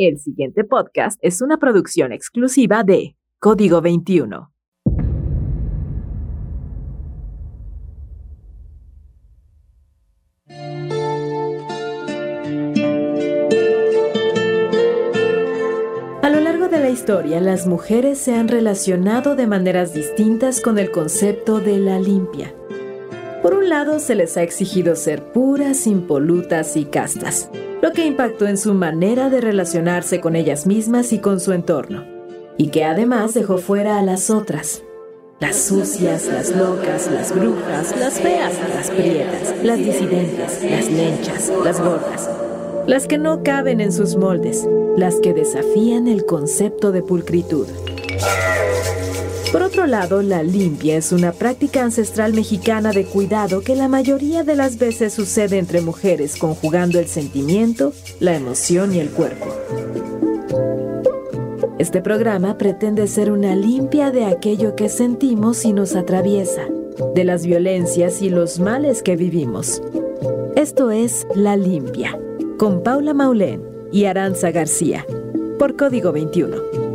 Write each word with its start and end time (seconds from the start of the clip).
El 0.00 0.20
siguiente 0.20 0.62
podcast 0.62 1.18
es 1.22 1.42
una 1.42 1.56
producción 1.56 2.12
exclusiva 2.12 2.84
de 2.84 3.16
Código 3.40 3.80
21. 3.80 4.52
A 16.22 16.30
lo 16.30 16.40
largo 16.42 16.68
de 16.68 16.78
la 16.78 16.90
historia, 16.90 17.40
las 17.40 17.66
mujeres 17.66 18.18
se 18.18 18.36
han 18.36 18.46
relacionado 18.46 19.34
de 19.34 19.48
maneras 19.48 19.94
distintas 19.94 20.60
con 20.60 20.78
el 20.78 20.92
concepto 20.92 21.58
de 21.58 21.80
la 21.80 21.98
limpia. 21.98 22.54
Por 23.42 23.52
un 23.52 23.68
lado, 23.68 23.98
se 23.98 24.14
les 24.14 24.36
ha 24.36 24.44
exigido 24.44 24.94
ser 24.94 25.24
puras, 25.32 25.88
impolutas 25.88 26.76
y 26.76 26.84
castas 26.84 27.50
lo 27.80 27.92
que 27.92 28.06
impactó 28.06 28.46
en 28.46 28.58
su 28.58 28.74
manera 28.74 29.30
de 29.30 29.40
relacionarse 29.40 30.20
con 30.20 30.36
ellas 30.36 30.66
mismas 30.66 31.12
y 31.12 31.20
con 31.20 31.40
su 31.40 31.52
entorno, 31.52 32.04
y 32.56 32.68
que 32.68 32.84
además 32.84 33.34
dejó 33.34 33.58
fuera 33.58 33.98
a 33.98 34.02
las 34.02 34.30
otras, 34.30 34.82
las 35.40 35.56
sucias, 35.56 36.26
las 36.26 36.54
locas, 36.54 37.08
las 37.12 37.32
brujas, 37.32 37.96
las 37.96 38.18
feas, 38.18 38.52
las 38.74 38.90
prietas, 38.90 39.54
las 39.62 39.78
disidentes, 39.78 40.64
las 40.68 40.90
lenchas, 40.90 41.52
las 41.64 41.80
gordas, 41.80 42.28
las 42.86 43.06
que 43.06 43.18
no 43.18 43.44
caben 43.44 43.80
en 43.80 43.92
sus 43.92 44.16
moldes, 44.16 44.68
las 44.96 45.20
que 45.20 45.32
desafían 45.32 46.08
el 46.08 46.26
concepto 46.26 46.90
de 46.90 47.02
pulcritud. 47.02 47.68
Por 49.52 49.62
otro 49.62 49.86
lado, 49.86 50.20
la 50.20 50.42
limpia 50.42 50.98
es 50.98 51.10
una 51.10 51.32
práctica 51.32 51.82
ancestral 51.82 52.34
mexicana 52.34 52.92
de 52.92 53.06
cuidado 53.06 53.62
que 53.62 53.74
la 53.74 53.88
mayoría 53.88 54.44
de 54.44 54.54
las 54.54 54.78
veces 54.78 55.14
sucede 55.14 55.56
entre 55.58 55.80
mujeres 55.80 56.36
conjugando 56.36 56.98
el 56.98 57.06
sentimiento, 57.06 57.94
la 58.20 58.34
emoción 58.34 58.94
y 58.94 59.00
el 59.00 59.08
cuerpo. 59.08 59.46
Este 61.78 62.02
programa 62.02 62.58
pretende 62.58 63.06
ser 63.06 63.32
una 63.32 63.56
limpia 63.56 64.10
de 64.10 64.26
aquello 64.26 64.76
que 64.76 64.90
sentimos 64.90 65.64
y 65.64 65.72
nos 65.72 65.96
atraviesa, 65.96 66.66
de 67.14 67.24
las 67.24 67.46
violencias 67.46 68.20
y 68.20 68.28
los 68.28 68.60
males 68.60 69.02
que 69.02 69.16
vivimos. 69.16 69.80
Esto 70.56 70.90
es 70.90 71.26
La 71.34 71.56
Limpia, 71.56 72.18
con 72.58 72.82
Paula 72.82 73.14
Maulén 73.14 73.62
y 73.92 74.04
Aranza 74.04 74.50
García, 74.50 75.06
por 75.58 75.76
Código 75.76 76.12
21. 76.12 76.87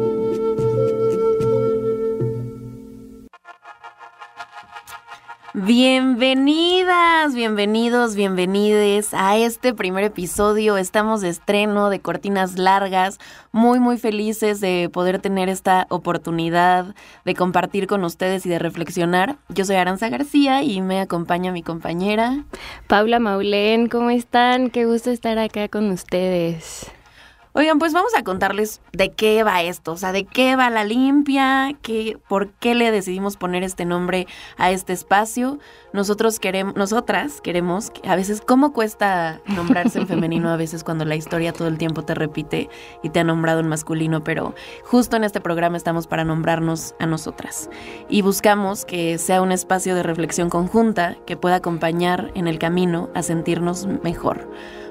Bienvenidas, 5.56 7.36
bienvenidos, 7.36 8.16
bienvenides 8.16 9.14
a 9.14 9.38
este 9.38 9.76
primer 9.76 10.04
episodio. 10.04 10.78
Estamos 10.78 11.22
de 11.22 11.30
estreno 11.30 11.92
de 11.92 12.00
Cortinas 12.00 12.58
Largas, 12.58 13.20
muy 13.52 13.80
muy 13.80 14.00
felices 14.00 14.62
de 14.62 14.90
poder 14.92 15.20
tener 15.20 15.50
esta 15.50 15.86
oportunidad 15.92 16.96
de 17.24 17.36
compartir 17.36 17.86
con 17.86 18.04
ustedes 18.04 18.48
y 18.48 18.50
de 18.50 18.58
reflexionar. 18.58 19.38
Yo 19.50 19.64
soy 19.64 19.76
Aranza 19.76 20.10
García 20.10 20.64
y 20.64 20.82
me 20.82 21.00
acompaña 21.00 21.52
mi 21.52 21.62
compañera 21.62 22.46
Paula 22.88 23.20
Maulén. 23.20 23.90
¿Cómo 23.90 24.10
están? 24.10 24.72
Qué 24.72 24.86
gusto 24.86 25.12
estar 25.12 25.38
acá 25.38 25.68
con 25.68 25.92
ustedes. 25.92 26.92
Oigan, 27.56 27.78
pues 27.78 27.94
vamos 27.94 28.16
a 28.18 28.24
contarles 28.24 28.82
de 28.94 29.12
qué 29.12 29.44
va 29.44 29.62
esto, 29.62 29.92
o 29.92 29.98
sea, 29.98 30.12
de 30.12 30.26
qué 30.26 30.56
va 30.56 30.72
la 30.72 30.84
limpia, 30.84 31.78
qué, 31.84 32.18
por 32.28 32.50
qué 32.54 32.74
le 32.74 32.90
decidimos 32.90 33.38
poner 33.38 33.62
este 33.62 33.86
nombre 33.86 34.26
a 34.58 34.72
este 34.72 34.92
espacio. 34.92 35.60
Nosotros 35.94 36.40
queremos, 36.40 36.76
nosotras 36.76 37.42
queremos, 37.42 37.92
a 38.08 38.16
veces, 38.16 38.42
¿cómo 38.42 38.74
cuesta 38.74 39.40
nombrarse 39.46 40.00
en 40.00 40.08
femenino 40.08 40.50
a 40.50 40.58
veces 40.58 40.84
cuando 40.84 41.06
la 41.06 41.16
historia 41.16 41.54
todo 41.54 41.68
el 41.68 41.78
tiempo 41.78 42.02
te 42.02 42.16
repite 42.16 42.70
y 43.04 43.10
te 43.10 43.20
ha 43.20 43.24
nombrado 43.24 43.60
en 43.60 43.68
masculino? 43.68 44.24
Pero 44.24 44.56
justo 44.84 45.16
en 45.16 45.24
este 45.24 45.40
programa 45.40 45.78
estamos 45.78 46.08
para 46.08 46.24
nombrarnos 46.24 46.96
a 46.98 47.06
nosotras 47.06 47.70
y 48.10 48.24
buscamos 48.24 48.84
que 48.84 49.20
sea 49.20 49.44
un 49.44 49.52
espacio 49.52 49.94
de 49.94 50.02
reflexión 50.02 50.50
conjunta 50.50 51.18
que 51.28 51.38
pueda 51.38 51.58
acompañar 51.58 52.32
en 52.34 52.48
el 52.48 52.58
camino 52.58 53.12
a 53.14 53.22
sentirnos 53.22 53.86
mejor. 54.02 54.50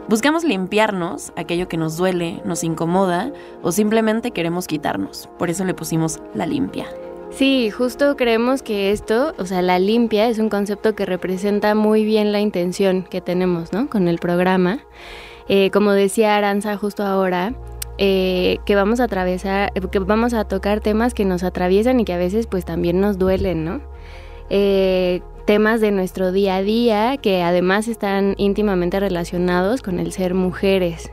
Buscamos 0.09 0.45
limpiarnos 0.45 1.33
aquello 1.37 1.69
que 1.69 1.77
nos 1.77 1.97
duele, 1.97 2.43
nos 2.45 2.65
incomoda 2.65 3.33
o 3.63 3.73
simplemente 3.73 4.33
queremos 4.33 4.67
quitarnos. 4.67 5.29
Por 5.39 5.49
eso 5.49 5.65
le 5.65 5.75
pusimos 5.75 6.21
la 6.35 6.47
limpia. 6.47 6.87
Sí, 7.31 7.71
justo 7.71 8.17
creemos 8.17 8.63
que 8.63 8.91
esto, 8.91 9.33
o 9.39 9.47
sea, 9.47 9.63
la 9.63 9.79
limpia 9.79 10.29
es 10.29 10.39
un 10.39 10.51
concepto 10.51 10.95
que 10.95 11.07
representa 11.07 11.75
muy 11.75 12.05
bien 12.05 12.31
la 12.31 12.41
intención 12.41 13.05
que 13.05 13.23
tenemos, 13.23 13.73
¿no? 13.73 13.89
Con 13.89 14.07
el 14.07 14.19
programa. 14.19 14.81
Eh, 15.49 15.71
como 15.71 15.93
decía 15.93 16.37
Aranza 16.37 16.77
justo 16.77 17.05
ahora, 17.05 17.55
eh, 17.97 18.59
que 18.67 18.75
vamos 18.75 19.01
a 19.01 19.05
atravesar, 19.05 19.73
que 19.73 19.99
vamos 19.99 20.35
a 20.35 20.45
tocar 20.45 20.81
temas 20.81 21.15
que 21.15 21.25
nos 21.25 21.43
atraviesan 21.43 22.01
y 22.01 22.05
que 22.05 22.13
a 22.13 22.19
veces 22.19 22.47
pues 22.47 22.65
también 22.65 23.01
nos 23.01 23.19
duelen, 23.19 23.65
¿no? 23.65 23.81
Eh, 24.51 25.23
temas 25.45 25.81
de 25.81 25.91
nuestro 25.91 26.33
día 26.33 26.57
a 26.57 26.63
día 26.63 27.17
que 27.17 27.43
además 27.43 27.89
están 27.89 28.35
íntimamente 28.39 29.01
relacionados 29.01 29.83
con 29.83 29.99
el 29.99 30.13
ser 30.13 30.35
mujeres. 30.35 31.11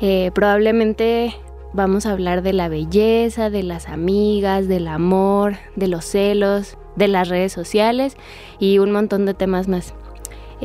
Eh, 0.00 0.30
probablemente 0.34 1.34
vamos 1.72 2.06
a 2.06 2.12
hablar 2.12 2.42
de 2.42 2.52
la 2.52 2.68
belleza, 2.68 3.50
de 3.50 3.62
las 3.62 3.88
amigas, 3.88 4.68
del 4.68 4.88
amor, 4.88 5.56
de 5.76 5.88
los 5.88 6.04
celos, 6.04 6.76
de 6.96 7.08
las 7.08 7.28
redes 7.28 7.52
sociales 7.52 8.16
y 8.58 8.78
un 8.78 8.92
montón 8.92 9.26
de 9.26 9.34
temas 9.34 9.68
más. 9.68 9.94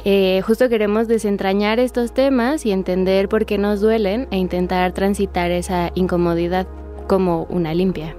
Eh, 0.05 0.41
justo 0.45 0.69
queremos 0.69 1.07
desentrañar 1.07 1.79
estos 1.79 2.13
temas 2.13 2.65
y 2.65 2.71
entender 2.71 3.27
por 3.27 3.45
qué 3.45 3.57
nos 3.57 3.81
duelen 3.81 4.27
e 4.31 4.37
intentar 4.37 4.93
transitar 4.93 5.51
esa 5.51 5.91
incomodidad 5.95 6.67
como 7.07 7.43
una 7.49 7.73
limpia. 7.73 8.15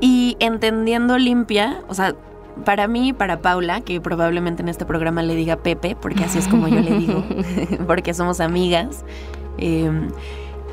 Y 0.00 0.36
entendiendo 0.40 1.18
limpia, 1.18 1.82
o 1.88 1.94
sea, 1.94 2.16
para 2.64 2.88
mí, 2.88 3.12
para 3.12 3.40
Paula, 3.40 3.80
que 3.80 4.00
probablemente 4.00 4.62
en 4.62 4.68
este 4.68 4.84
programa 4.84 5.22
le 5.22 5.34
diga 5.34 5.56
Pepe, 5.56 5.96
porque 6.00 6.24
así 6.24 6.38
es 6.38 6.48
como 6.48 6.68
yo 6.68 6.80
le 6.80 6.98
digo, 6.98 7.24
porque 7.86 8.14
somos 8.14 8.40
amigas. 8.40 9.04
Em, 9.58 10.08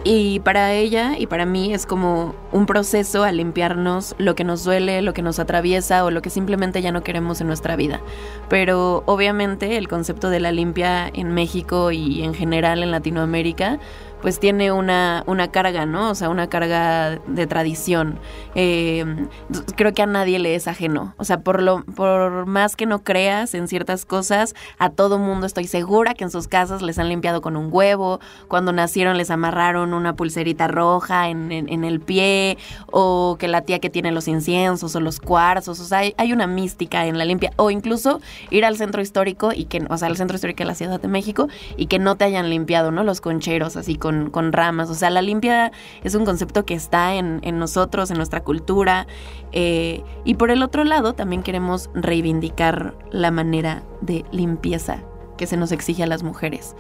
y 0.04 0.40
para 0.40 0.74
ella 0.74 1.16
y 1.20 1.28
para 1.28 1.46
mí 1.46 1.74
es 1.74 1.86
como 1.86 2.34
un 2.52 2.66
proceso 2.66 3.24
a 3.24 3.32
limpiarnos 3.32 4.16
lo 4.18 4.34
que 4.34 4.44
nos 4.44 4.64
duele, 4.64 5.04
lo 5.04 5.14
que 5.14 5.22
nos 5.22 5.38
atraviesa 5.38 6.04
o 6.04 6.10
lo 6.10 6.24
que 6.24 6.32
simplemente 6.32 6.82
ya 6.82 6.92
no 6.92 7.04
queremos 7.04 7.40
en 7.40 7.48
nuestra 7.48 7.76
vida. 7.76 8.02
Pero 8.50 9.04
obviamente 9.06 9.78
el 9.78 9.88
concepto 9.88 10.30
de 10.32 10.40
la 10.40 10.52
limpia 10.52 11.08
en 11.08 11.32
México 11.34 11.92
y 11.92 12.24
en 12.24 12.34
general 12.34 12.82
en 12.82 12.90
Latinoamérica 12.90 13.80
pues 14.22 14.40
tiene 14.40 14.72
una, 14.72 15.24
una 15.26 15.50
carga, 15.50 15.86
¿no? 15.86 16.12
O 16.12 16.16
sea, 16.16 16.30
una 16.30 16.48
carga 16.48 17.20
de 17.28 17.48
tradición. 17.48 18.20
Eh, 18.56 19.28
creo 19.76 19.94
que 19.94 20.02
a 20.02 20.06
nadie 20.06 20.40
le 20.40 20.56
es 20.56 20.68
ajeno. 20.68 21.16
O 21.18 21.24
sea, 21.24 21.40
por, 21.40 21.62
lo, 21.62 21.84
por 21.84 22.46
más 22.46 22.76
que 22.76 22.86
no 22.86 23.04
creas 23.04 23.54
en 23.54 23.68
ciertas 23.68 24.06
cosas, 24.06 24.56
a 24.78 24.90
todo 24.90 25.18
mundo 25.18 25.48
estoy 25.48 25.66
segura 25.66 26.14
que 26.14 26.24
en 26.24 26.32
sus 26.32 26.48
casas 26.48 26.82
les 26.82 27.00
han 27.00 27.10
limpiado 27.10 27.42
con 27.42 27.56
un 27.58 27.70
huevo, 27.72 28.20
cuando 28.48 28.72
nacieron 28.74 29.18
les 29.18 29.32
amarraron 29.32 29.94
una 29.94 30.16
pulserita 30.16 30.68
roja 30.68 31.30
en, 31.30 31.52
el 31.52 32.00
pie, 32.00 32.58
o 32.92 33.38
que 33.40 33.48
la 33.48 33.62
tía 33.62 33.80
que 33.80 33.90
tiene 33.90 34.12
los 34.12 34.28
inciensos 34.28 34.96
o 34.96 35.00
los 35.00 35.20
cuarzos, 35.20 35.80
o 35.80 35.86
sea, 35.86 36.00
hay, 36.00 36.14
hay, 36.18 36.34
una 36.34 36.48
mística 36.48 37.06
en 37.06 37.18
la 37.18 37.26
limpia, 37.26 37.52
o 37.56 37.72
incluso 37.72 38.22
ir 38.50 38.66
al 38.66 38.78
centro 38.78 39.02
histórico 39.02 39.52
y 39.54 39.66
que, 39.66 39.84
o 39.90 39.98
sea, 39.98 40.08
al 40.08 40.18
centro 40.18 40.36
histórico 40.36 40.60
de 40.60 40.66
la 40.66 40.76
Ciudad 40.76 41.00
de 41.00 41.08
México 41.08 41.48
y 41.78 41.88
que 41.88 42.00
no 42.00 42.16
te 42.16 42.26
hayan 42.26 42.50
limpiado, 42.50 42.92
¿no? 42.92 43.04
Los 43.04 43.22
concheros 43.22 43.76
así 43.78 43.96
con 43.96 44.11
con, 44.32 44.54
ramas. 44.54 44.90
O 44.90 44.96
sea, 44.96 45.10
la 45.10 45.22
limpia 45.22 45.72
es 46.04 46.16
un 46.16 46.26
concepto 46.26 46.66
que 46.66 46.74
está 46.74 47.16
en, 47.16 47.42
nosotros, 47.60 48.12
en 48.12 48.18
nuestra 48.18 48.44
cultura. 48.44 49.08
Eh, 49.52 50.04
y 50.24 50.36
por 50.36 50.52
el 50.52 50.64
otro 50.64 50.84
lado, 50.84 51.14
también 51.14 51.44
queremos 51.44 51.90
reivindicar 51.94 52.96
la 53.12 53.32
manera 53.32 53.84
de 54.02 54.26
limpieza 54.32 55.04
que 55.38 55.48
se 55.48 55.58
nos 55.58 55.72
exige 55.72 56.04
a 56.04 56.08
las 56.08 56.24
mujeres. 56.24 56.76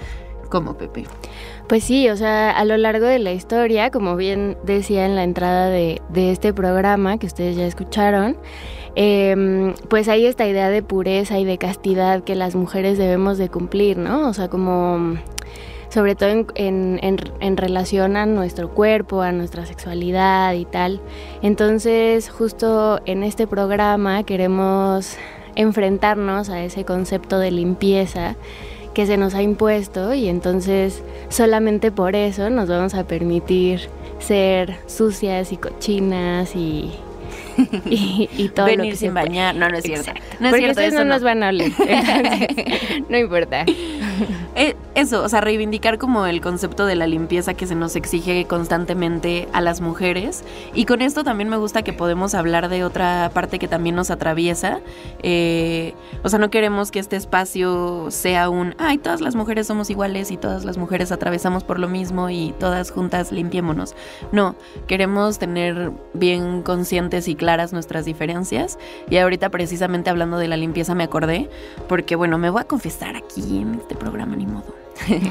como 0.49 0.77
Pepe? 0.77 1.05
Pues 1.67 1.85
sí, 1.85 2.09
o 2.09 2.17
sea, 2.17 2.51
a 2.51 2.65
lo 2.65 2.75
largo 2.75 3.05
de 3.05 3.17
la 3.17 3.31
historia, 3.31 3.89
como 3.89 4.17
bien 4.17 4.57
decía 4.65 5.05
en 5.05 5.15
la 5.15 5.23
entrada 5.23 5.69
de, 5.69 6.01
este 6.13 6.53
programa 6.53 7.17
que 7.17 7.25
ustedes 7.25 7.55
ya 7.55 7.65
escucharon, 7.65 8.35
em, 8.95 9.73
pues 9.89 10.09
hay 10.09 10.25
esta 10.25 10.45
idea 10.45 10.69
de 10.69 10.83
pureza 10.83 11.39
y 11.39 11.45
de 11.45 11.57
castidad 11.57 12.25
que 12.25 12.35
las 12.35 12.55
mujeres 12.55 12.97
debemos 12.97 13.37
de 13.37 13.47
cumplir, 13.47 13.97
¿no? 13.97 14.27
O 14.27 14.33
sea, 14.33 14.49
como 14.49 15.15
sobre 15.91 16.15
todo 16.15 16.29
en, 16.55 16.99
en, 17.01 17.57
relación 17.57 18.15
a 18.15 18.25
nuestro 18.25 18.69
cuerpo, 18.69 19.21
a 19.21 19.33
nuestra 19.33 19.65
sexualidad 19.65 20.53
y 20.53 20.63
tal. 20.65 21.01
Entonces, 21.41 22.29
justo 22.29 23.01
en 23.05 23.23
este 23.23 23.45
programa 23.45 24.23
queremos 24.23 25.17
enfrentarnos 25.55 26.49
a 26.49 26.63
ese 26.63 26.85
concepto 26.85 27.39
de 27.39 27.51
limpieza 27.51 28.35
que 28.93 29.05
se 29.05 29.17
nos 29.17 29.35
ha 29.35 29.41
impuesto 29.41 30.13
y 30.13 30.27
entonces 30.27 31.03
solamente 31.29 31.91
por 31.91 32.15
eso 32.15 32.49
nos 32.49 32.69
vamos 32.69 32.93
a 32.93 33.05
permitir 33.05 33.89
ser 34.19 34.77
sucias 34.87 35.51
y 35.51 35.57
cochinas 35.57 36.55
y, 36.55 36.91
y, 37.85 38.49
todo 38.49 38.65
Venir 38.65 38.79
lo 38.79 38.91
que 38.91 38.95
sin 38.95 39.13
bañar, 39.13 39.55
no, 39.55 39.69
no 39.69 39.77
es 39.77 39.83
cierto. 39.83 40.11
No 40.39 40.47
es 40.47 40.51
Porque 40.53 40.73
cierto, 40.73 40.81
eso 40.81 40.99
no, 40.99 41.05
nos 41.05 41.23
van 41.23 41.43
a 41.43 41.49
oler. 41.49 41.71
no 43.09 43.17
importa. 43.17 43.65
Eh, 44.55 44.75
eso, 44.95 45.23
o 45.23 45.29
sea, 45.29 45.41
reivindicar 45.41 45.97
como 45.97 46.25
el 46.25 46.41
concepto 46.41 46.85
de 46.85 46.95
la 46.95 47.07
limpieza 47.07 47.53
que 47.53 47.65
se 47.65 47.75
nos 47.75 47.95
exige 47.95 48.45
constantemente 48.45 49.47
a 49.53 49.61
las 49.61 49.81
mujeres. 49.81 50.43
Y 50.73 50.85
con 50.85 51.01
esto 51.01 51.23
también 51.23 51.49
me 51.49 51.57
gusta 51.57 51.83
que 51.83 51.93
podemos 51.93 52.35
hablar 52.35 52.69
de 52.69 52.83
otra 52.83 53.31
parte 53.33 53.59
que 53.59 53.67
también 53.67 53.95
nos 53.95 54.11
atraviesa. 54.11 54.79
Eh, 55.23 55.93
o 56.23 56.29
sea, 56.29 56.39
no 56.39 56.49
queremos 56.49 56.91
que 56.91 56.99
este 56.99 57.15
espacio 57.15 58.07
sea 58.09 58.49
un, 58.49 58.75
ay, 58.77 58.97
todas 58.97 59.21
las 59.21 59.35
mujeres 59.35 59.67
somos 59.67 59.89
iguales 59.89 60.31
y 60.31 60.37
todas 60.37 60.65
las 60.65 60.77
mujeres 60.77 61.11
atravesamos 61.11 61.63
por 61.63 61.79
lo 61.79 61.87
mismo 61.87 62.29
y 62.29 62.53
todas 62.59 62.91
juntas 62.91 63.31
limpiémonos. 63.31 63.95
No, 64.31 64.55
queremos 64.87 65.39
tener 65.39 65.91
bien 66.13 66.61
conscientes 66.61 67.27
y 67.27 67.35
claras 67.51 67.73
nuestras 67.73 68.05
diferencias. 68.05 68.79
Y 69.09 69.17
ahorita 69.17 69.49
precisamente 69.49 70.09
hablando 70.09 70.37
de 70.37 70.47
la 70.47 70.55
limpieza 70.55 70.95
me 70.95 71.03
acordé, 71.03 71.49
porque 71.89 72.15
bueno, 72.15 72.37
me 72.37 72.49
voy 72.49 72.61
a 72.61 72.63
confesar 72.63 73.17
aquí 73.17 73.59
en 73.59 73.75
este 73.75 73.95
programa, 73.95 74.35
ni 74.37 74.47
modo. 74.47 74.73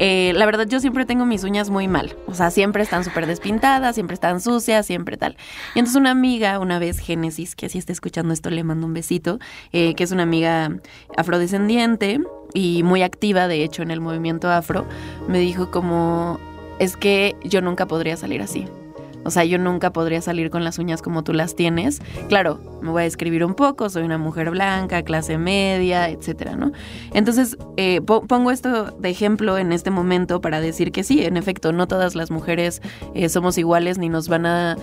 Eh, 0.00 0.32
la 0.36 0.46
verdad, 0.46 0.66
yo 0.68 0.78
siempre 0.78 1.04
tengo 1.04 1.26
mis 1.26 1.42
uñas 1.42 1.70
muy 1.70 1.88
mal. 1.88 2.14
O 2.26 2.34
sea, 2.34 2.50
siempre 2.50 2.84
están 2.84 3.02
súper 3.02 3.26
despintadas, 3.26 3.96
siempre 3.96 4.14
están 4.14 4.40
sucias, 4.40 4.86
siempre 4.86 5.16
tal. 5.16 5.36
Y 5.74 5.80
entonces 5.80 6.00
una 6.00 6.12
amiga, 6.12 6.60
una 6.60 6.78
vez, 6.78 7.00
Génesis, 7.00 7.56
que 7.56 7.68
si 7.68 7.78
está 7.78 7.92
escuchando 7.92 8.32
esto, 8.32 8.48
le 8.48 8.62
mando 8.62 8.86
un 8.86 8.94
besito, 8.94 9.40
eh, 9.72 9.94
que 9.94 10.04
es 10.04 10.12
una 10.12 10.22
amiga 10.22 10.70
afrodescendiente 11.16 12.20
y 12.54 12.84
muy 12.84 13.02
activa, 13.02 13.48
de 13.48 13.64
hecho, 13.64 13.82
en 13.82 13.90
el 13.90 14.00
movimiento 14.00 14.50
afro, 14.50 14.86
me 15.26 15.40
dijo 15.40 15.72
como, 15.72 16.38
es 16.78 16.96
que 16.96 17.34
yo 17.42 17.60
nunca 17.60 17.86
podría 17.86 18.16
salir 18.16 18.40
así. 18.40 18.66
O 19.28 19.30
sea, 19.30 19.44
yo 19.44 19.58
nunca 19.58 19.92
podría 19.92 20.22
salir 20.22 20.48
con 20.48 20.64
las 20.64 20.78
uñas 20.78 21.02
como 21.02 21.22
tú 21.22 21.34
las 21.34 21.54
tienes. 21.54 22.00
Claro, 22.30 22.60
me 22.80 22.88
voy 22.90 23.02
a 23.02 23.04
describir 23.04 23.44
un 23.44 23.52
poco, 23.52 23.90
soy 23.90 24.02
una 24.02 24.16
mujer 24.16 24.50
blanca, 24.50 25.02
clase 25.02 25.36
media, 25.36 26.08
etcétera, 26.08 26.56
¿no? 26.56 26.72
Entonces, 27.12 27.58
eh, 27.76 28.00
pongo 28.00 28.50
esto 28.50 28.96
de 28.98 29.10
ejemplo 29.10 29.58
en 29.58 29.72
este 29.72 29.90
momento 29.90 30.40
para 30.40 30.62
decir 30.62 30.92
que 30.92 31.04
sí, 31.04 31.26
en 31.26 31.36
efecto, 31.36 31.74
no 31.74 31.86
todas 31.86 32.14
las 32.14 32.30
mujeres 32.30 32.80
eh, 33.14 33.28
somos 33.28 33.58
iguales 33.58 33.98
ni 33.98 34.08
nos 34.08 34.28
van 34.28 34.46
a 34.46 34.78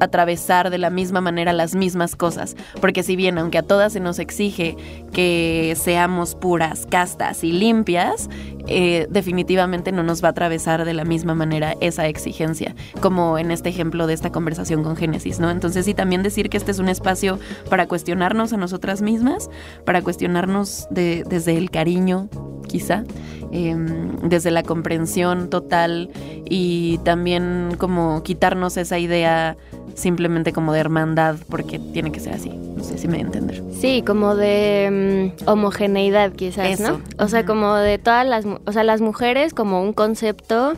atravesar 0.00 0.70
de 0.70 0.78
la 0.78 0.90
misma 0.90 1.20
manera 1.20 1.52
las 1.52 1.74
mismas 1.74 2.16
cosas, 2.16 2.56
porque 2.80 3.02
si 3.02 3.16
bien 3.16 3.38
aunque 3.38 3.58
a 3.58 3.62
todas 3.62 3.92
se 3.92 4.00
nos 4.00 4.18
exige 4.18 4.76
que 5.12 5.76
seamos 5.76 6.34
puras, 6.34 6.86
castas 6.90 7.44
y 7.44 7.52
limpias, 7.52 8.28
eh, 8.66 9.06
definitivamente 9.10 9.92
no 9.92 10.02
nos 10.02 10.22
va 10.22 10.28
a 10.28 10.30
atravesar 10.30 10.84
de 10.84 10.94
la 10.94 11.04
misma 11.04 11.34
manera 11.34 11.74
esa 11.80 12.06
exigencia, 12.06 12.74
como 13.00 13.38
en 13.38 13.50
este 13.50 13.68
ejemplo 13.68 14.06
de 14.06 14.14
esta 14.14 14.32
conversación 14.32 14.82
con 14.82 14.96
Génesis, 14.96 15.38
¿no? 15.38 15.50
Entonces 15.50 15.84
sí, 15.84 15.94
también 15.94 16.22
decir 16.22 16.48
que 16.48 16.56
este 16.56 16.70
es 16.70 16.78
un 16.78 16.88
espacio 16.88 17.38
para 17.68 17.86
cuestionarnos 17.86 18.52
a 18.52 18.56
nosotras 18.56 19.02
mismas, 19.02 19.50
para 19.84 20.02
cuestionarnos 20.02 20.86
desde 20.90 21.56
el 21.56 21.70
cariño, 21.70 22.28
quizá, 22.66 23.04
em, 23.52 24.16
desde 24.22 24.50
la 24.50 24.62
comprensión 24.62 25.50
total 25.50 26.10
y 26.44 26.98
también 27.04 27.76
como 27.78 28.22
quitarnos 28.22 28.76
esa 28.76 28.98
idea 28.98 29.56
simplemente 29.94 30.52
como 30.52 30.72
de 30.72 30.80
hermandad, 30.80 31.36
porque 31.48 31.78
tiene 31.78 32.12
que 32.12 32.20
ser 32.20 32.34
así. 32.34 32.50
No 32.50 32.82
sé 32.82 32.98
si 32.98 33.06
me 33.08 33.14
voy 33.14 33.22
a 33.22 33.26
entender. 33.26 33.62
Sí, 33.72 34.02
como 34.06 34.36
de 34.36 35.32
mm, 35.36 35.48
homogeneidad 35.48 36.32
quizás, 36.32 36.80
¿no? 36.80 37.00
O 37.18 37.28
sea, 37.28 37.44
como 37.44 37.74
de 37.76 37.98
todas 37.98 38.26
las, 38.26 38.44
o 38.46 38.72
sea, 38.72 38.84
las 38.84 39.00
mujeres 39.00 39.54
como 39.54 39.82
un 39.82 39.92
concepto 39.92 40.74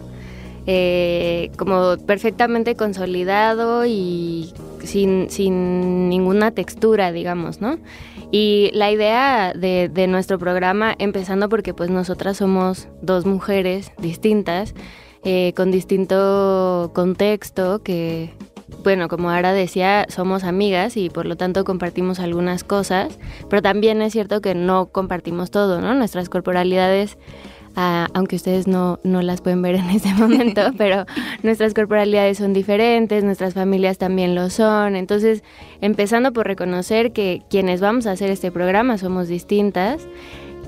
eh, 0.69 1.53
como 1.57 1.97
perfectamente 2.07 2.75
consolidado 2.75 3.87
y 3.87 4.53
sin, 4.83 5.31
sin 5.31 6.09
ninguna 6.09 6.51
textura, 6.51 7.12
digamos, 7.12 7.61
¿no? 7.61 7.79
Y 8.33 8.71
la 8.75 8.91
idea 8.91 9.53
de, 9.55 9.89
de 9.89 10.09
nuestro 10.09 10.41
programa, 10.41 10.95
empezando 10.99 11.49
porque 11.49 11.73
pues 11.73 11.89
nosotras 11.91 12.39
somos 12.39 12.89
dos 13.01 13.27
mujeres 13.27 13.93
distintas, 13.99 14.75
eh, 15.23 15.53
con 15.57 15.71
distinto 15.71 16.91
contexto, 16.95 17.81
que, 17.85 18.33
bueno, 18.87 19.09
como 19.09 19.31
ahora 19.33 19.53
decía, 19.53 20.06
somos 20.09 20.44
amigas 20.44 20.97
y 20.97 21.11
por 21.11 21.27
lo 21.27 21.37
tanto 21.37 21.65
compartimos 21.65 22.21
algunas 22.21 22.62
cosas, 22.62 23.19
pero 23.50 23.61
también 23.61 24.00
es 24.00 24.12
cierto 24.12 24.41
que 24.41 24.55
no 24.55 24.87
compartimos 24.87 25.50
todo, 25.50 25.81
¿no? 25.81 25.93
Nuestras 25.97 26.29
corporalidades, 26.29 27.19
ah, 27.75 28.06
aunque 28.15 28.37
ustedes 28.37 28.69
no, 28.69 29.00
no 29.03 29.23
las 29.23 29.41
pueden 29.41 29.61
ver 29.61 29.75
en 29.75 29.91
este 29.91 30.15
momento, 30.15 30.71
pero 30.79 31.05
nuestras 31.43 31.75
corporalidades 31.75 32.38
son 32.38 32.53
diferentes, 32.53 33.25
nuestras 33.25 33.55
familias 33.55 33.99
también 33.99 34.37
lo 34.37 34.50
son. 34.50 34.94
Entonces, 34.94 35.43
empezando 35.81 36.33
por 36.33 36.47
reconocer 36.47 37.12
que 37.12 37.43
quienes 37.50 37.81
vamos 37.81 38.06
a 38.06 38.12
hacer 38.12 38.31
este 38.31 38.53
programa 38.53 38.99
somos 38.99 39.27
distintas 39.27 40.06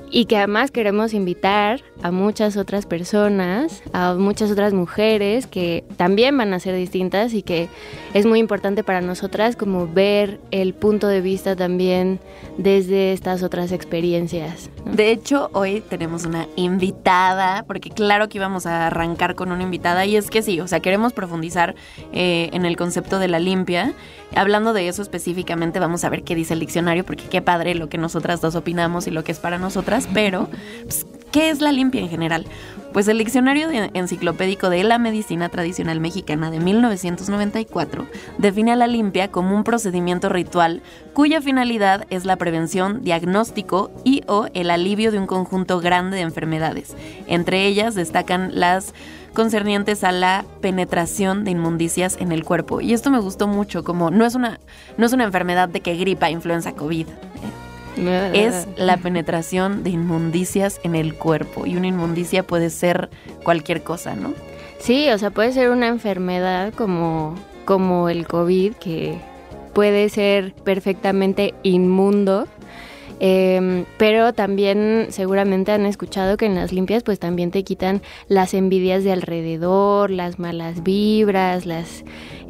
y 0.09 0.25
que 0.25 0.37
además 0.37 0.71
queremos 0.71 1.13
invitar 1.13 1.81
a 2.01 2.11
muchas 2.11 2.57
otras 2.57 2.85
personas, 2.85 3.83
a 3.93 4.15
muchas 4.15 4.51
otras 4.51 4.73
mujeres 4.73 5.47
que 5.47 5.83
también 5.97 6.37
van 6.37 6.53
a 6.53 6.59
ser 6.59 6.75
distintas 6.75 7.33
y 7.33 7.41
que 7.41 7.67
es 8.13 8.25
muy 8.25 8.39
importante 8.39 8.83
para 8.83 9.01
nosotras 9.01 9.55
como 9.55 9.87
ver 9.87 10.39
el 10.51 10.73
punto 10.73 11.07
de 11.07 11.21
vista 11.21 11.55
también 11.55 12.19
desde 12.57 13.13
estas 13.13 13.43
otras 13.43 13.71
experiencias. 13.71 14.69
De 14.85 15.11
hecho, 15.11 15.49
hoy 15.53 15.81
tenemos 15.81 16.25
una 16.25 16.47
invitada, 16.55 17.63
porque 17.67 17.89
claro 17.89 18.29
que 18.29 18.37
íbamos 18.37 18.65
a 18.65 18.87
arrancar 18.87 19.35
con 19.35 19.51
una 19.51 19.63
invitada 19.63 20.05
y 20.05 20.15
es 20.15 20.29
que 20.29 20.41
sí, 20.41 20.59
o 20.59 20.67
sea, 20.67 20.79
queremos 20.79 21.13
profundizar 21.13 21.75
eh, 22.13 22.49
en 22.53 22.65
el 22.65 22.77
concepto 22.77 23.19
de 23.19 23.27
la 23.27 23.39
limpia. 23.39 23.93
Hablando 24.35 24.73
de 24.73 24.87
eso 24.87 25.01
específicamente, 25.01 25.79
vamos 25.79 26.03
a 26.03 26.09
ver 26.09 26.23
qué 26.23 26.35
dice 26.35 26.53
el 26.53 26.59
diccionario, 26.59 27.03
porque 27.03 27.25
qué 27.25 27.41
padre 27.41 27.75
lo 27.75 27.89
que 27.89 27.97
nosotras 27.97 28.41
dos 28.41 28.55
opinamos 28.55 29.07
y 29.07 29.11
lo 29.11 29.23
que 29.23 29.31
es 29.31 29.39
para 29.39 29.57
nosotras, 29.57 29.98
pero 30.07 30.49
pues, 30.83 31.05
¿qué 31.31 31.49
es 31.49 31.61
la 31.61 31.71
limpia 31.71 32.01
en 32.01 32.09
general? 32.09 32.45
Pues 32.93 33.07
el 33.07 33.19
diccionario 33.19 33.69
enciclopédico 33.93 34.71
de 34.71 34.83
la 34.83 34.97
medicina 34.97 35.49
tradicional 35.49 35.99
mexicana 35.99 36.49
de 36.49 36.59
1994 36.59 38.07
define 38.39 38.71
a 38.71 38.75
la 38.75 38.87
limpia 38.87 39.29
como 39.29 39.55
un 39.55 39.63
procedimiento 39.63 40.27
ritual 40.27 40.81
cuya 41.13 41.39
finalidad 41.39 42.07
es 42.09 42.25
la 42.25 42.37
prevención, 42.37 43.03
diagnóstico 43.03 43.91
y 44.03 44.23
o 44.27 44.47
el 44.55 44.71
alivio 44.71 45.11
de 45.11 45.19
un 45.19 45.27
conjunto 45.27 45.79
grande 45.79 46.17
de 46.17 46.23
enfermedades. 46.23 46.95
Entre 47.27 47.67
ellas 47.67 47.93
destacan 47.93 48.59
las 48.59 48.95
concernientes 49.35 50.03
a 50.03 50.11
la 50.11 50.43
penetración 50.59 51.43
de 51.43 51.51
inmundicias 51.51 52.17
en 52.19 52.31
el 52.31 52.43
cuerpo. 52.43 52.81
Y 52.81 52.93
esto 52.93 53.11
me 53.11 53.19
gustó 53.19 53.47
mucho, 53.47 53.83
como 53.83 54.09
no 54.09 54.25
es 54.25 54.33
una, 54.33 54.59
no 54.97 55.05
es 55.05 55.13
una 55.13 55.25
enfermedad 55.25 55.69
de 55.69 55.81
que 55.81 55.95
gripa, 55.95 56.31
influenza, 56.31 56.73
COVID. 56.73 57.07
es 58.33 58.67
la 58.77 58.97
penetración 58.97 59.83
de 59.83 59.91
inmundicias 59.91 60.79
en 60.83 60.95
el 60.95 61.15
cuerpo. 61.15 61.65
Y 61.65 61.75
una 61.75 61.87
inmundicia 61.87 62.43
puede 62.43 62.69
ser 62.69 63.09
cualquier 63.43 63.83
cosa, 63.83 64.15
¿no? 64.15 64.33
Sí, 64.79 65.09
o 65.09 65.17
sea, 65.17 65.31
puede 65.31 65.51
ser 65.51 65.69
una 65.69 65.87
enfermedad 65.87 66.73
como, 66.73 67.35
como 67.65 68.09
el 68.09 68.27
COVID, 68.27 68.73
que 68.75 69.17
puede 69.73 70.09
ser 70.09 70.53
perfectamente 70.53 71.53
inmundo 71.63 72.47
Em, 73.19 73.83
pero 73.97 74.33
también 74.33 75.07
seguramente 75.09 75.73
han 75.73 75.85
escuchado 75.85 76.37
que 76.37 76.45
en 76.45 76.55
las 76.55 76.71
limpias 76.71 77.03
pues 77.03 77.19
también 77.19 77.51
te 77.51 77.63
quitan 77.63 78.01
las 78.29 78.53
envidias 78.53 79.03
de 79.03 79.11
alrededor, 79.11 80.09
las 80.09 80.39
malas 80.39 80.83
vibras, 80.83 81.65
las 81.65 82.05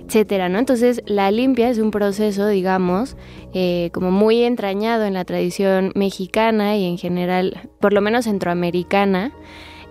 etcétera, 0.10 0.50
¿no? 0.50 0.58
Entonces 0.58 1.04
la 1.06 1.30
limpia 1.30 1.70
es 1.70 1.78
un 1.78 1.92
proceso, 1.92 2.48
digamos, 2.48 3.16
eh, 3.54 3.92
como 3.94 4.10
muy 4.10 4.42
entrañado 4.42 5.06
en 5.06 5.14
la 5.14 5.24
tradición 5.24 5.92
mexicana 5.94 6.76
y 6.78 6.86
en 6.86 6.98
general, 6.98 7.70
por 7.80 7.94
lo 7.94 8.02
menos 8.02 8.26
centroamericana, 8.26 9.32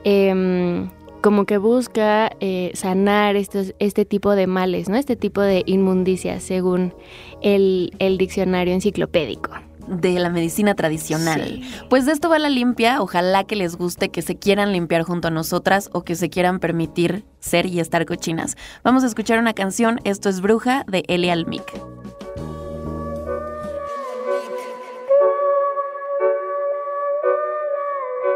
em, 0.03 0.89
como 1.23 1.47
que 1.47 1.59
busca 1.59 2.33
eh, 2.41 2.73
sanar 2.75 3.37
estos, 3.37 3.75
este 3.79 4.05
tipo 4.05 4.35
de 4.35 4.49
males, 4.49 4.89
¿no? 4.89 4.97
Este 4.97 5.15
tipo 5.15 5.41
de 5.41 5.63
inmundicias, 5.67 6.43
según 6.43 6.95
el 7.41 8.17
diccionario 8.19 8.75
enciclopédico 8.75 9.68
de 9.89 10.19
la 10.19 10.31
medicina 10.31 10.75
tradicional. 10.75 11.63
Pues 11.89 12.07
de 12.07 12.13
esto 12.13 12.29
va 12.29 12.39
la 12.39 12.49
limpia, 12.49 13.01
ojalá 13.01 13.45
que 13.45 13.57
les 13.57 13.77
guste, 13.77 14.11
que 14.11 14.23
se 14.23 14.37
quieran 14.37 14.73
limpiar 14.73 15.03
junto 15.03 15.29
a 15.29 15.31
nosotras 15.31 15.91
o 15.93 16.05
que 16.05 16.15
se 16.15 16.29
quieran 16.29 16.61
permitir 16.61 17.25
ser 17.41 17.67
y 17.67 17.81
estar 17.81 18.05
cochinas. 18.07 18.57
Vamos 18.85 19.05
a 19.05 19.07
escuchar 19.07 19.39
una 19.39 19.55
canción, 19.55 20.01
esto 20.05 20.29
es 20.29 20.41
Bruja 20.41 20.85
de 20.87 21.05
Elia 21.09 21.33
Almic. 21.33 21.65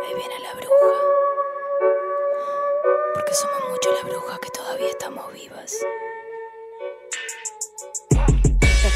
Ahí 0.02 0.14
viene 0.14 0.34
la 0.42 0.54
bruja. 0.54 0.96
Porque 3.14 3.34
somos 3.34 3.60
mucho 3.70 3.90
la 4.02 4.08
bruja 4.08 4.38
que 4.42 4.50
todavía 4.50 4.88
estamos 4.88 5.32
vivas. 5.32 5.76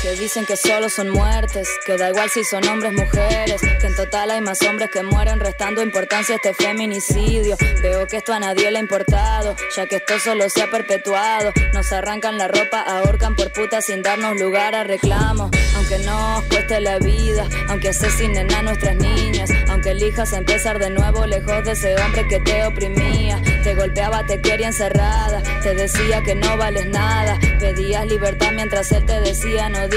Que 0.07 0.15
dicen 0.15 0.47
que 0.47 0.57
solo 0.57 0.89
son 0.89 1.09
muertes, 1.11 1.69
que 1.85 1.97
da 1.97 2.11
igual 2.11 2.31
si 2.31 2.45
son 2.45 2.65
hombres, 2.69 2.93
mujeres, 2.93 3.61
que 3.61 3.89
en 3.89 3.97
total 3.97 4.31
hay 4.31 4.41
más 4.41 4.63
hombres 4.63 4.89
que 4.93 5.03
mueren, 5.03 5.41
restando 5.41 5.83
importancia 5.83 6.37
a 6.37 6.37
este 6.37 6.55
feminicidio. 6.55 7.57
Veo 7.83 8.07
que 8.07 8.19
esto 8.19 8.33
a 8.33 8.39
nadie 8.39 8.71
le 8.71 8.79
ha 8.79 8.83
importado, 8.83 9.57
ya 9.75 9.87
que 9.87 9.97
esto 9.97 10.17
solo 10.21 10.49
se 10.49 10.63
ha 10.63 10.71
perpetuado. 10.71 11.53
Nos 11.73 11.91
arrancan 11.91 12.39
la 12.39 12.47
ropa, 12.47 12.83
ahorcan 12.83 13.35
por 13.35 13.53
puta 13.53 13.83
sin 13.83 14.03
darnos 14.03 14.39
lugar 14.41 14.77
a 14.77 14.85
reclamo. 14.85 15.51
Aunque 15.75 15.99
nos 15.99 16.45
cueste 16.45 16.81
la 16.81 16.99
vida, 17.01 17.49
aunque 17.69 17.89
asesinen 17.89 18.53
a 18.55 18.63
nuestras 18.63 18.95
niñas, 18.95 19.51
aunque 19.69 19.91
elijas 19.91 20.33
empezar 20.35 20.79
de 20.79 20.91
nuevo 20.91 21.27
lejos 21.27 21.65
de 21.65 21.73
ese 21.73 21.97
hombre 21.97 22.29
que 22.29 22.39
te 22.39 22.65
oprimía. 22.65 23.43
Te 23.65 23.75
golpeaba, 23.75 24.25
te 24.25 24.41
quería 24.41 24.69
encerrada, 24.69 25.43
te 25.65 25.75
decía 25.75 26.23
que 26.23 26.37
no 26.37 26.57
vales 26.57 26.87
nada, 26.87 27.41
pedías 27.59 28.07
libertad 28.07 28.53
mientras 28.53 28.93
él 28.93 29.05
te 29.05 29.21
decía 29.21 29.69
no 29.69 29.89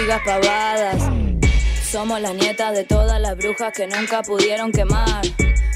Somos 1.83 2.21
las 2.21 2.33
nietas 2.33 2.73
de 2.73 2.83
todas 2.85 3.19
las 3.19 3.35
brujas 3.35 3.73
que 3.73 3.85
nunca 3.85 4.21
pudieron 4.21 4.71
quemar. 4.71 5.25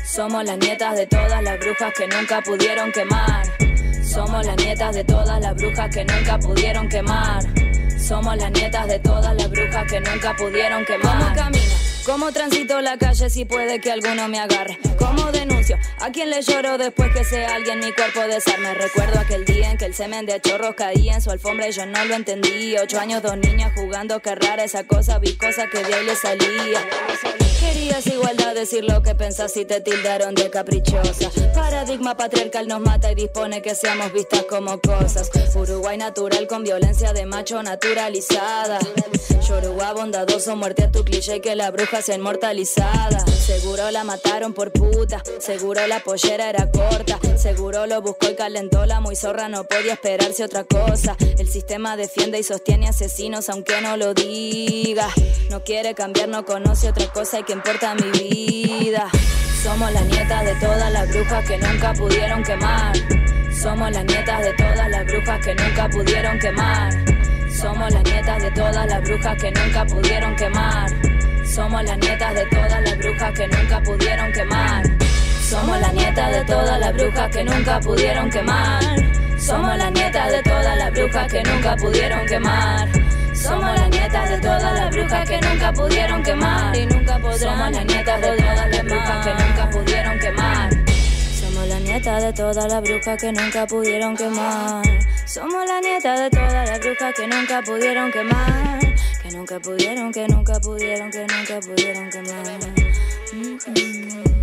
Somos 0.05 0.45
las 0.45 0.57
nietas 0.57 0.95
de 0.95 1.07
todas 1.07 1.43
las 1.43 1.59
brujas 1.59 1.93
que 1.97 2.07
nunca 2.07 2.41
pudieron 2.41 2.91
quemar. 2.91 3.45
Somos 4.03 4.45
las 4.45 4.55
nietas 4.57 4.95
de 4.95 5.03
todas 5.03 5.41
las 5.41 5.55
brujas 5.55 5.93
que 5.93 6.05
nunca 6.05 6.39
pudieron 6.39 6.87
quemar. 6.87 7.43
Somos 7.99 8.37
las 8.37 8.51
nietas 8.51 8.87
de 8.87 8.99
todas 8.99 9.35
las 9.35 9.49
brujas 9.49 9.91
que 9.91 9.99
nunca 9.99 10.33
pudieron 10.37 10.85
quemar. 10.85 11.35
¿Cómo 12.05 12.33
transito 12.33 12.81
la 12.81 12.97
calle 12.97 13.29
si 13.29 13.45
puede 13.45 13.79
que 13.79 13.89
alguno 13.89 14.27
me 14.27 14.37
agarre? 14.37 14.77
¿Cómo 14.99 15.31
denuncio? 15.31 15.77
¿A 16.01 16.11
quién 16.11 16.29
le 16.29 16.41
lloro 16.41 16.77
después 16.77 17.13
que 17.13 17.23
sea 17.23 17.55
alguien 17.55 17.79
mi 17.79 17.93
cuerpo 17.93 18.19
desarme? 18.21 18.73
Recuerdo 18.73 19.21
aquel 19.21 19.45
día 19.45 19.71
en 19.71 19.77
que 19.77 19.85
el 19.85 19.93
semen 19.93 20.25
de 20.25 20.41
chorros 20.41 20.75
caía 20.75 21.15
en 21.15 21.21
su 21.21 21.31
alfombra 21.31 21.69
y 21.69 21.71
yo 21.71 21.85
no 21.85 22.03
lo 22.03 22.15
entendí. 22.15 22.75
Ocho 22.77 22.99
años, 22.99 23.23
dos 23.23 23.37
niñas 23.37 23.71
jugando, 23.73 24.19
qué 24.19 24.35
rara 24.35 24.65
esa 24.65 24.83
cosa 24.83 25.17
viscosa 25.19 25.67
que 25.67 25.81
de 25.81 25.93
ahí 25.93 26.05
le 26.05 26.15
salía. 26.17 26.81
Querías 27.61 28.05
igualdad, 28.07 28.53
decir 28.53 28.83
lo 28.83 29.01
que 29.01 29.15
pensás 29.15 29.55
y 29.55 29.63
te 29.63 29.79
tildaron 29.79 30.35
de 30.35 30.49
caprichosa. 30.49 31.31
Paradigma 31.53 32.17
patriarcal 32.17 32.67
nos 32.67 32.81
mata 32.81 33.13
y 33.13 33.15
dispone 33.15 33.61
que 33.61 33.75
seamos 33.75 34.11
vistas 34.11 34.43
como 34.49 34.77
cosas. 34.81 35.31
Uruguay 35.55 35.97
natural 35.97 36.47
con 36.47 36.63
violencia 36.63 37.13
de 37.13 37.25
macho 37.25 37.63
naturalizada. 37.63 38.79
Yoruba 39.47 39.93
bondadoso, 39.93 40.55
muerte 40.55 40.83
a 40.85 40.91
tu 40.91 41.03
cliché 41.03 41.41
que 41.41 41.55
la 41.55 41.69
bruja 41.71 42.01
sea 42.01 42.15
inmortalizada. 42.15 43.19
Seguro 43.27 43.91
la 43.91 44.03
mataron 44.05 44.53
por 44.53 44.71
puta, 44.71 45.21
seguro 45.39 45.85
la 45.85 45.99
pollera 45.99 46.49
era 46.49 46.71
corta. 46.71 47.19
Seguro 47.37 47.85
lo 47.85 48.01
buscó 48.01 48.29
y 48.29 48.35
calentó 48.35 48.85
la 48.85 49.01
muy 49.01 49.17
zorra, 49.17 49.49
no 49.49 49.65
podía 49.65 49.93
esperarse 49.93 50.45
otra 50.45 50.63
cosa. 50.63 51.17
El 51.37 51.49
sistema 51.49 51.97
defiende 51.97 52.39
y 52.39 52.43
sostiene 52.43 52.87
asesinos 52.87 53.49
aunque 53.49 53.81
no 53.81 53.97
lo 53.97 54.13
diga. 54.13 55.09
No 55.49 55.63
quiere 55.63 55.93
cambiar, 55.93 56.29
no 56.29 56.45
conoce 56.45 56.89
otra 56.89 57.07
cosa 57.11 57.39
y 57.39 57.43
que 57.43 57.51
importa 57.53 57.95
mi 57.95 58.11
vida. 58.11 59.09
Somos 59.61 59.91
las 59.91 60.05
nietas 60.05 60.45
de 60.45 60.55
todas 60.55 60.91
las 60.91 61.09
brujas 61.09 61.47
que 61.47 61.57
nunca 61.57 61.93
pudieron 61.93 62.43
quemar. 62.43 62.95
Somos 63.61 63.91
las 63.91 64.05
nietas 64.05 64.41
de 64.41 64.53
todas 64.53 64.89
las 64.89 65.05
brujas 65.05 65.45
que 65.45 65.55
nunca 65.55 65.89
pudieron 65.89 66.39
quemar. 66.39 67.12
Somos 67.53 67.91
las 67.93 68.03
nietas 68.03 68.41
de 68.41 68.51
todas 68.51 68.85
las 68.87 69.01
brujas 69.01 69.37
que 69.37 69.51
nunca 69.51 69.85
pudieron 69.85 70.35
quemar. 70.35 70.89
Somos 71.45 71.83
las 71.83 71.97
nietas 71.99 72.33
de 72.33 72.45
todas 72.47 72.81
las 72.81 72.97
brujas 72.97 73.31
que 73.33 73.47
nunca 73.47 73.81
pudieron 73.81 74.31
quemar. 74.31 74.83
Somos 75.41 75.79
las 75.79 75.93
nietas 75.93 76.31
de 76.31 76.43
todas 76.45 76.79
las 76.79 76.93
brujas 76.93 77.29
que 77.29 77.43
nunca 77.43 77.79
pudieron 77.79 78.29
quemar. 78.29 78.83
Somos 79.37 79.77
las 79.77 79.91
nietas 79.91 80.31
de 80.31 80.43
todas 80.43 80.77
las 80.77 80.91
brujas 80.91 81.31
que 81.31 81.43
nunca 81.43 81.75
pudieron 81.75 82.25
quemar. 82.25 82.89
Somos 83.33 83.79
las 83.79 83.89
nietas 83.89 84.29
de 84.29 84.37
todas 84.39 84.73
las 84.73 84.89
brujas 84.89 85.29
que 85.29 85.41
nunca 85.41 85.73
pudieron 85.73 86.23
quemar 86.23 86.75
y 86.75 86.85
nunca 86.87 87.19
podrán. 87.19 87.39
Somos 87.39 87.71
las 87.71 87.85
nietas 87.85 88.21
de 88.21 88.37
todas 88.37 88.69
las 88.71 88.83
brujas 88.83 89.25
que 89.25 89.43
nunca 89.43 89.69
pudieron 89.69 90.19
quemar. 90.19 90.82
Nietas 91.93 92.23
de 92.23 92.33
todas 92.33 92.73
las 92.73 92.81
brujas 92.81 93.21
que 93.21 93.31
nunca 93.31 93.67
pudieron 93.67 94.17
quemar. 94.17 94.83
Somos 95.27 95.63
las 95.67 95.79
nietas 95.79 96.19
de 96.21 96.29
todas 96.31 96.67
las 96.67 96.79
brujas 96.79 97.13
que 97.13 97.27
nunca 97.27 97.61
pudieron 97.61 98.11
quemar. 98.11 98.79
Que 99.21 99.29
nunca 99.29 99.59
pudieron, 99.59 100.11
que 100.11 100.27
nunca 100.27 100.59
pudieron, 100.59 101.11
que 101.11 101.19
nunca 101.19 101.59
pudieron 101.59 102.09
quemar. 102.09 102.59
Mm-hmm. 103.31 104.42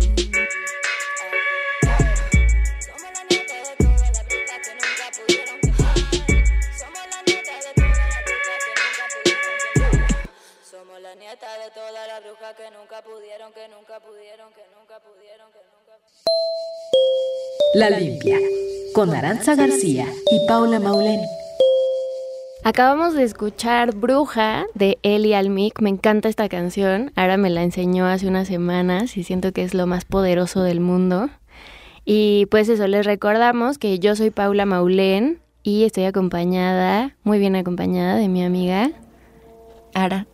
Somos 11.31 11.43
las 11.43 11.59
nietas 11.59 11.65
de 11.65 11.71
todas 11.79 12.07
las 12.07 12.23
brujas 12.23 12.55
que 12.55 12.63
nunca 12.77 13.01
pudieron, 13.03 13.53
que 13.53 13.67
nunca 13.69 13.99
pudieron, 13.99 14.49
que 14.53 14.63
nunca 14.75 14.99
pudieron, 14.99 15.47
que 15.51 15.59
nunca 15.71 15.93
La 17.75 17.89
Limpia, 17.89 18.37
con 18.93 19.13
Aranza 19.13 19.55
García 19.55 20.07
y 20.29 20.47
Paula 20.47 20.79
Maulén. 20.79 21.21
Acabamos 22.63 23.13
de 23.13 23.23
escuchar 23.23 23.95
Bruja 23.95 24.65
de 24.73 24.97
Eli 25.03 25.33
Almic. 25.33 25.79
Me 25.81 25.89
encanta 25.89 26.27
esta 26.27 26.49
canción. 26.49 27.11
Ahora 27.15 27.37
me 27.37 27.49
la 27.49 27.63
enseñó 27.63 28.07
hace 28.07 28.27
unas 28.27 28.47
semanas 28.47 29.15
y 29.15 29.23
siento 29.23 29.53
que 29.53 29.63
es 29.63 29.73
lo 29.73 29.87
más 29.87 30.05
poderoso 30.05 30.63
del 30.63 30.79
mundo. 30.79 31.29
Y 32.03 32.47
pues 32.47 32.67
eso, 32.67 32.87
les 32.87 33.05
recordamos 33.05 33.77
que 33.77 33.99
yo 33.99 34.15
soy 34.15 34.31
Paula 34.31 34.65
Maulén 34.65 35.39
y 35.63 35.85
estoy 35.85 36.05
acompañada, 36.05 37.15
muy 37.23 37.39
bien 37.39 37.55
acompañada 37.55 38.15
de 38.15 38.27
mi 38.27 38.43
amiga 38.43 38.91
Ara. 39.93 40.27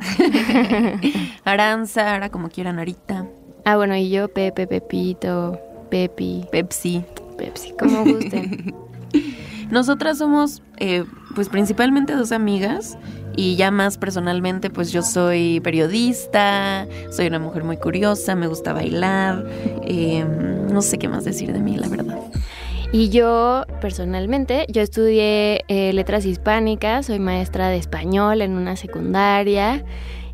Aranza, 1.43 2.13
Ara, 2.13 2.29
como 2.29 2.49
quieran, 2.49 2.79
Arita. 2.79 3.25
Ah, 3.65 3.75
bueno, 3.75 3.95
y 3.95 4.09
yo, 4.09 4.27
Pepe, 4.29 4.67
Pepito, 4.67 5.59
Pepi. 5.89 6.45
Pepsi. 6.51 7.03
Pepsi, 7.37 7.73
como 7.77 8.03
gusten. 8.03 8.73
Nosotras 9.71 10.17
somos, 10.17 10.61
eh, 10.77 11.03
pues 11.35 11.49
principalmente 11.49 12.13
dos 12.13 12.31
amigas 12.31 12.97
y 13.35 13.55
ya 13.55 13.69
más 13.69 13.97
personalmente, 13.97 14.69
pues 14.69 14.91
yo 14.91 15.01
soy 15.01 15.59
periodista, 15.59 16.87
soy 17.11 17.27
una 17.27 17.39
mujer 17.39 17.63
muy 17.63 17.77
curiosa, 17.77 18.35
me 18.35 18.47
gusta 18.47 18.73
bailar, 18.73 19.45
eh, 19.83 20.25
no 20.71 20.81
sé 20.81 20.97
qué 20.97 21.07
más 21.07 21.25
decir 21.25 21.51
de 21.51 21.59
mí, 21.59 21.75
la 21.75 21.89
verdad. 21.89 22.17
Y 22.91 23.09
yo, 23.09 23.65
personalmente, 23.81 24.65
yo 24.69 24.81
estudié 24.81 25.65
eh, 25.67 25.91
letras 25.91 26.25
hispánicas, 26.25 27.07
soy 27.07 27.19
maestra 27.19 27.67
de 27.67 27.77
español 27.77 28.41
en 28.41 28.53
una 28.53 28.77
secundaria 28.77 29.83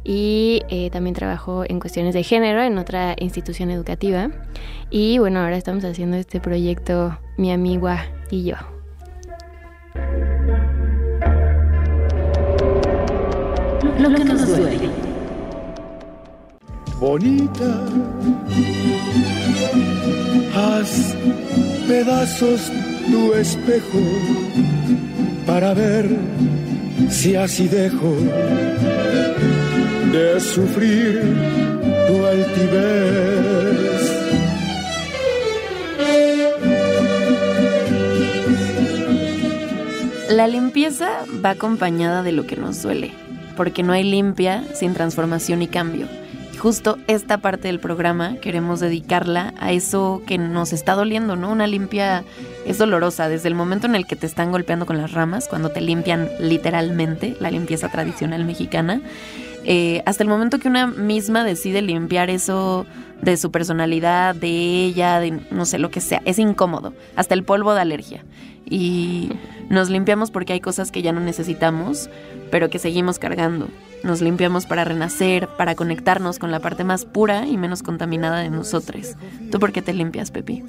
y 0.04 0.62
eh, 0.70 0.90
también 0.92 1.16
trabajo 1.16 1.64
en 1.68 1.80
cuestiones 1.80 2.14
de 2.14 2.24
género 2.24 2.62
en 2.62 2.78
otra 2.78 3.16
institución 3.18 3.72
educativa. 3.72 4.30
Y 4.92 5.18
bueno, 5.18 5.40
ahora 5.40 5.58
estamos 5.58 5.84
haciendo 5.84 6.16
este 6.18 6.40
proyecto 6.40 7.18
mi 7.38 7.52
amiga 7.52 8.06
y 8.30 8.44
yo. 8.44 8.56
Lo 14.00 14.10
que 14.14 14.24
nos 14.26 14.48
duele. 14.48 14.90
Bonita, 17.00 17.84
haz 20.64 21.16
pedazos 21.88 22.72
tu 23.12 23.34
espejo 23.34 24.00
para 25.46 25.74
ver 25.74 26.06
si 27.10 27.36
así 27.36 27.68
dejo 27.68 28.16
de 30.12 30.40
sufrir 30.40 31.22
tu 32.08 32.26
altivez. 32.26 33.44
La 40.30 40.48
limpieza 40.48 41.10
va 41.44 41.52
acompañada 41.52 42.24
de 42.24 42.32
lo 42.32 42.48
que 42.48 42.56
nos 42.56 42.82
duele, 42.82 43.12
porque 43.56 43.84
no 43.84 43.94
hay 43.94 44.04
limpia 44.04 44.64
sin 44.74 44.94
transformación 44.94 45.62
y 45.62 45.68
cambio. 45.68 46.08
Justo 46.64 46.98
esta 47.08 47.40
parte 47.40 47.68
del 47.68 47.82
programa 47.82 48.38
queremos 48.38 48.80
dedicarla 48.80 49.54
a 49.60 49.74
eso 49.74 50.22
que 50.26 50.38
nos 50.38 50.72
está 50.72 50.94
doliendo, 50.94 51.36
¿no? 51.36 51.52
Una 51.52 51.68
limpia 51.68 52.24
es 52.66 52.78
dolorosa 52.78 53.28
desde 53.28 53.50
el 53.50 53.54
momento 53.54 53.86
en 53.86 53.96
el 53.96 54.08
que 54.08 54.16
te 54.16 54.26
están 54.26 54.50
golpeando 54.50 54.86
con 54.86 54.98
las 54.98 55.12
ramas, 55.12 55.50
cuando 55.50 55.72
te 55.72 55.82
limpian 55.82 56.30
literalmente, 56.40 57.36
la 57.42 57.52
limpieza 57.52 57.90
tradicional 57.90 58.46
mexicana, 58.46 59.02
eh, 59.66 60.04
hasta 60.06 60.24
el 60.24 60.30
momento 60.30 60.58
que 60.58 60.70
una 60.70 60.88
misma 60.88 61.44
decide 61.44 61.82
limpiar 61.82 62.30
eso 62.30 62.86
de 63.22 63.36
su 63.36 63.52
personalidad, 63.52 64.34
de 64.34 64.86
ella, 64.86 65.20
de 65.20 65.42
no 65.52 65.66
sé 65.66 65.80
lo 65.80 65.92
que 65.92 66.00
sea, 66.00 66.22
es 66.24 66.40
incómodo, 66.40 66.94
hasta 67.18 67.34
el 67.34 67.44
polvo 67.44 67.74
de 67.74 67.82
alergia. 67.82 68.24
Y 68.64 69.32
nos 69.68 69.90
limpiamos 69.90 70.32
porque 70.32 70.54
hay 70.54 70.62
cosas 70.62 70.92
que 70.92 71.02
ya 71.02 71.12
no 71.12 71.20
necesitamos, 71.20 72.10
pero 72.52 72.70
que 72.70 72.80
seguimos 72.80 73.20
cargando. 73.20 73.68
Nos 74.04 74.22
limpiamos 74.22 74.66
para 74.66 74.84
renacer, 74.84 75.48
para 75.58 75.76
conectarnos 75.76 76.38
con 76.40 76.52
la 76.52 76.60
parte 76.60 76.84
más 76.84 77.06
pura 77.06 77.48
y 77.48 77.58
menos 77.58 77.84
contaminada 77.84 78.40
de 78.40 78.50
nosotros. 78.50 79.16
¿Tú 79.52 79.60
por 79.60 79.72
qué 79.72 79.82
te 79.82 79.94
limpias, 79.94 80.30
Pepi? 80.32 80.64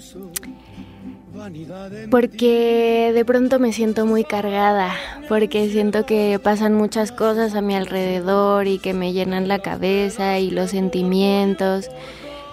Porque 2.10 3.10
de 3.12 3.24
pronto 3.24 3.58
me 3.58 3.72
siento 3.72 4.06
muy 4.06 4.24
cargada, 4.24 4.92
porque 5.28 5.68
siento 5.68 6.06
que 6.06 6.38
pasan 6.42 6.74
muchas 6.74 7.10
cosas 7.10 7.54
a 7.54 7.60
mi 7.60 7.74
alrededor 7.74 8.68
y 8.68 8.78
que 8.78 8.94
me 8.94 9.12
llenan 9.12 9.48
la 9.48 9.58
cabeza 9.58 10.38
y 10.38 10.50
los 10.50 10.70
sentimientos 10.70 11.90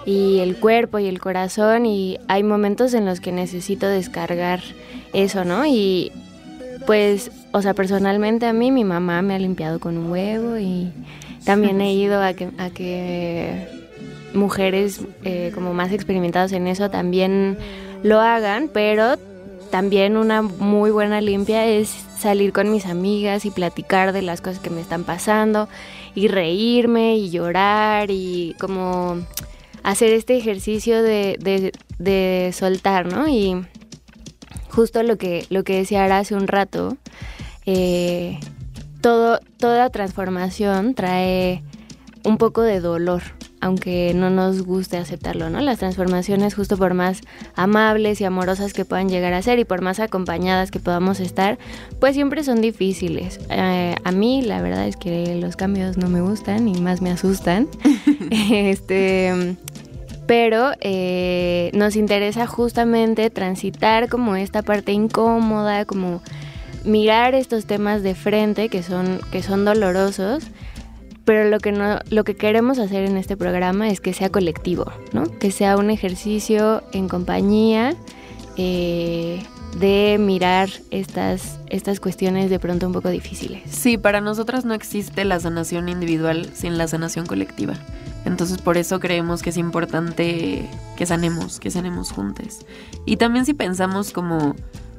y 0.04 0.40
el 0.40 0.56
cuerpo 0.56 0.98
y 0.98 1.06
el 1.06 1.20
corazón 1.20 1.86
y 1.86 2.18
hay 2.26 2.42
momentos 2.42 2.92
en 2.94 3.04
los 3.04 3.20
que 3.20 3.30
necesito 3.30 3.86
descargar 3.86 4.60
eso, 5.12 5.44
¿no? 5.44 5.64
Y 5.64 6.10
pues, 6.86 7.30
o 7.52 7.62
sea, 7.62 7.74
personalmente 7.74 8.46
a 8.46 8.52
mí 8.52 8.70
mi 8.70 8.84
mamá 8.84 9.22
me 9.22 9.34
ha 9.34 9.38
limpiado 9.38 9.80
con 9.80 9.96
un 9.96 10.10
huevo 10.10 10.58
y 10.58 10.92
también 11.44 11.80
he 11.80 11.92
ido 11.92 12.22
a 12.22 12.34
que, 12.34 12.50
a 12.58 12.70
que 12.70 13.66
mujeres 14.34 15.00
eh, 15.24 15.50
como 15.54 15.74
más 15.74 15.92
experimentadas 15.92 16.52
en 16.52 16.66
eso 16.66 16.90
también 16.90 17.58
lo 18.02 18.20
hagan, 18.20 18.70
pero 18.72 19.16
también 19.70 20.16
una 20.16 20.42
muy 20.42 20.90
buena 20.90 21.20
limpia 21.20 21.66
es 21.66 21.88
salir 22.18 22.52
con 22.52 22.70
mis 22.70 22.86
amigas 22.86 23.44
y 23.44 23.50
platicar 23.50 24.12
de 24.12 24.22
las 24.22 24.40
cosas 24.40 24.60
que 24.60 24.70
me 24.70 24.80
están 24.80 25.04
pasando 25.04 25.68
y 26.14 26.28
reírme 26.28 27.16
y 27.16 27.30
llorar 27.30 28.10
y 28.10 28.54
como 28.60 29.18
hacer 29.82 30.12
este 30.12 30.36
ejercicio 30.36 31.02
de, 31.02 31.72
de, 31.98 32.52
soltar, 32.52 33.06
¿no? 33.06 33.28
Y 33.28 33.64
justo 34.72 35.02
lo 35.02 35.18
que, 35.18 35.46
lo 35.50 35.64
que 35.64 35.76
decía 35.76 36.04
Ara 36.04 36.18
hace 36.18 36.34
un 36.34 36.48
rato, 36.48 36.96
eh, 37.66 38.40
todo, 39.00 39.40
toda 39.58 39.90
transformación 39.90 40.94
trae 40.94 41.62
un 42.24 42.38
poco 42.38 42.62
de 42.62 42.80
dolor, 42.80 43.22
aunque 43.60 44.12
no 44.14 44.30
nos 44.30 44.62
guste 44.62 44.96
aceptarlo, 44.96 45.50
¿no? 45.50 45.60
Las 45.60 45.78
transformaciones, 45.78 46.54
justo 46.54 46.76
por 46.76 46.94
más 46.94 47.20
amables 47.54 48.20
y 48.20 48.24
amorosas 48.24 48.72
que 48.72 48.84
puedan 48.84 49.08
llegar 49.08 49.34
a 49.34 49.42
ser 49.42 49.58
y 49.58 49.64
por 49.64 49.82
más 49.82 50.00
acompañadas 50.00 50.70
que 50.70 50.80
podamos 50.80 51.20
estar, 51.20 51.58
pues 52.00 52.14
siempre 52.14 52.42
son 52.42 52.60
difíciles. 52.60 53.40
Eh, 53.50 53.94
a 54.02 54.12
mí, 54.12 54.42
la 54.42 54.62
verdad 54.62 54.86
es 54.86 54.96
que 54.96 55.36
los 55.36 55.56
cambios 55.56 55.98
no 55.98 56.08
me 56.08 56.20
gustan 56.20 56.66
y 56.68 56.80
más 56.80 57.02
me 57.02 57.10
asustan. 57.10 57.68
este. 58.30 59.56
Pero 60.32 60.70
eh, 60.80 61.70
nos 61.74 61.94
interesa 61.94 62.46
justamente 62.46 63.28
transitar 63.28 64.08
como 64.08 64.34
esta 64.34 64.62
parte 64.62 64.92
incómoda, 64.92 65.84
como 65.84 66.22
mirar 66.84 67.34
estos 67.34 67.66
temas 67.66 68.02
de 68.02 68.14
frente 68.14 68.70
que 68.70 68.82
son, 68.82 69.20
que 69.30 69.42
son 69.42 69.66
dolorosos 69.66 70.44
pero 71.26 71.50
lo 71.50 71.60
que 71.60 71.70
no 71.70 71.98
lo 72.08 72.24
que 72.24 72.34
queremos 72.34 72.78
hacer 72.78 73.04
en 73.04 73.18
este 73.18 73.36
programa 73.36 73.90
es 73.90 74.00
que 74.00 74.14
sea 74.14 74.30
colectivo 74.30 74.90
no 75.12 75.24
que 75.38 75.50
sea 75.50 75.76
un 75.76 75.90
ejercicio 75.90 76.82
en 76.92 77.08
compañía 77.08 77.94
eh, 78.56 79.42
de 79.78 80.16
mirar 80.20 80.68
estas 80.90 81.58
estas 81.68 82.00
cuestiones 82.00 82.50
de 82.50 82.58
pronto 82.58 82.86
un 82.86 82.92
poco 82.92 83.08
difíciles. 83.08 83.62
Sí 83.66 83.98
para 83.98 84.20
nosotras 84.20 84.64
no 84.64 84.74
existe 84.74 85.24
la 85.24 85.40
sanación 85.40 85.88
individual 85.88 86.50
sin 86.54 86.78
la 86.78 86.88
sanación 86.88 87.26
colectiva. 87.26 87.74
Entonces 88.24 88.58
por 88.58 88.76
eso 88.76 89.00
creemos 89.00 89.42
que 89.42 89.50
es 89.50 89.56
importante 89.56 90.68
que 90.96 91.06
sanemos 91.06 91.58
que 91.58 91.70
sanemos 91.70 92.12
juntos 92.12 92.60
y 93.06 93.16
también 93.16 93.46
si 93.46 93.54
pensamos 93.54 94.12
como 94.12 94.54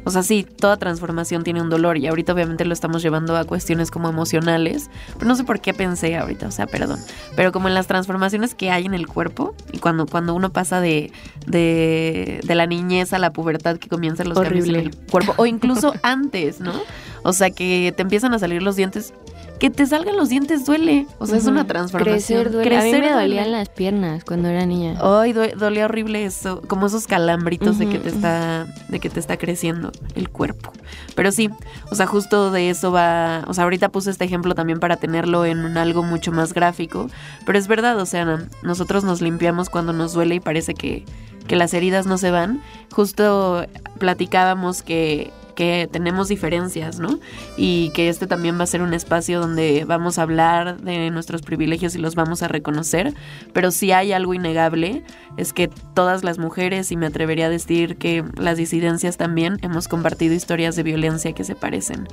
o 0.05 0.11
sea, 0.11 0.23
sí, 0.23 0.43
toda 0.43 0.77
transformación 0.77 1.43
tiene 1.43 1.61
un 1.61 1.69
dolor 1.69 1.97
y 1.97 2.07
ahorita 2.07 2.33
obviamente 2.33 2.65
lo 2.65 2.73
estamos 2.73 3.01
llevando 3.01 3.35
a 3.37 3.45
cuestiones 3.45 3.91
como 3.91 4.09
emocionales, 4.09 4.89
pero 5.13 5.27
no 5.27 5.35
sé 5.35 5.43
por 5.43 5.59
qué 5.59 5.73
pensé 5.73 6.17
ahorita, 6.17 6.47
o 6.47 6.51
sea, 6.51 6.67
perdón, 6.67 6.99
pero 7.35 7.51
como 7.51 7.67
en 7.67 7.73
las 7.73 7.87
transformaciones 7.87 8.55
que 8.55 8.71
hay 8.71 8.85
en 8.85 8.93
el 8.93 9.07
cuerpo 9.07 9.55
y 9.71 9.79
cuando, 9.79 10.05
cuando 10.05 10.33
uno 10.33 10.51
pasa 10.51 10.81
de, 10.81 11.11
de, 11.47 12.41
de 12.43 12.55
la 12.55 12.65
niñez 12.65 13.13
a 13.13 13.19
la 13.19 13.31
pubertad 13.31 13.77
que 13.77 13.89
comienzan 13.89 14.29
los 14.29 14.39
cambios 14.39 14.67
en 14.67 14.75
el 14.75 14.95
cuerpo, 14.95 15.33
o 15.37 15.45
incluso 15.45 15.93
antes, 16.03 16.59
¿no? 16.59 16.73
O 17.23 17.31
sea, 17.31 17.51
que 17.51 17.93
te 17.95 18.01
empiezan 18.01 18.33
a 18.33 18.39
salir 18.39 18.61
los 18.61 18.75
dientes 18.75 19.13
que 19.63 19.69
te 19.69 19.85
salgan 19.85 20.17
los 20.17 20.27
dientes 20.27 20.65
duele. 20.65 21.07
O 21.19 21.25
sea, 21.25 21.37
es 21.37 21.45
una 21.45 21.65
transformación. 21.65 22.43
Crecer 22.43 22.51
duele. 22.51 22.77
a 22.77 22.83
mí 22.83 22.91
me 22.91 23.13
dolían 23.13 23.53
las 23.53 23.69
piernas 23.69 24.25
cuando 24.25 24.49
era 24.49 24.65
niña. 24.65 24.97
Ay, 25.01 25.31
dolía 25.31 25.85
horrible 25.85 26.25
eso, 26.25 26.61
como 26.67 26.87
esos 26.87 27.07
calambritos 27.07 27.79
de 27.79 27.87
que 27.87 27.97
te 27.97 28.09
está 28.09 28.67
de 28.89 28.99
que 28.99 29.09
te 29.09 29.21
está 29.21 29.37
creciendo 29.37 29.93
el 30.15 30.27
cuerpo. 30.27 30.73
Pero 31.15 31.31
sí, 31.31 31.49
o 31.89 31.95
sea, 31.95 32.07
justo 32.07 32.51
de 32.51 32.71
eso 32.71 32.91
va, 32.91 33.45
o 33.47 33.53
sea, 33.53 33.63
ahorita 33.63 33.87
puse 33.87 34.11
este 34.11 34.25
ejemplo 34.25 34.53
también 34.53 34.81
para 34.81 34.97
tenerlo 34.97 35.45
en 35.45 35.77
algo 35.77 36.03
mucho 36.03 36.33
más 36.33 36.51
gráfico, 36.51 37.09
pero 37.45 37.57
es 37.57 37.69
verdad, 37.69 37.97
o 37.99 38.05
sea, 38.05 38.45
nosotros 38.63 39.05
nos 39.05 39.21
limpiamos 39.21 39.69
cuando 39.69 39.93
nos 39.93 40.11
duele 40.11 40.35
y 40.35 40.39
parece 40.41 40.73
que 40.73 41.05
que 41.47 41.55
las 41.55 41.73
heridas 41.73 42.05
no 42.05 42.17
se 42.17 42.31
van. 42.31 42.61
Justo 42.91 43.65
platicábamos 43.97 44.81
que 44.81 45.31
que 45.55 45.89
tenemos 45.91 46.27
diferencias, 46.27 46.99
¿no? 46.99 47.19
Y 47.57 47.89
que 47.91 48.09
este 48.09 48.27
también 48.27 48.59
va 48.59 48.63
a 48.63 48.67
ser 48.67 48.81
un 48.81 48.93
espacio 48.93 49.39
donde 49.39 49.85
vamos 49.85 50.17
a 50.17 50.23
hablar 50.23 50.81
de 50.81 51.09
nuestros 51.11 51.41
privilegios 51.41 51.95
y 51.95 51.99
los 51.99 52.15
vamos 52.15 52.43
a 52.43 52.47
reconocer, 52.47 53.13
pero 53.53 53.71
si 53.71 53.91
hay 53.91 54.13
algo 54.13 54.33
innegable 54.33 55.03
es 55.37 55.53
que 55.53 55.69
todas 55.93 56.23
las 56.23 56.37
mujeres, 56.37 56.91
y 56.91 56.97
me 56.97 57.07
atrevería 57.07 57.47
a 57.47 57.49
decir 57.49 57.97
que 57.97 58.23
las 58.37 58.57
disidencias 58.57 59.17
también, 59.17 59.57
hemos 59.61 59.87
compartido 59.87 60.33
historias 60.33 60.75
de 60.75 60.83
violencia 60.83 61.33
que 61.33 61.43
se 61.43 61.55
parecen. 61.55 62.07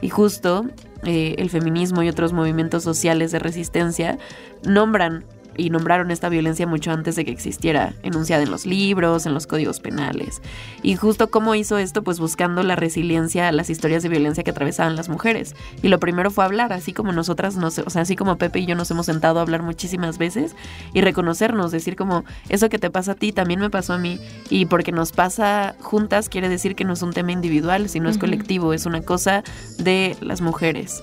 Y 0.00 0.08
justo 0.08 0.66
eh, 1.04 1.34
el 1.38 1.50
feminismo 1.50 2.02
y 2.02 2.08
otros 2.08 2.32
movimientos 2.32 2.82
sociales 2.82 3.32
de 3.32 3.38
resistencia 3.38 4.18
nombran 4.64 5.24
y 5.56 5.70
nombraron 5.70 6.10
esta 6.10 6.28
violencia 6.28 6.66
mucho 6.66 6.90
antes 6.90 7.16
de 7.16 7.24
que 7.24 7.30
existiera 7.30 7.94
enunciada 8.02 8.42
en 8.42 8.50
los 8.50 8.66
libros, 8.66 9.26
en 9.26 9.34
los 9.34 9.46
códigos 9.46 9.80
penales. 9.80 10.42
Y 10.82 10.96
justo 10.96 11.30
cómo 11.30 11.54
hizo 11.54 11.78
esto, 11.78 12.02
pues 12.02 12.18
buscando 12.18 12.62
la 12.62 12.76
resiliencia 12.76 13.48
a 13.48 13.52
las 13.52 13.70
historias 13.70 14.02
de 14.02 14.08
violencia 14.08 14.44
que 14.44 14.50
atravesaban 14.50 14.96
las 14.96 15.08
mujeres. 15.08 15.54
Y 15.82 15.88
lo 15.88 16.00
primero 16.00 16.30
fue 16.30 16.44
hablar, 16.44 16.72
así 16.72 16.92
como 16.92 17.12
nosotras, 17.12 17.56
nos, 17.56 17.78
o 17.78 17.90
sea, 17.90 18.02
así 18.02 18.16
como 18.16 18.36
Pepe 18.36 18.60
y 18.60 18.66
yo 18.66 18.74
nos 18.74 18.90
hemos 18.90 19.06
sentado 19.06 19.38
a 19.38 19.42
hablar 19.42 19.62
muchísimas 19.62 20.18
veces 20.18 20.54
y 20.94 21.00
reconocernos, 21.00 21.72
decir 21.72 21.96
como, 21.96 22.24
eso 22.48 22.68
que 22.68 22.78
te 22.78 22.90
pasa 22.90 23.12
a 23.12 23.14
ti 23.14 23.32
también 23.32 23.60
me 23.60 23.70
pasó 23.70 23.92
a 23.94 23.98
mí. 23.98 24.18
Y 24.48 24.66
porque 24.66 24.92
nos 24.92 25.12
pasa 25.12 25.74
juntas 25.80 26.28
quiere 26.28 26.48
decir 26.48 26.74
que 26.74 26.84
no 26.84 26.94
es 26.94 27.02
un 27.02 27.12
tema 27.12 27.32
individual, 27.32 27.88
sino 27.88 28.08
es 28.08 28.18
colectivo, 28.18 28.72
es 28.72 28.86
una 28.86 29.02
cosa 29.02 29.42
de 29.78 30.16
las 30.20 30.40
mujeres 30.40 31.02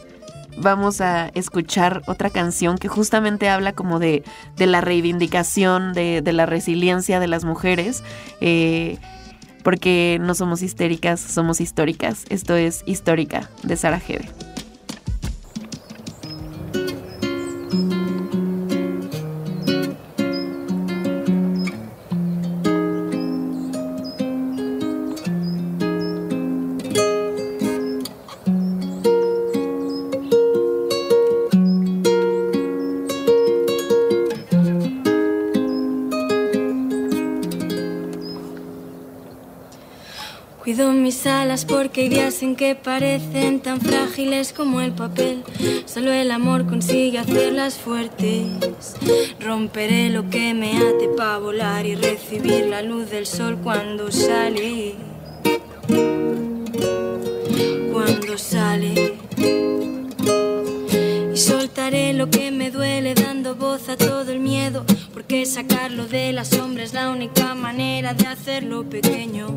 vamos 0.58 1.02
a 1.02 1.30
escuchar 1.30 2.02
otra 2.08 2.30
canción 2.30 2.78
que 2.78 2.88
justamente 2.88 3.50
habla 3.50 3.74
como 3.74 4.00
de, 4.00 4.24
la 4.58 4.82
reivindicación, 4.82 5.94
de, 5.94 6.22
la 6.34 6.46
resiliencia 6.46 7.20
de 7.20 7.28
las 7.28 7.46
mujeres. 7.46 8.04
Eh, 8.42 8.98
porque 9.64 10.18
no 10.22 10.34
somos 10.34 10.62
histéricas, 10.62 11.20
somos 11.20 11.60
históricas. 11.60 12.26
Esto 12.30 12.56
es 12.56 12.84
Histórica 12.86 13.50
de 13.64 13.76
Sara 13.76 14.00
Hebe. 40.80 41.08
porque 41.68 42.02
hay 42.02 42.10
días 42.10 42.44
en 42.44 42.56
que 42.56 42.76
parecen 42.76 43.62
tan 43.62 43.82
frágiles 43.82 44.54
como 44.54 44.80
el 44.80 44.92
papel. 44.92 45.44
Solo 45.86 46.12
el 46.12 46.30
amor 46.30 46.68
consigue 46.68 47.18
hacerlas 47.18 47.78
fuertes. 47.78 48.96
Romperé 49.40 50.10
lo 50.10 50.30
que 50.30 50.54
me 50.54 50.78
ate 50.78 51.10
para 51.18 51.40
volar 51.40 51.86
y 51.88 51.96
recibir 51.96 52.68
la 52.68 52.84
luz 52.84 53.10
del 53.10 53.26
sol 53.26 53.58
cuando 53.64 54.12
sale. 54.12 54.94
Cuando 57.92 58.38
sale. 58.38 59.16
Y 61.34 61.38
soltaré 61.38 62.14
lo 62.14 62.30
que 62.30 62.52
me 62.52 62.70
duele 62.70 63.16
dando 63.16 63.56
voz 63.56 63.90
a 63.90 63.98
todo 63.98 64.32
el 64.32 64.40
miedo. 64.40 64.86
Porque 65.12 65.46
sacarlo 65.48 66.06
de 66.06 66.34
la 66.34 66.46
sombra 66.46 66.84
es 66.84 66.94
la 66.94 67.10
única 67.10 67.56
manera 67.56 68.14
de 68.14 68.28
hacerlo 68.28 68.84
pequeño 68.88 69.18
las 69.18 69.57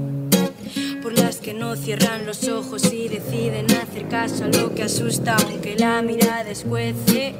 cierran 1.76 2.26
los 2.26 2.48
ojos 2.48 2.92
y 2.92 3.08
deciden 3.08 3.66
hacer 3.70 4.08
caso 4.08 4.44
a 4.44 4.48
lo 4.48 4.74
que 4.74 4.84
asusta, 4.84 5.36
aunque 5.36 5.76
la 5.76 6.02
mirada 6.02 6.50
escuece, 6.50 7.34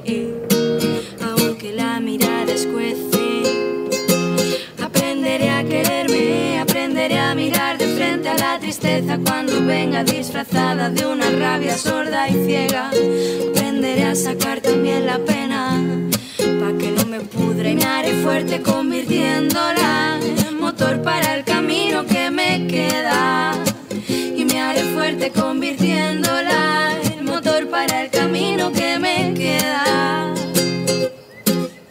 aunque 1.23 1.73
la 1.73 2.01
mirada 2.01 2.53
escuece. 2.53 3.19
Aprenderé 4.83 5.51
a 5.51 5.65
quererme, 5.65 6.59
aprenderé 6.61 7.19
a 7.19 7.35
mirar 7.35 7.79
de 7.79 7.87
frente 7.89 8.29
a 8.29 8.37
la 8.37 8.59
tristeza 8.59 9.19
cuando 9.19 9.65
venga 9.65 10.05
disfrazada 10.05 10.91
de 10.91 11.07
una 11.07 11.31
rabia 11.31 11.77
sorda 11.77 12.29
y 12.29 12.45
ciega. 12.47 12.91
Aprenderé 13.51 14.05
a 14.05 14.15
sacar 14.15 14.61
también 14.61 15.07
la 15.07 15.19
pena, 15.19 15.81
pa' 16.39 16.79
que 16.79 16.91
no 16.91 17.05
me 17.07 17.19
y 17.19 17.75
me 17.75 17.85
haré 17.85 18.13
fuerte 18.23 18.63
convirtiéndola 18.63 20.19
motor 20.61 21.03
para 21.03 21.35
el 21.35 21.45
camino 21.45 22.07
que 22.07 22.31
me 22.31 22.67
queda. 22.69 23.70
Y 24.37 24.45
me 24.45 24.61
haré 24.61 24.83
fuerte 24.95 25.31
convirtiéndola 25.31 26.97
en 27.03 27.25
motor 27.25 27.69
para 27.69 28.03
el 28.03 28.11
camino 28.11 28.73
que 28.73 28.99
me 28.99 29.35
queda. 29.35 30.35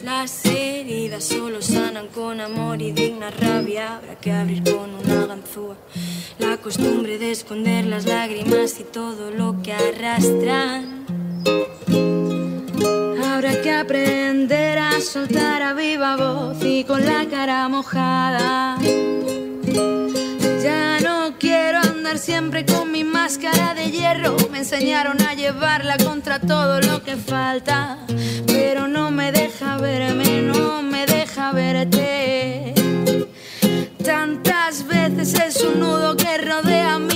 Las 0.02 0.44
heridas 0.44 1.24
solo 1.24 1.62
sanan 1.62 2.08
con 2.08 2.40
amor 2.40 2.82
y 2.82 2.92
digna 2.92 3.30
rabia. 3.30 3.96
Habrá 3.96 4.14
que 4.16 4.32
abrir 4.32 4.62
con 4.64 4.94
una 4.94 5.26
ganzúa. 5.26 5.76
La 6.38 6.56
costumbre 6.56 7.18
de 7.18 7.30
esconder 7.30 7.86
las 7.86 8.06
lágrimas 8.06 8.78
y 8.80 8.84
todo 8.84 9.30
lo 9.30 9.62
que 9.62 9.72
arrastran. 9.72 11.06
Habrá 13.24 13.62
que 13.62 13.70
aprender 13.72 14.78
a 14.78 15.00
soltar 15.00 15.62
a 15.62 15.72
viva 15.72 16.16
voz 16.16 16.62
y 16.62 16.84
con 16.84 17.04
la 17.04 17.26
cara 17.26 17.68
mojada. 17.68 18.76
Ya 20.62 20.98
no 21.00 21.34
quiero 21.38 21.89
siempre 22.18 22.64
con 22.64 22.90
mi 22.90 23.04
máscara 23.04 23.74
de 23.74 23.90
hierro. 23.90 24.36
Me 24.50 24.58
enseñaron 24.58 25.20
a 25.22 25.34
llevarla 25.34 25.96
contra 25.98 26.40
todo 26.40 26.80
lo 26.80 27.02
que 27.02 27.16
falta. 27.16 27.98
Pero 28.46 28.88
no 28.88 29.10
me 29.10 29.32
deja 29.32 29.76
verme, 29.78 30.42
no 30.42 30.82
me 30.82 31.06
deja 31.06 31.52
verte. 31.52 32.74
Tantas 34.04 34.86
veces 34.86 35.34
es 35.34 35.62
un 35.62 35.80
nudo 35.80 36.16
que 36.16 36.38
rodea 36.38 36.98
mi 36.98 37.09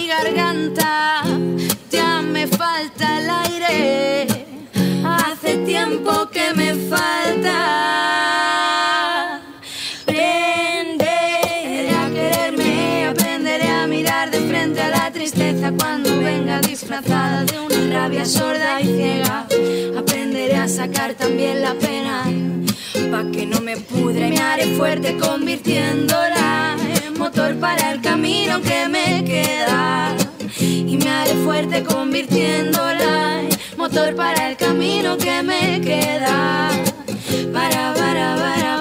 sorda 18.26 18.80
y 18.80 18.86
ciega. 18.86 19.46
Aprenderé 19.98 20.56
a 20.56 20.68
sacar 20.68 21.14
también 21.14 21.62
la 21.62 21.74
pena, 21.74 22.24
pa' 23.10 23.30
que 23.30 23.46
no 23.46 23.60
me 23.60 23.76
pudre 23.76 24.28
y 24.28 24.30
me 24.30 24.38
haré 24.38 24.76
fuerte 24.76 25.16
convirtiéndola 25.18 26.76
en 27.04 27.18
motor 27.18 27.56
para 27.56 27.92
el 27.92 28.00
camino 28.00 28.60
que 28.62 28.88
me 28.88 29.24
queda. 29.24 30.16
Y 30.58 30.96
me 30.96 31.08
haré 31.08 31.34
fuerte 31.44 31.82
convirtiéndola 31.82 33.42
en 33.42 33.76
motor 33.76 34.14
para 34.14 34.48
el 34.48 34.56
camino 34.56 35.16
que 35.18 35.42
me 35.42 35.80
queda. 35.80 36.70
Para, 37.52 37.94
para, 37.94 38.36
para. 38.36 38.73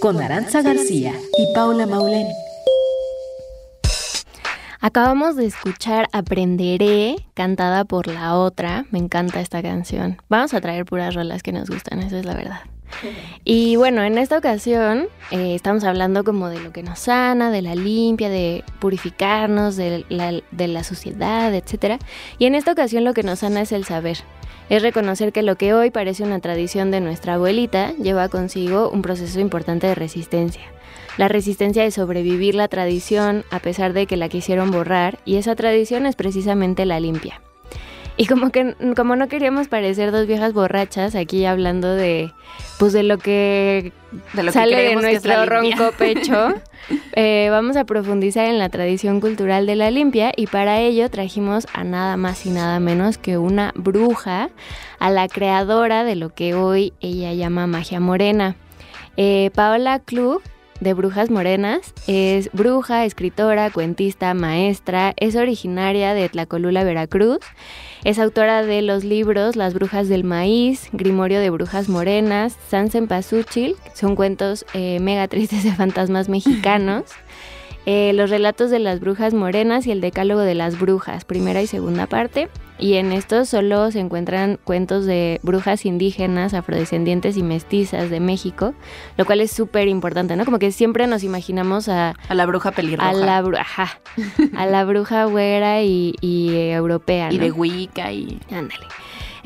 Con 0.00 0.20
Aranza 0.20 0.62
García 0.62 1.12
y 1.38 1.54
Paula 1.54 1.86
Maulén. 1.86 2.26
Acabamos 4.80 5.36
de 5.36 5.46
escuchar 5.46 6.08
Aprenderé, 6.12 7.16
cantada 7.34 7.84
por 7.84 8.06
la 8.06 8.36
otra. 8.36 8.86
Me 8.90 8.98
encanta 8.98 9.40
esta 9.40 9.62
canción. 9.62 10.18
Vamos 10.28 10.54
a 10.54 10.60
traer 10.60 10.84
puras 10.84 11.14
rolas 11.14 11.42
que 11.42 11.52
nos 11.52 11.68
gustan, 11.68 12.00
eso 12.00 12.16
es 12.16 12.24
la 12.24 12.34
verdad. 12.34 12.60
Y 13.44 13.76
bueno, 13.76 14.02
en 14.02 14.18
esta 14.18 14.38
ocasión 14.38 15.08
eh, 15.30 15.54
estamos 15.54 15.84
hablando 15.84 16.24
como 16.24 16.48
de 16.48 16.60
lo 16.60 16.72
que 16.72 16.82
nos 16.82 17.00
sana, 17.00 17.50
de 17.50 17.62
la 17.62 17.74
limpia, 17.74 18.28
de 18.28 18.64
purificarnos, 18.80 19.76
de 19.76 20.04
la, 20.08 20.32
de 20.50 20.84
suciedad, 20.84 21.54
etc. 21.54 22.00
Y 22.38 22.46
en 22.46 22.54
esta 22.54 22.72
ocasión 22.72 23.04
lo 23.04 23.14
que 23.14 23.22
nos 23.22 23.40
sana 23.40 23.60
es 23.60 23.72
el 23.72 23.84
saber. 23.84 24.18
Es 24.68 24.82
reconocer 24.82 25.32
que 25.32 25.42
lo 25.42 25.56
que 25.56 25.74
hoy 25.74 25.90
parece 25.90 26.24
una 26.24 26.40
tradición 26.40 26.90
de 26.90 27.00
nuestra 27.00 27.34
abuelita 27.34 27.92
lleva 28.02 28.28
consigo 28.28 28.90
un 28.90 29.02
proceso 29.02 29.38
importante 29.38 29.86
de 29.86 29.94
resistencia. 29.94 30.62
La 31.18 31.28
resistencia 31.28 31.82
de 31.82 31.90
sobrevivir 31.92 32.54
la 32.54 32.68
tradición 32.68 33.44
a 33.50 33.60
pesar 33.60 33.92
de 33.92 34.06
que 34.06 34.16
la 34.16 34.28
quisieron 34.28 34.70
borrar 34.70 35.18
y 35.24 35.36
esa 35.36 35.54
tradición 35.54 36.04
es 36.04 36.16
precisamente 36.16 36.84
la 36.84 36.98
limpia. 36.98 37.40
Y 38.18 38.26
como 38.26 38.50
que 38.50 38.74
como 38.96 39.14
no 39.14 39.28
queríamos 39.28 39.68
parecer 39.68 40.10
dos 40.10 40.26
viejas 40.26 40.54
borrachas 40.54 41.14
aquí 41.14 41.44
hablando 41.44 41.94
de 41.94 42.32
pues 42.78 42.92
de 42.92 43.02
lo 43.02 43.18
que, 43.18 43.92
De 44.32 44.42
lo 44.42 44.52
que 44.52 44.58
sale 44.58 44.76
de 44.76 44.88
que 44.90 44.96
nuestro 44.96 45.44
ronco 45.44 45.92
pecho, 45.98 46.54
eh, 47.12 47.48
vamos 47.50 47.76
a 47.76 47.84
profundizar 47.84 48.46
en 48.46 48.58
la 48.58 48.68
tradición 48.70 49.20
cultural 49.20 49.66
de 49.66 49.76
la 49.76 49.90
limpia 49.90 50.32
y 50.34 50.46
para 50.46 50.80
ello 50.80 51.10
trajimos 51.10 51.66
a 51.74 51.84
nada 51.84 52.16
más 52.16 52.46
y 52.46 52.50
nada 52.50 52.80
menos 52.80 53.18
que 53.18 53.36
una 53.36 53.72
bruja, 53.74 54.50
a 54.98 55.10
la 55.10 55.28
creadora 55.28 56.04
de 56.04 56.16
lo 56.16 56.34
que 56.34 56.54
hoy 56.54 56.94
ella 57.00 57.34
llama 57.34 57.66
magia 57.66 58.00
morena. 58.00 58.56
Eh, 59.18 59.50
Paola 59.54 59.98
Klug 59.98 60.42
de 60.80 60.94
Brujas 60.94 61.30
Morenas 61.30 61.92
es 62.06 62.50
bruja, 62.52 63.04
escritora, 63.04 63.70
cuentista, 63.70 64.34
maestra, 64.34 65.14
es 65.16 65.36
originaria 65.36 66.14
de 66.14 66.28
Tlacolula, 66.28 66.84
Veracruz. 66.84 67.40
Es 68.04 68.18
autora 68.18 68.62
de 68.62 68.82
los 68.82 69.02
libros 69.04 69.56
Las 69.56 69.74
Brujas 69.74 70.08
del 70.08 70.22
Maíz, 70.22 70.88
Grimorio 70.92 71.40
de 71.40 71.50
Brujas 71.50 71.88
Morenas, 71.88 72.56
San 72.68 72.90
Cempasúchil, 72.90 73.76
son 73.94 74.14
cuentos 74.14 74.64
eh, 74.74 75.00
mega 75.00 75.26
tristes 75.28 75.64
de 75.64 75.72
fantasmas 75.72 76.28
mexicanos. 76.28 77.04
eh, 77.86 78.12
los 78.12 78.28
relatos 78.30 78.70
de 78.70 78.78
las 78.80 79.00
brujas 79.00 79.32
morenas 79.32 79.86
y 79.86 79.92
el 79.92 80.00
decálogo 80.00 80.40
de 80.42 80.54
las 80.54 80.78
brujas, 80.78 81.24
primera 81.24 81.62
y 81.62 81.66
segunda 81.66 82.06
parte. 82.06 82.48
Y 82.78 82.94
en 82.96 83.10
estos 83.12 83.48
solo 83.48 83.90
se 83.90 84.00
encuentran 84.00 84.58
cuentos 84.62 85.06
de 85.06 85.40
brujas 85.42 85.86
indígenas, 85.86 86.52
afrodescendientes 86.52 87.38
y 87.38 87.42
mestizas 87.42 88.10
de 88.10 88.20
México, 88.20 88.74
lo 89.16 89.24
cual 89.24 89.40
es 89.40 89.50
súper 89.50 89.88
importante, 89.88 90.36
¿no? 90.36 90.44
Como 90.44 90.58
que 90.58 90.70
siempre 90.72 91.06
nos 91.06 91.22
imaginamos 91.24 91.88
a, 91.88 92.14
A 92.28 92.34
la 92.34 92.44
bruja 92.44 92.72
pelirroja. 92.72 93.08
a 93.08 93.14
la, 93.14 93.42
bru- 93.42 93.58
ajá, 93.58 93.98
a 94.54 94.66
la 94.66 94.84
bruja 94.84 95.24
güera 95.24 95.80
y, 95.82 96.16
y, 96.20 96.50
eh, 96.52 96.72
europea, 96.74 97.32
y 97.32 97.38
¿no? 97.38 97.44
de 97.44 97.52
Wicca 97.52 98.12
y... 98.12 98.38
Ándale. 98.50 98.84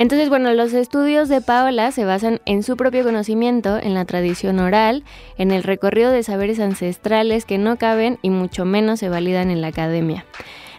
Entonces, 0.01 0.31
bueno, 0.31 0.55
los 0.55 0.73
estudios 0.73 1.29
de 1.29 1.43
Paola 1.43 1.93
se 1.93 2.07
basan 2.07 2.41
en 2.47 2.63
su 2.63 2.79
propio 2.79 3.05
conocimiento, 3.05 3.77
en 3.77 3.93
la 3.93 4.07
tradición 4.07 4.59
oral, 4.59 5.05
en 5.37 5.51
el 5.51 5.63
recorrido 5.63 6.11
de 6.11 6.23
saberes 6.23 6.59
ancestrales 6.59 7.45
que 7.45 7.59
no 7.59 7.77
caben 7.77 8.19
y 8.23 8.31
mucho 8.31 8.65
menos 8.65 8.99
se 9.01 9.11
validan 9.11 9.51
en 9.51 9.61
la 9.61 9.67
academia. 9.67 10.25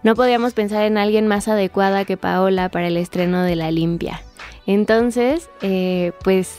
No 0.02 0.16
podíamos 0.16 0.56
pensar 0.56 0.86
en 0.86 0.98
alguien 0.98 1.28
más 1.28 1.48
adecuada 1.48 2.04
que 2.04 2.18
Paola 2.18 2.70
para 2.70 2.88
el 2.88 2.98
estreno 2.98 3.44
de 3.44 3.56
La 3.56 3.70
Limpia. 3.70 4.24
Entonces, 4.66 5.52
eh, 5.62 6.14
pues, 6.24 6.58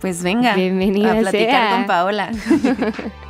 Pues 0.00 0.24
venga, 0.24 0.56
Bienvenida 0.56 1.12
a 1.12 1.20
platicar 1.20 1.50
sea. 1.50 1.70
con 1.76 1.86
Paola. 1.86 2.32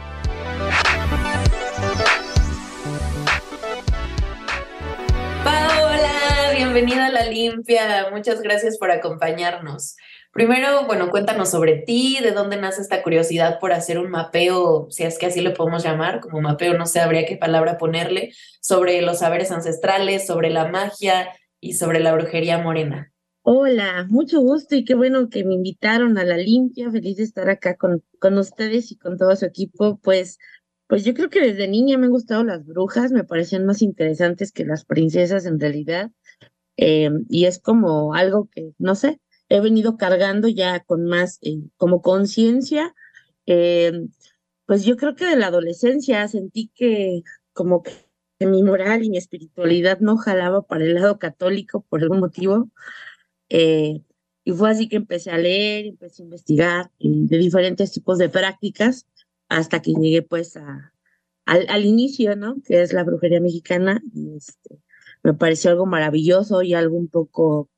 bienvenida 6.72 7.06
a 7.06 7.10
La 7.10 7.26
Limpia. 7.26 8.10
Muchas 8.12 8.42
gracias 8.42 8.78
por 8.78 8.92
acompañarnos. 8.92 9.96
Primero, 10.32 10.86
bueno, 10.86 11.10
cuéntanos 11.10 11.50
sobre 11.50 11.78
ti, 11.78 12.18
de 12.22 12.30
dónde 12.30 12.58
nace 12.58 12.80
esta 12.80 13.02
curiosidad 13.02 13.58
por 13.58 13.72
hacer 13.72 13.98
un 13.98 14.08
mapeo, 14.08 14.86
si 14.88 15.02
es 15.02 15.18
que 15.18 15.26
así 15.26 15.40
lo 15.40 15.52
podemos 15.52 15.82
llamar, 15.82 16.20
como 16.20 16.40
mapeo, 16.40 16.78
no 16.78 16.86
sé, 16.86 17.00
habría 17.00 17.26
qué 17.26 17.36
palabra 17.36 17.76
ponerle, 17.76 18.32
sobre 18.60 19.02
los 19.02 19.18
saberes 19.18 19.50
ancestrales, 19.50 20.28
sobre 20.28 20.48
la 20.50 20.68
magia 20.68 21.30
y 21.58 21.72
sobre 21.72 21.98
la 21.98 22.14
brujería 22.14 22.58
morena. 22.58 23.12
Hola, 23.42 24.06
mucho 24.08 24.40
gusto 24.40 24.76
y 24.76 24.84
qué 24.84 24.94
bueno 24.94 25.28
que 25.28 25.42
me 25.42 25.54
invitaron 25.54 26.18
a 26.18 26.24
la 26.24 26.36
limpia. 26.36 26.92
Feliz 26.92 27.16
de 27.16 27.24
estar 27.24 27.50
acá 27.50 27.74
con, 27.74 28.04
con 28.20 28.38
ustedes 28.38 28.92
y 28.92 28.96
con 28.96 29.18
todo 29.18 29.34
su 29.34 29.44
equipo. 29.44 29.98
Pues, 30.04 30.38
pues 30.86 31.04
yo 31.04 31.14
creo 31.14 31.30
que 31.30 31.40
desde 31.40 31.66
niña 31.66 31.98
me 31.98 32.06
han 32.06 32.12
gustado 32.12 32.44
las 32.44 32.64
brujas, 32.64 33.10
me 33.10 33.24
parecían 33.24 33.66
más 33.66 33.82
interesantes 33.82 34.52
que 34.52 34.64
las 34.64 34.84
princesas 34.84 35.46
en 35.46 35.58
realidad. 35.58 36.12
Eh, 36.82 37.10
y 37.28 37.44
es 37.44 37.58
como 37.58 38.14
algo 38.14 38.48
que, 38.50 38.72
no 38.78 38.94
sé, 38.94 39.20
he 39.50 39.60
venido 39.60 39.98
cargando 39.98 40.48
ya 40.48 40.80
con 40.80 41.04
más 41.04 41.38
eh, 41.42 41.58
como 41.76 42.00
conciencia. 42.00 42.94
Eh, 43.46 43.92
pues 44.64 44.84
yo 44.84 44.96
creo 44.96 45.14
que 45.14 45.26
de 45.26 45.36
la 45.36 45.48
adolescencia 45.48 46.26
sentí 46.28 46.70
que 46.74 47.22
como 47.52 47.82
que 47.82 47.92
mi 48.46 48.62
moral 48.62 49.04
y 49.04 49.10
mi 49.10 49.18
espiritualidad 49.18 50.00
no 50.00 50.16
jalaba 50.16 50.62
para 50.62 50.84
el 50.84 50.94
lado 50.94 51.18
católico 51.18 51.84
por 51.88 52.02
algún 52.02 52.20
motivo. 52.20 52.70
Eh, 53.50 54.02
y 54.44 54.52
fue 54.52 54.70
así 54.70 54.88
que 54.88 54.96
empecé 54.96 55.30
a 55.32 55.38
leer, 55.38 55.86
empecé 55.86 56.22
a 56.22 56.24
investigar 56.24 56.90
de 56.98 57.38
diferentes 57.38 57.92
tipos 57.92 58.18
de 58.18 58.30
prácticas 58.30 59.06
hasta 59.48 59.82
que 59.82 59.92
llegué 59.92 60.22
pues 60.22 60.56
a, 60.56 60.94
al, 61.44 61.66
al, 61.68 61.84
inicio, 61.84 62.36
¿no? 62.36 62.56
Que 62.64 62.82
es 62.82 62.92
la 62.94 63.04
brujería 63.04 63.40
mexicana. 63.40 64.00
Y 64.14 64.36
este, 64.36 64.78
me 65.22 65.34
pareció 65.34 65.70
algo 65.70 65.86
maravilloso 65.86 66.62
y 66.62 66.74
algo 66.74 66.96
un 66.96 67.08
poco 67.08 67.70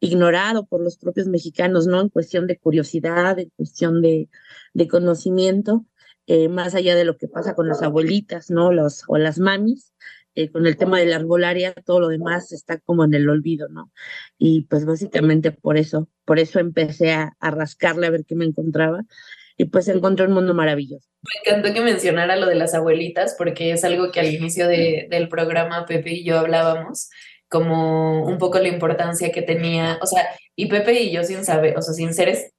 ignorado 0.00 0.66
por 0.66 0.82
los 0.82 0.96
propios 0.96 1.28
mexicanos, 1.28 1.86
¿no? 1.86 2.00
En 2.00 2.08
cuestión 2.08 2.46
de 2.46 2.58
curiosidad, 2.58 3.38
en 3.38 3.50
cuestión 3.56 4.02
de, 4.02 4.28
de 4.74 4.88
conocimiento, 4.88 5.86
eh, 6.26 6.48
más 6.48 6.74
allá 6.74 6.96
de 6.96 7.04
lo 7.04 7.16
que 7.16 7.28
pasa 7.28 7.54
con 7.54 7.68
las 7.68 7.82
abuelitas, 7.82 8.50
¿no? 8.50 8.72
Los, 8.72 9.04
o 9.06 9.16
las 9.18 9.38
mamis, 9.38 9.92
eh, 10.34 10.50
con 10.50 10.66
el 10.66 10.76
tema 10.76 10.98
de 10.98 11.06
la 11.06 11.16
arbolaria, 11.16 11.72
todo 11.84 12.00
lo 12.00 12.08
demás 12.08 12.52
está 12.52 12.78
como 12.78 13.04
en 13.04 13.14
el 13.14 13.28
olvido, 13.28 13.68
¿no? 13.68 13.92
Y 14.38 14.62
pues 14.62 14.84
básicamente 14.84 15.52
por 15.52 15.76
eso, 15.76 16.08
por 16.24 16.38
eso 16.38 16.58
empecé 16.58 17.12
a, 17.12 17.36
a 17.38 17.50
rascarle 17.50 18.06
a 18.06 18.10
ver 18.10 18.24
qué 18.24 18.34
me 18.34 18.44
encontraba 18.44 19.04
y 19.56 19.66
pues 19.66 19.88
encontré 19.88 20.26
un 20.26 20.32
mundo 20.32 20.54
maravilloso. 20.54 21.08
Me 21.22 21.52
encantó 21.52 21.72
que 21.74 21.80
mencionara 21.80 22.36
lo 22.36 22.46
de 22.46 22.54
las 22.54 22.74
abuelitas 22.74 23.34
porque 23.36 23.72
es 23.72 23.84
algo 23.84 24.10
que 24.10 24.20
al 24.20 24.32
inicio 24.32 24.68
de, 24.68 25.06
del 25.10 25.28
programa 25.28 25.86
Pepe 25.86 26.12
y 26.12 26.24
yo 26.24 26.38
hablábamos 26.38 27.10
como 27.48 28.24
un 28.24 28.38
poco 28.38 28.58
la 28.58 28.68
importancia 28.68 29.30
que 29.30 29.42
tenía, 29.42 29.98
o 30.00 30.06
sea, 30.06 30.26
y 30.56 30.66
Pepe 30.66 31.02
y 31.02 31.12
yo 31.12 31.22
sin 31.22 31.44
saber, 31.44 31.76
o 31.76 31.82
sea, 31.82 31.92
sin 31.92 32.14
ser, 32.14 32.52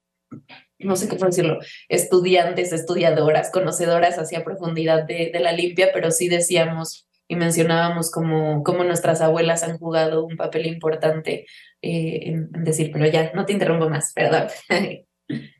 no 0.78 0.94
sé 0.94 1.08
cómo 1.08 1.26
decirlo, 1.26 1.58
estudiantes, 1.88 2.72
estudiadoras, 2.72 3.50
conocedoras 3.50 4.18
hacia 4.18 4.44
profundidad 4.44 5.04
de, 5.04 5.30
de, 5.32 5.40
la 5.40 5.50
limpia, 5.50 5.90
pero 5.92 6.12
sí 6.12 6.28
decíamos 6.28 7.08
y 7.26 7.36
mencionábamos 7.36 8.10
como, 8.10 8.62
como 8.62 8.84
nuestras 8.84 9.20
abuelas 9.20 9.62
han 9.62 9.78
jugado 9.78 10.24
un 10.24 10.36
papel 10.36 10.66
importante 10.66 11.46
eh, 11.82 12.20
en, 12.28 12.50
en 12.54 12.64
decir, 12.64 12.90
pero 12.92 13.06
ya, 13.06 13.32
no 13.34 13.46
te 13.46 13.52
interrumpo 13.52 13.88
más, 13.88 14.12
perdón. 14.14 14.46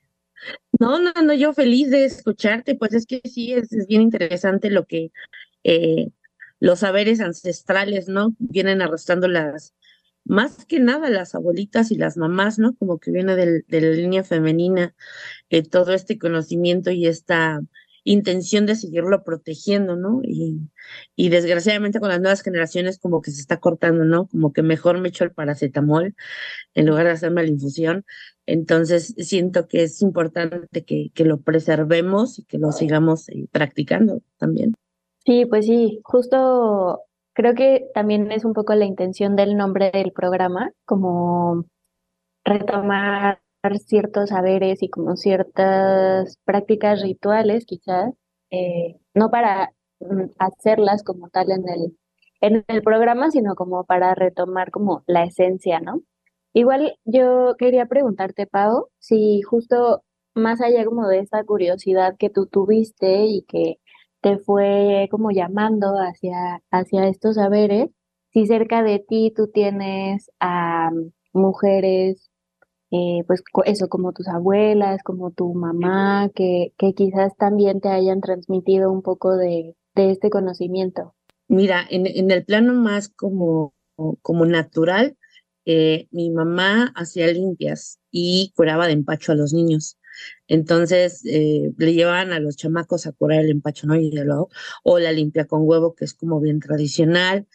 No, 0.84 0.98
no, 1.00 1.12
no, 1.22 1.34
yo 1.34 1.52
feliz 1.54 1.90
de 1.90 2.04
escucharte, 2.04 2.74
pues 2.74 2.92
es 2.94 3.06
que 3.06 3.20
sí, 3.24 3.52
es, 3.52 3.68
bien 3.86 4.02
interesante 4.02 4.70
lo 4.70 4.86
que 4.86 5.10
eh, 5.64 6.10
los 6.60 6.80
saberes 6.80 7.20
ancestrales, 7.20 8.08
¿no? 8.08 8.34
Vienen 8.38 8.82
arrastrando 8.82 9.28
las, 9.28 9.74
más 10.24 10.64
que 10.66 10.80
nada 10.80 11.10
las 11.10 11.34
abuelitas 11.34 11.90
y 11.90 11.96
las 11.96 12.16
mamás, 12.16 12.58
¿no? 12.58 12.74
Como 12.76 12.98
que 12.98 13.10
viene 13.10 13.34
de 13.34 13.64
la 13.68 13.90
línea 13.90 14.24
femenina, 14.24 14.94
todo 15.70 15.92
este 15.92 16.18
conocimiento 16.18 16.90
y 16.90 17.06
esta 17.06 17.60
intención 18.04 18.66
de 18.66 18.76
seguirlo 18.76 19.24
protegiendo, 19.24 19.96
¿no? 19.96 20.20
Y, 20.22 20.60
y 21.16 21.30
desgraciadamente 21.30 22.00
con 22.00 22.10
las 22.10 22.20
nuevas 22.20 22.42
generaciones 22.42 22.98
como 22.98 23.22
que 23.22 23.30
se 23.30 23.40
está 23.40 23.58
cortando, 23.58 24.04
¿no? 24.04 24.26
Como 24.28 24.52
que 24.52 24.62
mejor 24.62 25.00
me 25.00 25.08
echo 25.08 25.24
el 25.24 25.32
paracetamol 25.32 26.14
en 26.74 26.86
lugar 26.86 27.06
de 27.06 27.12
hacerme 27.12 27.42
la 27.42 27.48
infusión. 27.48 28.04
Entonces 28.46 29.14
siento 29.18 29.66
que 29.68 29.84
es 29.84 30.02
importante 30.02 30.84
que, 30.84 31.10
que 31.14 31.24
lo 31.24 31.40
preservemos 31.40 32.38
y 32.38 32.44
que 32.44 32.58
lo 32.58 32.72
sigamos 32.72 33.28
eh, 33.30 33.46
practicando 33.50 34.20
también. 34.36 34.74
Sí, 35.24 35.46
pues 35.46 35.64
sí, 35.64 36.00
justo 36.04 37.00
creo 37.32 37.54
que 37.54 37.88
también 37.94 38.30
es 38.30 38.44
un 38.44 38.52
poco 38.52 38.74
la 38.74 38.84
intención 38.84 39.34
del 39.36 39.56
nombre 39.56 39.90
del 39.90 40.12
programa, 40.12 40.70
como 40.84 41.64
retomar 42.44 43.40
ciertos 43.78 44.30
saberes 44.30 44.82
y 44.82 44.88
como 44.90 45.16
ciertas 45.16 46.38
prácticas 46.44 47.02
rituales 47.02 47.66
quizás, 47.66 48.12
eh, 48.50 48.96
no 49.14 49.30
para 49.30 49.72
mm, 50.00 50.30
hacerlas 50.38 51.02
como 51.04 51.28
tal 51.30 51.50
en 51.50 51.68
el, 51.68 51.98
en 52.40 52.64
el 52.68 52.82
programa, 52.82 53.30
sino 53.30 53.54
como 53.54 53.84
para 53.84 54.14
retomar 54.14 54.70
como 54.70 55.02
la 55.06 55.24
esencia, 55.24 55.80
¿no? 55.80 56.02
Igual 56.52 56.96
yo 57.04 57.56
quería 57.58 57.86
preguntarte, 57.86 58.46
Pau, 58.46 58.88
si 58.98 59.42
justo 59.42 60.04
más 60.34 60.60
allá 60.60 60.84
como 60.84 61.08
de 61.08 61.20
esa 61.20 61.44
curiosidad 61.44 62.16
que 62.18 62.30
tú 62.30 62.46
tuviste 62.46 63.24
y 63.26 63.42
que 63.42 63.78
te 64.20 64.38
fue 64.38 65.08
como 65.10 65.30
llamando 65.30 65.94
hacia, 65.98 66.62
hacia 66.70 67.08
estos 67.08 67.36
saberes, 67.36 67.90
si 68.32 68.46
cerca 68.46 68.82
de 68.82 68.98
ti 69.00 69.32
tú 69.34 69.48
tienes 69.48 70.30
a 70.40 70.90
mujeres 71.32 72.30
eh, 72.96 73.24
pues 73.26 73.42
eso, 73.64 73.88
como 73.88 74.12
tus 74.12 74.28
abuelas, 74.28 75.02
como 75.02 75.32
tu 75.32 75.52
mamá, 75.52 76.30
que, 76.32 76.72
que 76.78 76.94
quizás 76.94 77.36
también 77.36 77.80
te 77.80 77.88
hayan 77.88 78.20
transmitido 78.20 78.92
un 78.92 79.02
poco 79.02 79.36
de, 79.36 79.74
de 79.96 80.12
este 80.12 80.30
conocimiento? 80.30 81.12
Mira, 81.48 81.84
en, 81.90 82.06
en, 82.06 82.30
el 82.30 82.44
plano 82.44 82.72
más 82.72 83.08
como, 83.08 83.74
como 84.22 84.46
natural, 84.46 85.16
eh, 85.64 86.06
mi 86.12 86.30
mamá 86.30 86.92
hacía 86.94 87.26
limpias 87.32 87.98
y 88.12 88.52
curaba 88.54 88.86
de 88.86 88.92
empacho 88.92 89.32
a 89.32 89.34
los 89.34 89.52
niños. 89.52 89.98
Entonces 90.48 91.22
eh, 91.24 91.72
le 91.78 91.94
llevaban 91.94 92.32
a 92.32 92.40
los 92.40 92.56
chamacos 92.56 93.06
a 93.06 93.12
curar 93.12 93.40
el 93.40 93.50
empacho, 93.50 93.86
¿no? 93.86 93.94
O 94.82 94.98
la 94.98 95.12
limpia 95.12 95.46
con 95.46 95.62
huevo, 95.64 95.94
que 95.94 96.04
es 96.04 96.14
como 96.14 96.40
bien 96.40 96.60
tradicional. 96.60 97.46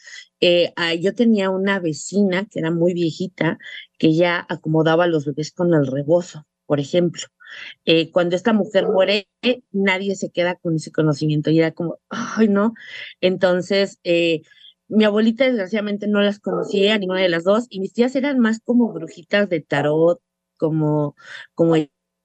Eh, 0.41 0.73
yo 1.01 1.13
tenía 1.13 1.49
una 1.49 1.79
vecina 1.79 2.45
que 2.45 2.59
era 2.59 2.71
muy 2.71 2.93
viejita, 2.93 3.57
que 3.97 4.15
ya 4.15 4.45
acomodaba 4.49 5.03
a 5.05 5.07
los 5.07 5.25
bebés 5.25 5.51
con 5.51 5.73
el 5.73 5.85
rebozo, 5.87 6.47
por 6.65 6.79
ejemplo. 6.79 7.23
Eh, 7.85 8.11
cuando 8.11 8.35
esta 8.35 8.53
mujer 8.53 8.87
muere, 8.87 9.27
nadie 9.71 10.15
se 10.15 10.29
queda 10.31 10.55
con 10.55 10.75
ese 10.75 10.91
conocimiento 10.91 11.49
y 11.49 11.59
era 11.59 11.71
como, 11.71 11.99
ay, 12.09 12.47
no. 12.47 12.73
Entonces, 13.21 13.99
mi 14.87 15.03
abuelita 15.03 15.45
desgraciadamente 15.45 16.07
no 16.07 16.19
las 16.21 16.39
conocía, 16.39 16.97
ninguna 16.97 17.21
de 17.21 17.29
las 17.29 17.43
dos, 17.43 17.67
y 17.69 17.79
mis 17.79 17.93
tías 17.93 18.15
eran 18.15 18.39
más 18.39 18.59
como 18.59 18.91
brujitas 18.91 19.47
de 19.49 19.61
tarot, 19.61 20.19
como, 20.57 21.15
como 21.53 21.75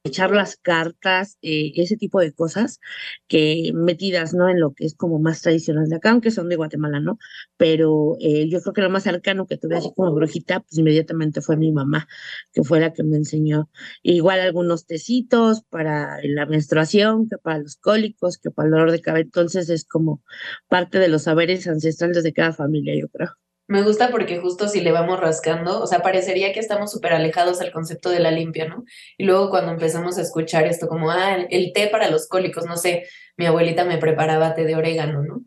echar 0.04 0.30
las 0.32 0.56
cartas, 0.56 1.38
eh, 1.42 1.72
ese 1.76 1.96
tipo 1.96 2.20
de 2.20 2.32
cosas 2.32 2.80
que 3.26 3.72
metidas, 3.74 4.34
¿no? 4.34 4.48
En 4.50 4.60
lo 4.60 4.74
que 4.74 4.84
es 4.84 4.94
como 4.94 5.18
más 5.18 5.40
tradicional 5.42 5.88
de 5.88 5.96
acá, 5.96 6.10
aunque 6.10 6.30
son 6.30 6.48
de 6.50 6.56
Guatemala, 6.56 7.00
¿no? 7.00 7.18
Pero 7.56 8.16
eh, 8.20 8.48
yo 8.50 8.60
creo 8.60 8.74
que 8.74 8.82
lo 8.82 8.90
más 8.90 9.04
cercano 9.04 9.46
que 9.46 9.56
tuve 9.56 9.76
así 9.76 9.90
como 9.96 10.14
brujita, 10.14 10.60
pues 10.60 10.78
inmediatamente 10.78 11.40
fue 11.40 11.56
mi 11.56 11.72
mamá, 11.72 12.06
que 12.52 12.62
fue 12.62 12.80
la 12.80 12.92
que 12.92 13.02
me 13.02 13.16
enseñó. 13.16 13.70
Igual 14.02 14.40
algunos 14.40 14.86
tecitos 14.86 15.62
para 15.70 16.18
la 16.22 16.46
menstruación, 16.46 17.28
que 17.28 17.38
para 17.38 17.58
los 17.60 17.76
cólicos, 17.76 18.38
que 18.38 18.50
para 18.50 18.66
el 18.66 18.72
dolor 18.72 18.92
de 18.92 19.00
cabeza. 19.00 19.24
Entonces 19.24 19.70
es 19.70 19.84
como 19.86 20.22
parte 20.68 20.98
de 20.98 21.08
los 21.08 21.22
saberes 21.22 21.66
ancestrales 21.66 22.22
de 22.22 22.32
cada 22.34 22.52
familia, 22.52 22.94
yo 22.98 23.08
creo. 23.08 23.30
Me 23.66 23.82
gusta 23.82 24.10
porque 24.10 24.38
justo 24.40 24.68
si 24.68 24.80
le 24.82 24.92
vamos 24.92 25.18
rascando, 25.20 25.80
o 25.82 25.86
sea, 25.86 26.00
parecería 26.02 26.52
que 26.52 26.60
estamos 26.60 26.92
súper 26.92 27.14
alejados 27.14 27.62
al 27.62 27.72
concepto 27.72 28.10
de 28.10 28.20
la 28.20 28.30
limpia, 28.30 28.68
¿no? 28.68 28.84
Y 29.16 29.24
luego 29.24 29.48
cuando 29.48 29.72
empezamos 29.72 30.18
a 30.18 30.22
escuchar 30.22 30.66
esto 30.66 30.86
como, 30.86 31.10
ah, 31.10 31.36
el 31.48 31.72
té 31.72 31.88
para 31.88 32.10
los 32.10 32.28
cólicos, 32.28 32.66
no 32.66 32.76
sé, 32.76 33.04
mi 33.38 33.46
abuelita 33.46 33.84
me 33.86 33.96
preparaba 33.98 34.54
té 34.54 34.64
de 34.64 34.76
orégano, 34.76 35.22
¿no? 35.22 35.44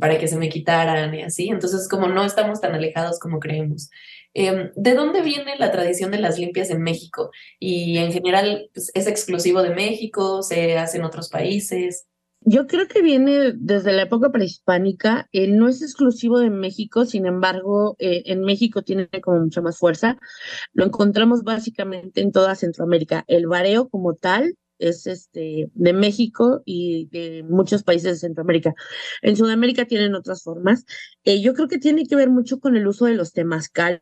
Para 0.00 0.18
que 0.18 0.28
se 0.28 0.36
me 0.36 0.48
quitaran 0.48 1.14
y 1.14 1.22
así. 1.22 1.48
Entonces, 1.48 1.88
como 1.88 2.08
no 2.08 2.24
estamos 2.24 2.60
tan 2.60 2.74
alejados 2.74 3.18
como 3.18 3.38
creemos. 3.38 3.90
Eh, 4.34 4.70
¿De 4.76 4.94
dónde 4.94 5.22
viene 5.22 5.56
la 5.58 5.72
tradición 5.72 6.10
de 6.10 6.18
las 6.20 6.38
limpias 6.38 6.70
en 6.70 6.82
México? 6.82 7.30
Y 7.58 7.98
en 7.98 8.12
general, 8.12 8.70
pues, 8.74 8.90
¿es 8.94 9.06
exclusivo 9.06 9.62
de 9.62 9.74
México? 9.74 10.42
¿Se 10.42 10.78
hace 10.78 10.98
en 10.98 11.04
otros 11.04 11.28
países? 11.28 12.06
Yo 12.42 12.66
creo 12.66 12.88
que 12.88 13.02
viene 13.02 13.52
desde 13.54 13.92
la 13.92 14.02
época 14.02 14.30
prehispánica, 14.32 15.28
eh, 15.32 15.46
no 15.48 15.68
es 15.68 15.82
exclusivo 15.82 16.38
de 16.38 16.48
México, 16.48 17.04
sin 17.04 17.26
embargo, 17.26 17.96
eh, 17.98 18.22
en 18.26 18.40
México 18.40 18.82
tiene 18.82 19.08
como 19.22 19.40
mucha 19.40 19.60
más 19.60 19.78
fuerza. 19.78 20.18
Lo 20.72 20.86
encontramos 20.86 21.42
básicamente 21.42 22.22
en 22.22 22.32
toda 22.32 22.54
Centroamérica. 22.54 23.24
El 23.26 23.46
vareo 23.46 23.90
como 23.90 24.14
tal 24.14 24.56
es 24.78 25.06
este 25.06 25.70
de 25.74 25.92
México 25.92 26.62
y 26.64 27.08
de 27.10 27.44
muchos 27.48 27.82
países 27.82 28.12
de 28.12 28.28
Centroamérica. 28.28 28.74
En 29.20 29.36
Sudamérica 29.36 29.84
tienen 29.84 30.14
otras 30.14 30.42
formas. 30.42 30.86
Eh, 31.24 31.42
yo 31.42 31.52
creo 31.52 31.68
que 31.68 31.78
tiene 31.78 32.06
que 32.06 32.16
ver 32.16 32.30
mucho 32.30 32.58
con 32.58 32.74
el 32.74 32.86
uso 32.86 33.04
de 33.04 33.14
los 33.14 33.32
temazcales 33.32 34.00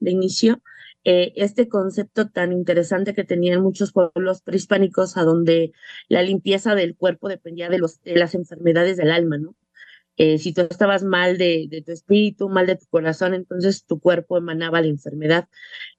de 0.00 0.10
inicio 0.10 0.62
eh, 1.10 1.32
este 1.36 1.68
concepto 1.70 2.28
tan 2.28 2.52
interesante 2.52 3.14
que 3.14 3.24
tenían 3.24 3.62
muchos 3.62 3.92
pueblos 3.92 4.42
prehispánicos, 4.42 5.16
a 5.16 5.22
donde 5.22 5.72
la 6.08 6.20
limpieza 6.20 6.74
del 6.74 6.96
cuerpo 6.96 7.30
dependía 7.30 7.70
de, 7.70 7.78
los, 7.78 8.02
de 8.02 8.14
las 8.16 8.34
enfermedades 8.34 8.98
del 8.98 9.10
alma, 9.10 9.38
¿no? 9.38 9.56
Eh, 10.18 10.36
si 10.36 10.52
tú 10.52 10.60
estabas 10.68 11.04
mal 11.04 11.38
de, 11.38 11.66
de, 11.70 11.80
tu 11.80 11.92
espíritu, 11.92 12.50
mal 12.50 12.66
de 12.66 12.76
tu 12.76 12.84
corazón, 12.90 13.32
entonces 13.32 13.86
tu 13.86 14.00
cuerpo 14.00 14.36
emanaba 14.36 14.82
la 14.82 14.88
enfermedad. 14.88 15.48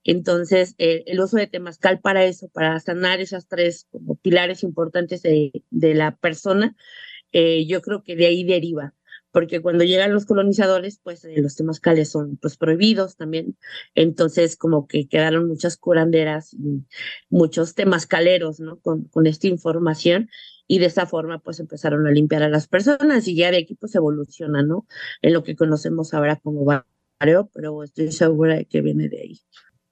Entonces, 0.04 0.76
eh, 0.78 1.04
el 1.08 1.20
uso 1.20 1.38
de 1.38 1.48
temazcal 1.48 2.00
para 2.02 2.26
eso, 2.26 2.48
para 2.50 2.80
sanar 2.80 3.20
esas 3.20 3.48
tres 3.48 3.88
pilares 4.22 4.62
importantes 4.62 5.24
de, 5.24 5.64
de 5.72 5.96
la 5.96 6.18
persona, 6.18 6.76
yo 7.34 7.82
creo 7.82 8.04
que 8.04 8.16
de 8.16 8.28
ahí 8.28 8.44
deriva 8.44 8.94
porque 9.32 9.62
cuando 9.62 9.84
llegan 9.84 10.14
los 10.14 10.26
colonizadores, 10.26 11.00
pues 11.04 11.24
eh, 11.26 11.36
los 11.38 11.56
temazcales 11.56 12.10
son 12.10 12.38
pues 12.38 12.58
prohibidos 12.58 13.16
también, 13.16 13.58
entonces 13.96 14.58
como 14.58 14.88
que 14.88 15.08
quedaron 15.08 15.48
muchas 15.48 15.78
curanderas 15.78 16.54
y 16.54 16.86
muchos 17.30 17.76
temazcaleros, 17.76 18.60
¿no? 18.60 18.80
Con, 18.80 19.06
con 19.06 19.28
esta 19.28 19.48
información 19.48 20.30
y 20.68 20.80
de 20.80 20.86
esa 20.86 21.06
forma 21.06 21.40
pues 21.40 21.60
empezaron 21.60 22.06
a 22.08 22.12
limpiar 22.12 22.44
a 22.44 22.50
las 22.50 22.68
personas 22.68 23.28
y 23.28 23.36
ya 23.36 23.52
de 23.52 23.58
aquí 23.58 23.76
pues 23.76 23.96
evoluciona, 23.96 24.64
¿no? 24.64 24.86
En 25.22 25.34
lo 25.34 25.44
que 25.44 25.56
conocemos 25.56 26.14
ahora 26.14 26.36
como 26.38 26.64
bareo, 26.64 27.50
pero 27.54 27.84
estoy 27.84 28.12
segura 28.12 28.56
de 28.56 28.66
que 28.66 28.82
viene 28.82 29.10
de 29.10 29.22
ahí. 29.22 29.40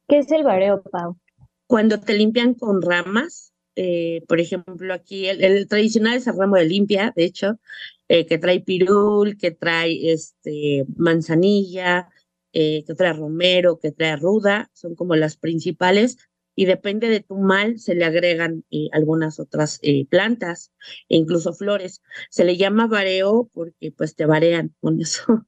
¿Qué 0.07 0.19
es 0.19 0.31
el 0.31 0.43
bareo, 0.43 0.83
Pau? 0.83 1.17
Cuando 1.65 1.99
te 1.99 2.13
limpian 2.13 2.53
con 2.53 2.81
ramas, 2.81 3.53
eh, 3.75 4.23
por 4.27 4.39
ejemplo, 4.39 4.93
aquí 4.93 5.27
el, 5.27 5.67
tradicional 5.67 6.15
es 6.15 6.27
el 6.27 6.37
ramo 6.37 6.55
de 6.55 6.65
limpia, 6.65 7.13
de 7.15 7.25
hecho, 7.25 7.59
eh, 8.09 8.25
que 8.25 8.37
trae 8.37 8.61
pirul, 8.61 9.37
que 9.37 9.51
trae 9.51 10.11
este, 10.13 10.85
manzanilla, 10.95 12.07
eh, 12.53 12.83
que 12.85 12.95
trae 12.95 13.13
romero, 13.13 13.79
que 13.79 13.91
trae 13.91 14.15
ruda, 14.15 14.69
son 14.73 14.95
como 14.95 15.15
las 15.15 15.37
principales, 15.37 16.17
y 16.55 16.65
depende 16.65 17.09
de 17.09 17.19
tu 17.19 17.35
mal, 17.37 17.79
se 17.79 17.95
le 17.95 18.05
agregan 18.05 18.63
eh, 18.71 18.87
algunas 18.93 19.39
otras 19.39 19.79
plantas 20.09 20.71
e 21.09 21.17
incluso 21.17 21.53
flores. 21.53 22.01
Se 22.31 22.45
le 22.45 22.57
llama 22.57 22.87
vareo 22.87 23.49
porque 23.53 23.91
pues 23.91 24.15
te 24.15 24.25
varean 24.25 24.73
con 24.79 24.99
eso, 25.01 25.45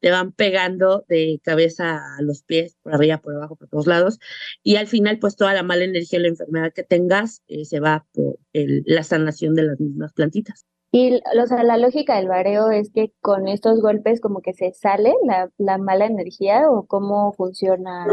te 0.00 0.10
van 0.10 0.32
pegando 0.32 1.04
de 1.08 1.40
cabeza 1.42 2.00
a 2.18 2.22
los 2.22 2.42
pies, 2.42 2.76
por 2.82 2.94
arriba, 2.94 3.18
por 3.18 3.34
abajo, 3.34 3.56
por 3.56 3.68
todos 3.68 3.86
lados, 3.86 4.18
y 4.62 4.76
al 4.76 4.86
final 4.88 5.18
pues 5.18 5.36
toda 5.36 5.54
la 5.54 5.62
mala 5.62 5.84
energía, 5.84 6.20
la 6.20 6.28
enfermedad 6.28 6.72
que 6.74 6.84
tengas 6.84 7.42
se 7.64 7.80
va 7.80 8.06
por 8.12 8.38
la 8.52 9.02
sanación 9.04 9.54
de 9.54 9.62
las 9.64 9.80
mismas 9.80 10.12
plantitas. 10.12 10.66
Y 10.94 11.20
o 11.42 11.46
sea, 11.48 11.64
la 11.64 11.76
lógica 11.76 12.14
del 12.14 12.28
vareo 12.28 12.70
es 12.70 12.92
que 12.92 13.12
con 13.20 13.48
estos 13.48 13.80
golpes 13.80 14.20
como 14.20 14.42
que 14.42 14.52
se 14.52 14.72
sale 14.74 15.12
la, 15.26 15.50
la 15.58 15.76
mala 15.76 16.06
energía 16.06 16.70
o 16.70 16.86
cómo 16.86 17.32
funciona. 17.32 18.06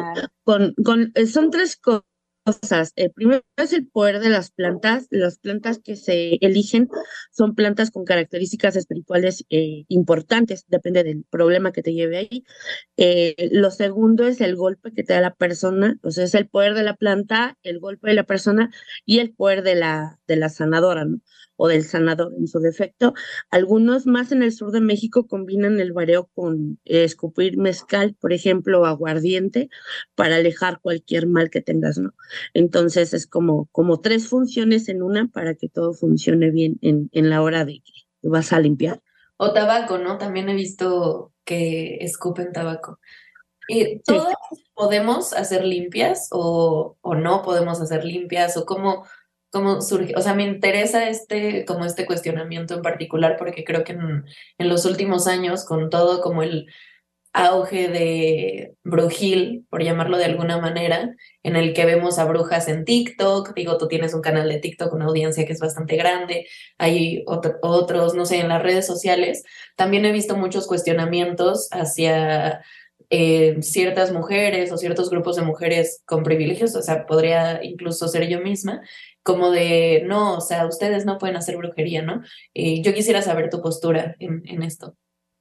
Con, 0.44 0.74
con, 0.84 1.14
son 1.32 1.52
tres 1.52 1.78
cosas. 1.78 2.92
El 2.96 3.12
primero 3.12 3.44
es 3.58 3.74
el 3.74 3.88
poder 3.88 4.20
de 4.20 4.30
las 4.30 4.50
plantas. 4.50 5.06
Las 5.12 5.38
plantas 5.38 5.78
que 5.78 5.96
se 5.96 6.40
eligen 6.42 6.90
son 7.32 7.54
plantas 7.54 7.92
con 7.92 8.04
características 8.04 8.76
espirituales 8.76 9.46
eh, 9.52 9.86
importantes, 9.88 10.66
depende 10.68 11.04
del 11.04 11.24
problema 11.30 11.72
que 11.72 11.84
te 11.84 11.94
lleve 11.94 12.18
ahí. 12.18 12.46
Eh, 12.98 13.50
lo 13.52 13.70
segundo 13.70 14.26
es 14.26 14.42
el 14.42 14.56
golpe 14.56 14.92
que 14.92 15.04
te 15.04 15.14
da 15.14 15.22
la 15.22 15.36
persona, 15.36 16.00
o 16.02 16.10
sea, 16.10 16.24
es 16.24 16.34
el 16.34 16.50
poder 16.50 16.74
de 16.74 16.82
la 16.82 16.96
planta, 16.96 17.60
el 17.62 17.80
golpe 17.80 18.10
de 18.10 18.16
la 18.16 18.24
persona 18.24 18.72
y 19.06 19.20
el 19.20 19.36
poder 19.36 19.62
de 19.62 19.76
la, 19.76 20.20
de 20.26 20.36
la 20.36 20.50
sanadora, 20.50 21.06
¿no? 21.06 21.20
O 21.62 21.68
del 21.68 21.84
sanador 21.84 22.34
en 22.40 22.48
su 22.48 22.60
defecto. 22.60 23.14
Algunos 23.52 24.08
más 24.08 24.32
en 24.32 24.42
el 24.42 24.52
sur 24.52 24.72
de 24.72 24.82
México 24.82 25.28
combinan 25.28 25.80
el 25.80 25.94
vareo 25.94 26.28
con 26.34 26.80
eh, 26.86 27.04
escupir 27.04 27.56
mezcal, 27.56 28.16
por 28.20 28.34
ejemplo, 28.34 28.84
aguardiente, 28.88 29.70
para 30.16 30.38
alejar 30.38 30.80
cualquier 30.82 31.28
mal 31.28 31.52
que 31.52 31.62
tengas, 31.62 32.00
¿no? 32.00 32.16
Entonces 32.56 33.14
es 33.14 33.28
como, 33.28 33.68
como 33.72 34.02
tres 34.02 34.28
funciones 34.28 34.90
en 34.90 35.04
una 35.04 35.28
para 35.28 35.54
que 35.54 35.70
todo 35.70 35.94
funcione 35.94 36.50
bien 36.50 36.80
en, 36.82 37.12
en 37.12 37.30
la 37.30 37.44
hora 37.44 37.64
de 37.64 37.84
que 37.84 38.28
vas 38.28 38.54
a 38.54 38.60
limpiar. 38.60 39.00
O 39.38 39.54
tabaco, 39.54 40.00
¿no? 40.00 40.18
También 40.18 40.50
he 40.50 40.56
visto 40.56 41.32
que 41.46 41.98
escupen 42.02 42.54
tabaco. 42.54 43.00
¿Y 43.68 44.00
todas 44.00 44.34
podemos 44.74 45.32
hacer 45.34 45.64
limpias 45.64 46.28
o, 46.32 46.98
o 47.02 47.14
no 47.14 47.44
podemos 47.44 47.80
hacer 47.82 48.04
limpias? 48.04 48.58
¿O 48.58 48.66
cómo, 48.66 49.06
cómo 49.52 49.82
surge, 49.82 50.14
o 50.16 50.22
sea, 50.22 50.34
me 50.34 50.44
interesa 50.44 51.10
este, 51.10 51.66
como 51.66 51.86
este 51.86 52.06
cuestionamiento 52.06 52.74
en 52.76 52.82
particular, 52.82 53.36
porque 53.38 53.64
creo 53.64 53.84
que 53.84 53.94
en, 53.94 54.24
los 54.58 54.86
últimos 54.86 55.28
años, 55.28 55.66
con 55.66 55.90
todo 55.90 56.22
como 56.22 56.42
el 56.42 56.68
auge 57.34 57.88
de 57.88 58.74
brujil, 58.84 59.66
por 59.70 59.84
llamarlo 59.84 60.18
de 60.18 60.26
alguna 60.26 60.58
manera, 60.60 61.16
en 61.44 61.56
el 61.56 61.74
que 61.74 61.86
vemos 61.86 62.20
a 62.20 62.26
brujas 62.26 62.68
en 62.68 62.86
TikTok, 62.86 63.54
digo, 63.54 63.78
tú 63.78 63.88
tienes 63.88 64.14
un 64.14 64.22
canal 64.22 64.50
de 64.50 64.60
TikTok, 64.60 64.94
una 64.94 65.06
audiencia 65.06 65.46
que 65.46 65.54
es 65.54 65.60
bastante 65.60 65.96
grande, 65.96 66.48
hay 66.78 67.24
otros, 67.26 68.16
no 68.16 68.26
sé, 68.26 68.40
en 68.40 68.50
las 68.50 68.64
redes 68.64 68.88
sociales, 68.88 69.44
también 69.76 70.06
he 70.06 70.12
visto 70.12 70.36
muchos 70.36 70.68
cuestionamientos 70.68 71.70
hacia 71.72 72.62
eh, 73.10 73.58
ciertas 73.62 74.14
mujeres 74.14 74.72
o 74.72 74.78
ciertos 74.78 75.10
grupos 75.10 75.36
de 75.36 75.42
mujeres 75.42 76.02
con 76.06 76.24
privilegios, 76.24 76.76
o 76.76 76.82
sea, 76.82 77.06
podría 77.06 77.62
incluso 77.62 78.08
ser 78.08 78.30
yo 78.30 78.40
misma, 78.40 78.82
como 79.24 79.52
de, 79.52 80.04
no, 80.08 80.38
o 80.38 80.42
sea, 80.42 80.66
ustedes 80.68 81.06
no 81.06 81.18
pueden 81.18 81.36
hacer 81.36 81.58
brujería, 81.58 82.02
¿no? 82.02 82.22
Eh, 82.54 82.82
yo 82.82 82.94
quisiera 82.94 83.22
saber 83.22 83.50
tu 83.50 83.62
postura 83.62 84.16
en, 84.20 84.64
esto. 84.64 84.98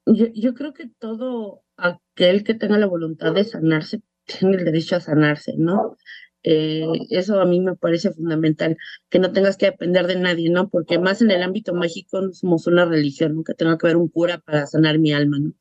Yo, 0.07 0.27
yo, 0.35 0.55
creo 0.55 0.73
que 0.73 0.91
todo 0.99 1.63
aquel 1.77 2.45
que 2.45 2.55
tenga 2.55 2.79
la 2.79 2.87
voluntad 2.87 3.33
de 3.33 3.45
sanarse 3.45 4.03
tiene 4.25 4.57
el 4.57 4.65
derecho 4.65 4.97
a 4.97 5.01
sanarse, 5.01 5.55
¿no? 5.57 5.97
Eh, 6.43 6.87
eso 7.11 7.39
a 7.41 7.45
mí 7.45 7.61
me 7.61 7.77
parece 7.77 8.13
fundamental, 8.13 8.77
que 9.11 9.19
no 9.19 9.33
tengas 9.33 9.57
que 9.57 9.67
depender 9.67 10.07
de 10.07 10.17
nadie, 10.17 10.51
¿no? 10.51 10.69
Porque 10.71 10.99
más 10.99 11.21
en 11.21 11.31
el 11.31 11.43
ámbito 11.43 11.75
mágico 11.75 12.21
no 12.21 12.33
somos 12.33 12.67
una 12.67 12.87
religión, 12.87 13.37
¿no? 13.37 13.45
Que 13.45 13.55
tenga 13.55 13.77
que 13.77 13.87
haber 13.87 13.97
un 13.97 14.09
cura 14.09 14.39
para 14.39 14.67
sanar 14.67 14.99
mi 14.99 15.13
alma, 15.13 15.39
¿no? 15.39 15.53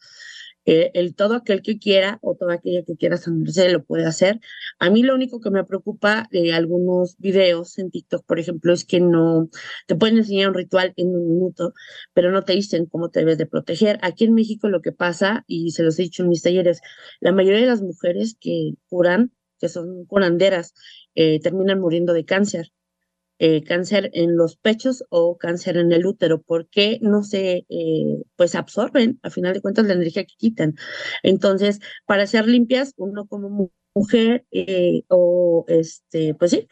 Eh, 0.72 0.92
el 0.94 1.16
todo 1.16 1.34
aquel 1.34 1.64
que 1.64 1.80
quiera 1.80 2.20
o 2.22 2.36
toda 2.36 2.54
aquella 2.54 2.84
que 2.84 2.96
quiera 2.96 3.18
sanarse 3.18 3.72
lo 3.72 3.84
puede 3.84 4.06
hacer. 4.06 4.40
A 4.78 4.92
mí 4.92 5.02
lo 5.02 5.16
único 5.16 5.40
que 5.42 5.50
me 5.50 5.64
preocupa 5.64 6.28
de 6.32 6.54
algunos 6.54 7.18
videos 7.18 7.80
en 7.80 7.90
TikTok, 7.90 8.24
por 8.28 8.38
ejemplo, 8.38 8.72
es 8.72 8.86
que 8.86 9.00
no 9.00 9.50
te 9.88 9.96
pueden 9.96 10.18
enseñar 10.20 10.50
un 10.50 10.54
ritual 10.54 10.94
en 10.96 11.08
un 11.16 11.28
minuto, 11.28 11.74
pero 12.14 12.32
no 12.32 12.44
te 12.44 12.54
dicen 12.54 12.86
cómo 12.86 13.10
te 13.10 13.22
debes 13.22 13.40
de 13.40 13.48
proteger. 13.48 13.98
Aquí 14.04 14.26
en 14.26 14.36
México 14.36 14.70
lo 14.70 14.82
que 14.82 14.92
pasa, 14.92 15.44
y 15.48 15.72
se 15.72 15.82
los 15.82 15.98
he 15.98 16.04
dicho 16.04 16.22
en 16.22 16.30
mis 16.30 16.44
talleres, 16.44 16.82
la 17.20 17.32
mayoría 17.32 17.62
de 17.62 17.68
las 17.68 17.82
mujeres 17.82 18.38
que 18.40 18.74
curan, 18.90 19.32
que 19.60 19.70
son 19.70 20.06
curanderas, 20.06 20.76
eh, 21.16 21.40
terminan 21.40 21.80
muriendo 21.80 22.14
de 22.14 22.26
cáncer. 22.26 22.72
Eh, 23.39 23.63
cáncer 23.63 24.10
en 24.13 24.36
los 24.38 24.58
pechos 24.58 25.04
o 25.10 25.38
cáncer 25.38 25.78
en 25.78 25.91
el 25.93 26.06
útero, 26.06 26.41
porque 26.41 26.99
no 27.02 27.23
se, 27.23 27.65
eh, 27.69 28.23
pues 28.36 28.54
absorben, 28.56 29.19
a 29.23 29.30
final 29.30 29.54
de 29.54 29.62
cuentas, 29.62 29.86
la 29.86 29.93
energía 29.93 30.25
que 30.25 30.36
quitan. 30.38 30.75
Entonces, 31.23 31.80
para 32.06 32.28
ser 32.28 32.47
limpias, 32.47 32.93
uno 32.97 33.28
como 33.28 33.71
mujer, 33.95 34.45
eh, 34.52 35.04
o 35.08 35.63
este, 35.69 36.34
pues 36.36 36.52
sí, 36.52 36.67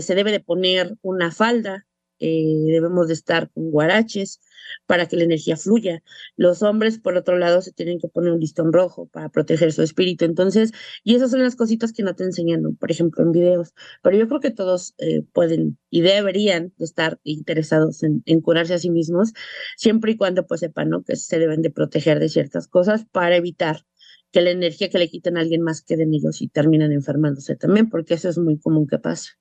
se 0.00 0.14
debe 0.14 0.30
de 0.32 0.40
poner 0.40 0.94
una 1.02 1.32
falda, 1.32 1.86
debemos 2.28 3.08
de 3.08 3.14
estar 3.14 3.50
con 3.50 3.70
guaraches, 3.70 4.40
para 4.86 5.06
que 5.06 5.16
la 5.16 5.24
energía 5.24 5.56
fluya. 5.56 6.02
Los 6.36 6.62
hombres, 6.62 6.98
por 6.98 7.16
otro 7.16 7.38
lado, 7.38 7.62
se 7.62 7.72
tienen 7.72 7.98
que 7.98 8.08
poner 8.08 8.32
un 8.32 8.40
listón 8.40 8.72
rojo 8.72 9.08
para 9.08 9.28
proteger 9.28 9.72
su 9.72 9.82
espíritu. 9.82 10.24
Entonces, 10.24 10.72
y 11.04 11.14
esas 11.14 11.30
son 11.30 11.42
las 11.42 11.56
cositas 11.56 11.92
que 11.92 12.02
no 12.02 12.14
te 12.14 12.24
enseñan, 12.24 12.76
por 12.76 12.90
ejemplo, 12.90 13.22
en 13.22 13.32
videos. 13.32 13.74
Pero 14.02 14.16
yo 14.16 14.28
creo 14.28 14.40
que 14.40 14.50
todos 14.50 14.94
eh, 14.98 15.22
pueden 15.32 15.78
y 15.90 16.00
deberían 16.02 16.72
estar 16.78 17.20
interesados 17.24 18.02
en, 18.02 18.22
curarse 18.40 18.74
a 18.74 18.78
sí 18.78 18.90
mismos, 18.90 19.32
siempre 19.76 20.12
y 20.12 20.16
cuando 20.16 20.46
pues 20.46 20.60
sepan 20.60 20.90
que 21.06 21.16
se 21.16 21.38
deben 21.38 21.62
de 21.62 21.70
proteger 21.70 22.18
de 22.18 22.28
ciertas 22.28 22.66
cosas 22.66 23.04
para 23.12 23.36
evitar 23.36 23.86
que 24.32 24.40
la 24.40 24.50
energía 24.50 24.88
que 24.88 24.98
le 24.98 25.08
quiten 25.08 25.36
a 25.36 25.40
alguien 25.40 25.62
más 25.62 25.82
quede 25.82 26.04
en 26.04 26.14
ellos 26.14 26.40
y 26.40 26.48
terminan 26.48 26.92
enfermándose 26.92 27.56
también, 27.56 27.88
porque 27.88 28.14
eso 28.14 28.28
es 28.28 28.38
muy 28.38 28.58
común 28.58 28.86
que 28.86 28.98
pase 28.98 29.32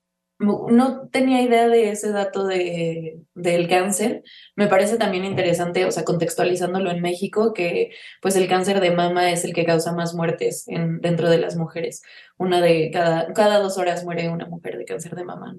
no 0.41 1.07
tenía 1.09 1.41
idea 1.41 1.67
de 1.67 1.91
ese 1.91 2.11
dato 2.11 2.45
de, 2.45 3.19
del 3.35 3.67
cáncer. 3.67 4.23
Me 4.55 4.67
parece 4.67 4.97
también 4.97 5.23
interesante, 5.23 5.85
o 5.85 5.91
sea, 5.91 6.03
contextualizándolo 6.03 6.91
en 6.91 7.01
México, 7.01 7.53
que 7.53 7.91
pues 8.21 8.35
el 8.35 8.47
cáncer 8.47 8.79
de 8.79 8.91
mama 8.91 9.31
es 9.31 9.45
el 9.45 9.53
que 9.53 9.65
causa 9.65 9.93
más 9.93 10.13
muertes 10.13 10.67
en, 10.67 10.99
dentro 10.99 11.29
de 11.29 11.37
las 11.37 11.55
mujeres. 11.55 12.01
Una 12.37 12.59
de 12.61 12.89
cada, 12.91 13.33
cada 13.33 13.59
dos 13.59 13.77
horas 13.77 14.03
muere 14.03 14.29
una 14.29 14.47
mujer 14.47 14.77
de 14.77 14.85
cáncer 14.85 15.15
de 15.15 15.23
mama. 15.23 15.55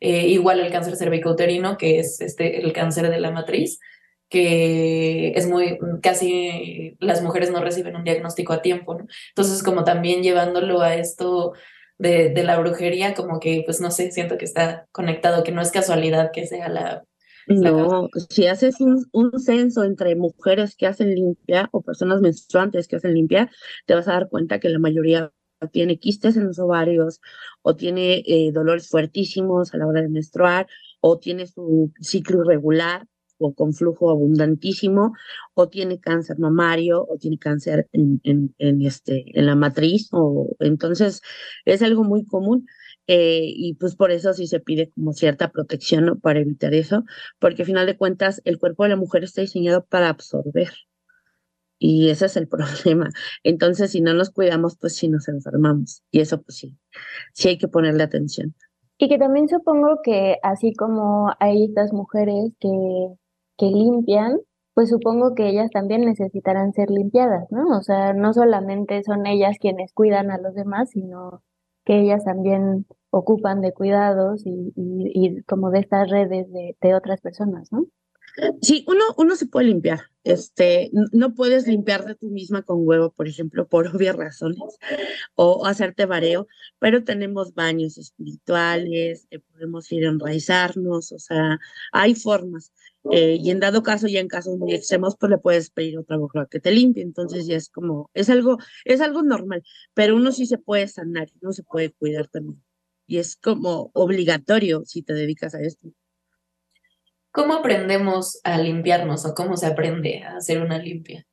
Eh, 0.00 0.28
igual 0.28 0.60
el 0.60 0.70
cáncer 0.72 0.96
cervicouterino, 0.96 1.76
que 1.76 1.98
es 1.98 2.20
este, 2.20 2.60
el 2.62 2.72
cáncer 2.72 3.10
de 3.10 3.20
la 3.20 3.32
matriz, 3.32 3.80
que 4.28 5.32
es 5.32 5.48
muy, 5.48 5.78
casi 6.02 6.96
las 7.00 7.20
mujeres 7.20 7.50
no 7.50 7.60
reciben 7.60 7.96
un 7.96 8.04
diagnóstico 8.04 8.52
a 8.52 8.62
tiempo, 8.62 8.94
¿no? 8.94 9.06
Entonces, 9.30 9.62
como 9.64 9.82
también 9.82 10.22
llevándolo 10.22 10.82
a 10.82 10.94
esto 10.94 11.54
de, 12.00 12.30
de, 12.30 12.42
la 12.44 12.58
brujería, 12.58 13.14
como 13.14 13.38
que, 13.40 13.62
pues 13.64 13.80
no 13.80 13.90
sé, 13.90 14.10
siento 14.10 14.38
que 14.38 14.46
está 14.46 14.86
conectado, 14.90 15.44
que 15.44 15.52
no 15.52 15.60
es 15.60 15.70
casualidad 15.70 16.30
que 16.32 16.46
sea 16.46 16.70
la... 16.70 17.04
no, 17.46 18.08
si 18.30 18.46
haces 18.46 18.80
un, 18.80 19.06
un, 19.12 19.38
censo 19.38 19.84
entre 19.84 20.16
mujeres 20.16 20.76
que 20.76 20.86
hacen 20.86 21.14
limpia 21.14 21.68
o 21.72 21.82
personas 21.82 22.22
menstruantes 22.22 22.88
que 22.88 22.96
hacen 22.96 23.14
limpia, 23.14 23.50
te 23.84 23.94
vas 23.94 24.08
a 24.08 24.12
dar 24.12 24.28
cuenta 24.30 24.60
que 24.60 24.70
la 24.70 24.78
mayoría 24.78 25.30
tiene 25.72 25.98
quistes 25.98 26.38
en 26.38 26.46
los 26.46 26.58
ovarios 26.58 27.20
o 27.60 27.76
tiene 27.76 28.22
eh, 28.26 28.50
dolores 28.50 28.88
fuertísimos 28.88 29.74
a 29.74 29.76
la 29.76 29.86
hora 29.86 30.00
de 30.00 30.08
menstruar 30.08 30.66
o 31.00 31.18
tiene 31.18 31.46
su 31.46 31.92
ciclo 32.00 32.42
irregular 32.44 33.06
o 33.40 33.54
con 33.54 33.72
flujo 33.74 34.10
abundantísimo, 34.10 35.14
o 35.54 35.68
tiene 35.68 35.98
cáncer 35.98 36.38
mamario, 36.38 37.04
o 37.08 37.16
tiene 37.18 37.38
cáncer 37.38 37.88
en, 37.92 38.20
en, 38.24 38.54
en 38.58 38.82
este, 38.82 39.24
en 39.38 39.46
la 39.46 39.56
matriz, 39.56 40.08
o 40.12 40.54
entonces 40.60 41.22
es 41.64 41.82
algo 41.82 42.04
muy 42.04 42.24
común. 42.24 42.66
Eh, 43.06 43.42
y 43.44 43.74
pues 43.74 43.96
por 43.96 44.12
eso 44.12 44.32
sí 44.34 44.46
se 44.46 44.60
pide 44.60 44.90
como 44.90 45.12
cierta 45.12 45.50
protección 45.50 46.20
para 46.20 46.40
evitar 46.40 46.74
eso, 46.74 47.04
porque 47.40 47.62
al 47.62 47.66
final 47.66 47.86
de 47.86 47.96
cuentas 47.96 48.40
el 48.44 48.58
cuerpo 48.58 48.84
de 48.84 48.90
la 48.90 48.96
mujer 48.96 49.24
está 49.24 49.40
diseñado 49.40 49.84
para 49.86 50.10
absorber. 50.10 50.70
Y 51.80 52.10
ese 52.10 52.26
es 52.26 52.36
el 52.36 52.46
problema. 52.84 53.08
Entonces, 53.42 53.90
si 53.90 54.00
no 54.00 54.14
nos 54.14 54.30
cuidamos, 54.30 54.76
pues 54.78 54.94
sí 54.94 55.08
nos 55.08 55.26
enfermamos. 55.28 56.04
Y 56.12 56.20
eso, 56.20 56.40
pues 56.42 56.58
sí, 56.58 56.76
sí 57.32 57.48
hay 57.48 57.58
que 57.58 57.66
ponerle 57.68 58.04
atención. 58.04 58.54
Y 58.98 59.08
que 59.08 59.18
también 59.18 59.48
supongo 59.48 60.00
que 60.04 60.36
así 60.42 60.74
como 60.74 61.32
hay 61.40 61.64
estas 61.64 61.92
mujeres 61.92 62.52
que, 62.60 62.68
que 63.60 63.66
limpian, 63.66 64.38
pues 64.72 64.88
supongo 64.88 65.34
que 65.34 65.46
ellas 65.48 65.70
también 65.70 66.06
necesitarán 66.06 66.72
ser 66.72 66.90
limpiadas, 66.90 67.46
¿no? 67.50 67.76
O 67.76 67.82
sea, 67.82 68.14
no 68.14 68.32
solamente 68.32 69.02
son 69.02 69.26
ellas 69.26 69.58
quienes 69.60 69.92
cuidan 69.92 70.30
a 70.30 70.38
los 70.38 70.54
demás, 70.54 70.88
sino 70.90 71.42
que 71.84 72.00
ellas 72.00 72.24
también 72.24 72.86
ocupan 73.10 73.60
de 73.60 73.74
cuidados 73.74 74.46
y, 74.46 74.72
y, 74.74 75.12
y 75.14 75.42
como 75.42 75.70
de 75.70 75.80
estas 75.80 76.08
redes 76.08 76.50
de, 76.50 76.74
de 76.80 76.94
otras 76.94 77.20
personas, 77.20 77.70
¿no? 77.70 77.84
Sí, 78.62 78.86
uno, 78.88 79.04
uno 79.18 79.36
se 79.36 79.46
puede 79.46 79.66
limpiar. 79.66 80.00
Este, 80.22 80.90
no 81.12 81.34
puedes 81.34 81.66
limpiarte 81.66 82.14
tú 82.14 82.28
misma 82.28 82.62
con 82.62 82.86
huevo, 82.86 83.10
por 83.12 83.26
ejemplo, 83.26 83.66
por 83.68 83.86
obvias 83.96 84.16
razones, 84.16 84.78
o 85.34 85.66
hacerte 85.66 86.06
vareo, 86.06 86.46
pero 86.78 87.04
tenemos 87.04 87.54
baños 87.54 87.96
espirituales, 87.98 89.26
eh, 89.30 89.38
podemos 89.40 89.90
ir 89.92 90.06
a 90.06 90.10
enraizarnos, 90.10 91.12
o 91.12 91.18
sea, 91.18 91.58
hay 91.92 92.14
formas. 92.14 92.72
Eh, 93.10 93.38
y 93.40 93.50
en 93.50 93.60
dado 93.60 93.82
caso, 93.82 94.08
ya 94.08 94.20
en 94.20 94.28
casos 94.28 94.58
muy 94.58 94.74
extremos, 94.74 95.16
pues 95.18 95.30
le 95.30 95.38
puedes 95.38 95.70
pedir 95.70 95.98
otra 95.98 96.18
mujer 96.18 96.48
que 96.50 96.60
te 96.60 96.70
limpie. 96.70 97.02
Entonces 97.02 97.46
ya 97.46 97.56
es 97.56 97.68
como, 97.70 98.10
es 98.14 98.28
algo, 98.28 98.58
es 98.84 99.00
algo 99.00 99.22
normal, 99.22 99.62
pero 99.94 100.16
uno 100.16 100.32
sí 100.32 100.46
se 100.46 100.58
puede 100.58 100.86
sanar, 100.88 101.28
uno 101.40 101.52
se 101.52 101.62
puede 101.62 101.92
cuidar 101.92 102.28
también. 102.28 102.62
Y 103.06 103.18
es 103.18 103.36
como 103.36 103.90
obligatorio 103.94 104.84
si 104.84 105.02
te 105.02 105.14
dedicas 105.14 105.54
a 105.54 105.60
esto. 105.62 105.92
¿Cómo 107.32 107.54
aprendemos 107.54 108.40
a 108.44 108.58
limpiarnos 108.58 109.24
o 109.24 109.34
cómo 109.34 109.56
se 109.56 109.66
aprende 109.66 110.22
a 110.22 110.36
hacer 110.36 110.60
una 110.62 110.78
limpia? 110.78 111.26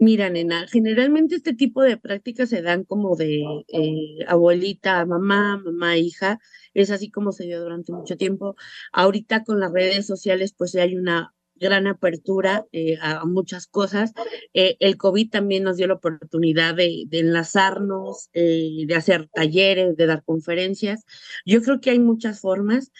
Mira, 0.00 0.30
nena, 0.30 0.66
generalmente 0.68 1.34
este 1.34 1.54
tipo 1.54 1.82
de 1.82 1.96
prácticas 1.96 2.48
se 2.50 2.62
dan 2.62 2.84
como 2.84 3.16
de 3.16 3.42
eh, 3.66 4.24
abuelita, 4.28 5.04
mamá, 5.04 5.60
mamá, 5.62 5.96
hija. 5.96 6.38
Es 6.72 6.90
así 6.90 7.10
como 7.10 7.32
se 7.32 7.44
dio 7.44 7.60
durante 7.60 7.92
mucho 7.92 8.16
tiempo. 8.16 8.54
Ahorita 8.92 9.42
con 9.42 9.58
las 9.58 9.72
redes 9.72 10.06
sociales, 10.06 10.54
pues 10.56 10.76
hay 10.76 10.96
una 10.96 11.34
gran 11.58 11.86
apertura 11.86 12.66
eh, 12.72 12.96
a 13.00 13.24
muchas 13.24 13.66
cosas. 13.66 14.12
Eh, 14.54 14.76
el 14.80 14.96
COVID 14.96 15.30
también 15.30 15.64
nos 15.64 15.76
dio 15.76 15.86
la 15.88 15.94
oportunidad 15.94 16.74
de, 16.74 17.06
enlazarnos, 17.10 18.30
eh, 18.32 18.84
de 18.86 18.94
hacer 18.94 19.28
talleres, 19.28 19.96
de 19.96 20.06
dar 20.06 20.22
conferencias. 20.24 21.04
Yo 21.44 21.60
creo 21.62 21.80
que 21.80 21.90
hay 21.90 21.98
muchas 21.98 22.40
formas. 22.40 22.92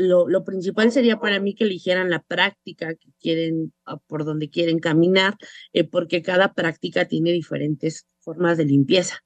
Lo, 0.00 0.28
lo, 0.28 0.44
principal 0.44 0.90
sería 0.92 1.20
para 1.20 1.40
mí 1.40 1.54
que 1.54 1.64
eligieran 1.64 2.10
la 2.10 2.22
práctica 2.22 2.94
que 2.94 3.08
quieren, 3.20 3.72
ah, 3.84 3.98
por 4.06 4.24
donde 4.24 4.48
quieren 4.48 4.78
caminar, 4.78 5.36
eh, 5.72 5.84
porque 5.84 6.22
cada 6.22 6.54
práctica 6.54 7.06
tiene 7.06 7.32
diferentes 7.32 8.06
formas 8.20 8.56
de 8.58 8.64
limpieza. 8.64 9.22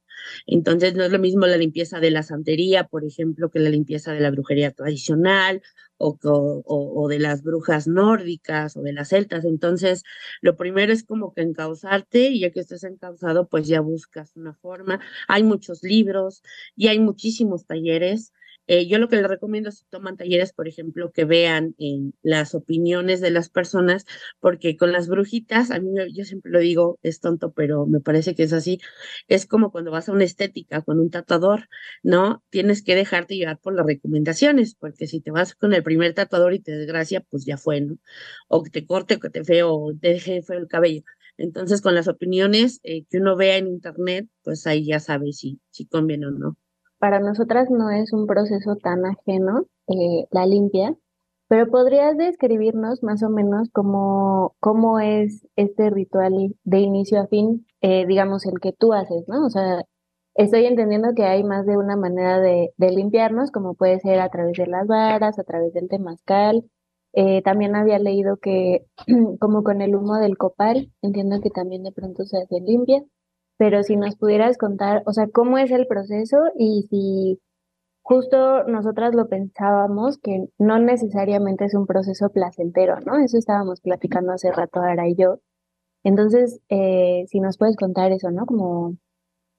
Entonces, 0.46 0.94
no 0.94 1.04
es 1.04 1.12
lo 1.12 1.18
mismo 1.18 1.46
la 1.46 1.56
limpieza 1.56 2.00
de 2.00 2.10
la 2.10 2.22
santería, 2.22 2.84
por 2.84 3.04
ejemplo, 3.04 3.50
que 3.50 3.58
la 3.58 3.70
limpieza 3.70 4.12
de 4.12 4.20
la 4.20 4.30
brujería 4.30 4.70
tradicional 4.72 5.62
o, 5.96 6.18
o, 6.22 6.64
o, 6.64 7.08
de 7.08 7.18
las 7.18 7.42
brujas 7.42 7.86
nórdicas 7.86 8.76
o 8.76 8.82
de 8.82 8.92
las 8.92 9.08
celtas. 9.10 9.44
Entonces, 9.44 10.02
lo 10.40 10.56
primero 10.56 10.92
es 10.92 11.04
como 11.04 11.32
que 11.34 11.42
encauzarte 11.42 12.28
y 12.28 12.40
ya 12.40 12.50
que 12.50 12.60
estés 12.60 12.84
encauzado, 12.84 13.48
pues 13.48 13.66
ya 13.68 13.80
buscas 13.80 14.36
una 14.36 14.54
forma. 14.54 15.00
Hay 15.28 15.42
muchos 15.42 15.82
libros 15.82 16.42
y 16.76 16.88
hay 16.88 16.98
muchísimos 16.98 17.66
talleres. 17.66 18.32
Eh, 18.66 18.86
yo 18.86 18.98
lo 18.98 19.08
que 19.08 19.16
les 19.16 19.28
recomiendo 19.28 19.70
si 19.70 19.84
toman 19.86 20.16
talleres, 20.16 20.52
por 20.52 20.68
ejemplo, 20.68 21.12
que 21.12 21.24
vean 21.24 21.74
eh, 21.78 22.12
las 22.22 22.54
opiniones 22.54 23.20
de 23.20 23.30
las 23.30 23.50
personas, 23.50 24.06
porque 24.40 24.76
con 24.76 24.92
las 24.92 25.08
brujitas, 25.08 25.70
a 25.70 25.80
mí 25.80 25.90
yo 26.12 26.24
siempre 26.24 26.50
lo 26.50 26.60
digo, 26.60 26.98
es 27.02 27.20
tonto, 27.20 27.52
pero 27.52 27.86
me 27.86 28.00
parece 28.00 28.34
que 28.34 28.44
es 28.44 28.52
así, 28.52 28.80
es 29.28 29.46
como 29.46 29.70
cuando 29.70 29.90
vas 29.90 30.08
a 30.08 30.12
una 30.12 30.24
estética 30.24 30.82
con 30.82 30.98
un 31.00 31.10
tatuador, 31.10 31.68
¿no? 32.02 32.42
Tienes 32.50 32.82
que 32.82 32.94
dejarte 32.94 33.36
llevar 33.36 33.58
por 33.60 33.74
las 33.74 33.86
recomendaciones, 33.86 34.74
porque 34.74 35.06
si 35.06 35.20
te 35.20 35.30
vas 35.30 35.54
con 35.54 35.74
el 35.74 35.82
primer 35.82 36.14
tatuador 36.14 36.54
y 36.54 36.60
te 36.60 36.72
desgracia, 36.72 37.20
pues 37.20 37.44
ya 37.44 37.56
fue, 37.58 37.80
¿no? 37.82 37.98
O 38.48 38.62
que 38.62 38.70
te 38.70 38.86
corte, 38.86 39.16
o 39.16 39.20
que 39.20 39.30
te 39.30 39.44
feo, 39.44 39.74
o 39.74 39.94
te 39.94 40.08
deje 40.08 40.42
feo 40.42 40.58
el 40.58 40.68
cabello. 40.68 41.02
Entonces, 41.36 41.80
con 41.82 41.94
las 41.94 42.08
opiniones 42.08 42.80
eh, 42.84 43.04
que 43.10 43.18
uno 43.18 43.36
vea 43.36 43.56
en 43.58 43.66
internet, 43.68 44.28
pues 44.42 44.66
ahí 44.66 44.86
ya 44.86 45.00
sabes 45.00 45.38
si, 45.38 45.60
si 45.70 45.86
conviene 45.86 46.26
o 46.28 46.30
no 46.30 46.56
para 47.04 47.20
nosotras 47.20 47.68
no 47.70 47.90
es 47.90 48.14
un 48.14 48.26
proceso 48.26 48.76
tan 48.76 49.04
ajeno 49.04 49.66
eh, 49.88 50.24
la 50.30 50.46
limpia, 50.46 50.96
pero 51.48 51.66
podrías 51.70 52.16
describirnos 52.16 53.02
más 53.02 53.22
o 53.22 53.28
menos 53.28 53.68
cómo, 53.74 54.56
cómo 54.58 55.00
es 55.00 55.46
este 55.54 55.90
ritual 55.90 56.56
de 56.64 56.78
inicio 56.80 57.20
a 57.20 57.26
fin, 57.26 57.66
eh, 57.82 58.06
digamos, 58.06 58.46
el 58.46 58.58
que 58.58 58.72
tú 58.72 58.94
haces, 58.94 59.28
¿no? 59.28 59.44
O 59.44 59.50
sea, 59.50 59.82
estoy 60.34 60.64
entendiendo 60.64 61.10
que 61.14 61.24
hay 61.24 61.44
más 61.44 61.66
de 61.66 61.76
una 61.76 61.94
manera 61.94 62.40
de, 62.40 62.72
limpiarnos, 62.78 63.50
como 63.50 63.74
puede 63.74 64.00
ser 64.00 64.20
a 64.20 64.30
través 64.30 64.56
de 64.56 64.66
las 64.66 64.86
varas, 64.86 65.38
a 65.38 65.44
través 65.44 65.74
del 65.74 65.90
temazcal. 65.90 66.64
Eh, 67.12 67.42
también 67.42 67.76
había 67.76 67.98
leído 67.98 68.38
que 68.38 68.86
como 69.40 69.62
con 69.62 69.82
el 69.82 69.94
humo 69.94 70.14
del 70.14 70.38
copal, 70.38 70.90
entiendo 71.02 71.42
que 71.42 71.50
también 71.50 71.82
de 71.82 71.92
pronto 71.92 72.24
se 72.24 72.38
hace 72.38 72.60
limpia 72.62 73.04
pero 73.56 73.82
si 73.82 73.96
nos 73.96 74.16
pudieras 74.16 74.58
contar, 74.58 75.02
o 75.06 75.12
sea, 75.12 75.28
cómo 75.28 75.58
es 75.58 75.70
el 75.70 75.86
proceso 75.86 76.38
y 76.58 76.86
si 76.90 77.40
justo 78.02 78.64
nosotras 78.64 79.14
lo 79.14 79.28
pensábamos 79.28 80.18
que 80.18 80.46
no 80.58 80.78
necesariamente 80.78 81.64
es 81.64 81.74
un 81.74 81.86
proceso 81.86 82.30
placentero, 82.30 83.00
¿no? 83.00 83.18
Eso 83.18 83.38
estábamos 83.38 83.80
platicando 83.80 84.32
hace 84.32 84.52
rato 84.52 84.80
Ara 84.80 85.08
y 85.08 85.16
yo. 85.16 85.40
Entonces, 86.02 86.60
eh, 86.68 87.24
si 87.28 87.40
nos 87.40 87.56
puedes 87.56 87.76
contar 87.76 88.12
eso, 88.12 88.30
¿no? 88.30 88.44
Como 88.44 88.98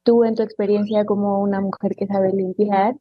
tú 0.03 0.23
en 0.23 0.35
tu 0.35 0.43
experiencia 0.43 1.05
como 1.05 1.41
una 1.41 1.59
mujer 1.59 1.95
que 1.95 2.05
sabe 2.05 2.31
limpiar, 2.33 2.95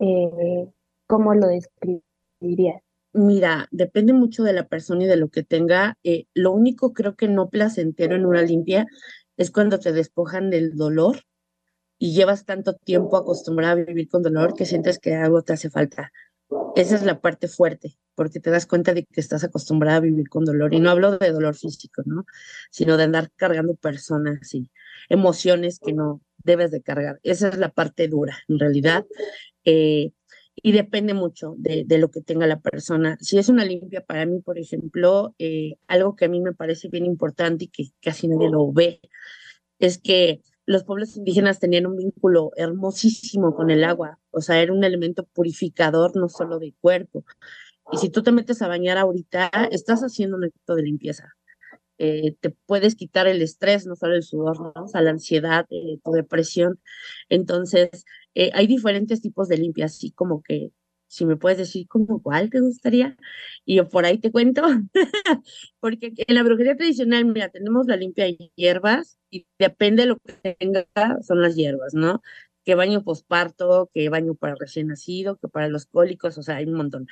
eh, 0.00 0.68
¿cómo 1.06 1.34
lo 1.34 1.48
describirías? 1.48 2.82
Mira, 3.12 3.68
depende 3.70 4.14
mucho 4.14 4.42
de 4.42 4.54
la 4.54 4.66
persona 4.68 5.04
y 5.04 5.06
de 5.06 5.16
lo 5.16 5.28
que 5.28 5.42
tenga. 5.42 5.98
Eh, 6.02 6.24
lo 6.32 6.52
único 6.52 6.94
creo 6.94 7.14
que 7.14 7.28
no 7.28 7.50
placentero 7.50 8.16
en 8.16 8.24
una 8.24 8.40
limpia 8.40 8.86
es 9.36 9.50
cuando 9.50 9.78
te 9.78 9.92
despojan 9.92 10.50
del 10.50 10.76
dolor 10.76 11.22
y 11.98 12.14
llevas 12.14 12.44
tanto 12.44 12.74
tiempo 12.74 13.16
acostumbrado 13.16 13.72
a 13.72 13.84
vivir 13.84 14.08
con 14.08 14.22
dolor 14.22 14.54
que 14.54 14.66
sientes 14.66 14.98
que 14.98 15.14
algo 15.14 15.42
te 15.42 15.52
hace 15.52 15.70
falta. 15.70 16.12
Esa 16.74 16.96
es 16.96 17.02
la 17.02 17.20
parte 17.20 17.48
fuerte, 17.48 17.96
porque 18.14 18.40
te 18.40 18.50
das 18.50 18.66
cuenta 18.66 18.92
de 18.92 19.04
que 19.04 19.20
estás 19.20 19.44
acostumbrada 19.44 19.98
a 19.98 20.00
vivir 20.00 20.28
con 20.28 20.44
dolor. 20.44 20.74
Y 20.74 20.80
no 20.80 20.90
hablo 20.90 21.18
de 21.18 21.30
dolor 21.30 21.54
físico, 21.54 22.02
¿no? 22.04 22.24
Sino 22.70 22.96
de 22.96 23.04
andar 23.04 23.30
cargando 23.36 23.74
personas 23.74 24.52
y 24.54 24.70
emociones 25.08 25.78
que 25.78 25.92
no 25.92 26.20
debes 26.38 26.70
de 26.70 26.82
cargar. 26.82 27.20
Esa 27.22 27.48
es 27.48 27.58
la 27.58 27.70
parte 27.70 28.08
dura, 28.08 28.36
en 28.48 28.58
realidad. 28.58 29.06
Eh, 29.64 30.10
y 30.56 30.72
depende 30.72 31.14
mucho 31.14 31.54
de, 31.58 31.84
de, 31.86 31.98
lo 31.98 32.10
que 32.10 32.20
tenga 32.20 32.46
la 32.46 32.60
persona. 32.60 33.16
Si 33.20 33.38
es 33.38 33.48
una 33.48 33.64
limpia 33.64 34.04
para 34.04 34.26
mí, 34.26 34.40
por 34.40 34.58
ejemplo, 34.58 35.34
eh, 35.38 35.76
algo 35.86 36.16
que 36.16 36.26
a 36.26 36.28
mí 36.28 36.40
me 36.40 36.52
parece 36.52 36.88
bien 36.88 37.06
importante 37.06 37.64
y 37.64 37.68
que 37.68 37.84
casi 38.00 38.28
nadie 38.28 38.50
lo 38.50 38.72
ve, 38.72 39.00
es 39.78 39.98
que 39.98 40.42
los 40.66 40.84
pueblos 40.84 41.16
indígenas 41.16 41.58
tenían 41.58 41.86
un 41.86 41.96
vínculo 41.96 42.52
hermosísimo 42.56 43.54
con 43.54 43.70
el 43.70 43.84
agua, 43.84 44.18
o 44.30 44.40
sea, 44.40 44.62
era 44.62 44.72
un 44.72 44.84
elemento 44.84 45.24
purificador 45.24 46.16
no 46.16 46.28
solo 46.28 46.58
de 46.58 46.74
cuerpo. 46.80 47.24
Y 47.90 47.98
si 47.98 48.08
tú 48.10 48.22
te 48.22 48.32
metes 48.32 48.62
a 48.62 48.68
bañar 48.68 48.96
ahorita, 48.96 49.50
estás 49.70 50.02
haciendo 50.02 50.36
un 50.36 50.44
acto 50.44 50.74
de 50.76 50.82
limpieza. 50.82 51.34
Eh, 52.04 52.34
te 52.40 52.50
puedes 52.50 52.96
quitar 52.96 53.28
el 53.28 53.42
estrés, 53.42 53.86
no 53.86 53.94
solo 53.94 54.16
el 54.16 54.24
sudor, 54.24 54.60
¿no? 54.60 54.72
o 54.84 54.88
sea, 54.88 55.02
la 55.02 55.10
ansiedad, 55.10 55.66
eh, 55.70 56.00
tu 56.04 56.10
depresión. 56.10 56.80
Entonces, 57.28 58.04
eh, 58.34 58.50
hay 58.54 58.66
diferentes 58.66 59.20
tipos 59.22 59.46
de 59.48 59.58
limpia, 59.58 59.84
así 59.84 60.10
como 60.10 60.42
que, 60.42 60.72
si 61.06 61.26
me 61.26 61.36
puedes 61.36 61.58
decir 61.58 61.86
como 61.86 62.20
cuál 62.20 62.50
te 62.50 62.60
gustaría, 62.60 63.16
y 63.64 63.76
yo 63.76 63.88
por 63.88 64.04
ahí 64.04 64.18
te 64.18 64.32
cuento, 64.32 64.62
porque 65.80 66.12
en 66.16 66.34
la 66.34 66.42
brujería 66.42 66.76
tradicional, 66.76 67.24
mira, 67.26 67.50
tenemos 67.50 67.86
la 67.86 67.96
limpia 67.96 68.24
de 68.24 68.50
hierbas, 68.56 69.18
y 69.30 69.46
depende 69.58 70.02
de 70.02 70.08
lo 70.08 70.18
que 70.18 70.56
tenga, 70.58 70.86
son 71.22 71.40
las 71.40 71.54
hierbas, 71.54 71.94
¿no? 71.94 72.20
que 72.64 72.74
baño 72.74 73.04
posparto, 73.04 73.90
que 73.94 74.08
baño 74.08 74.34
para 74.34 74.54
recién 74.56 74.88
nacido, 74.88 75.36
que 75.36 75.48
para 75.48 75.68
los 75.68 75.86
cólicos, 75.86 76.38
o 76.38 76.42
sea, 76.42 76.56
hay 76.56 76.66
un 76.66 76.74
montón. 76.74 77.06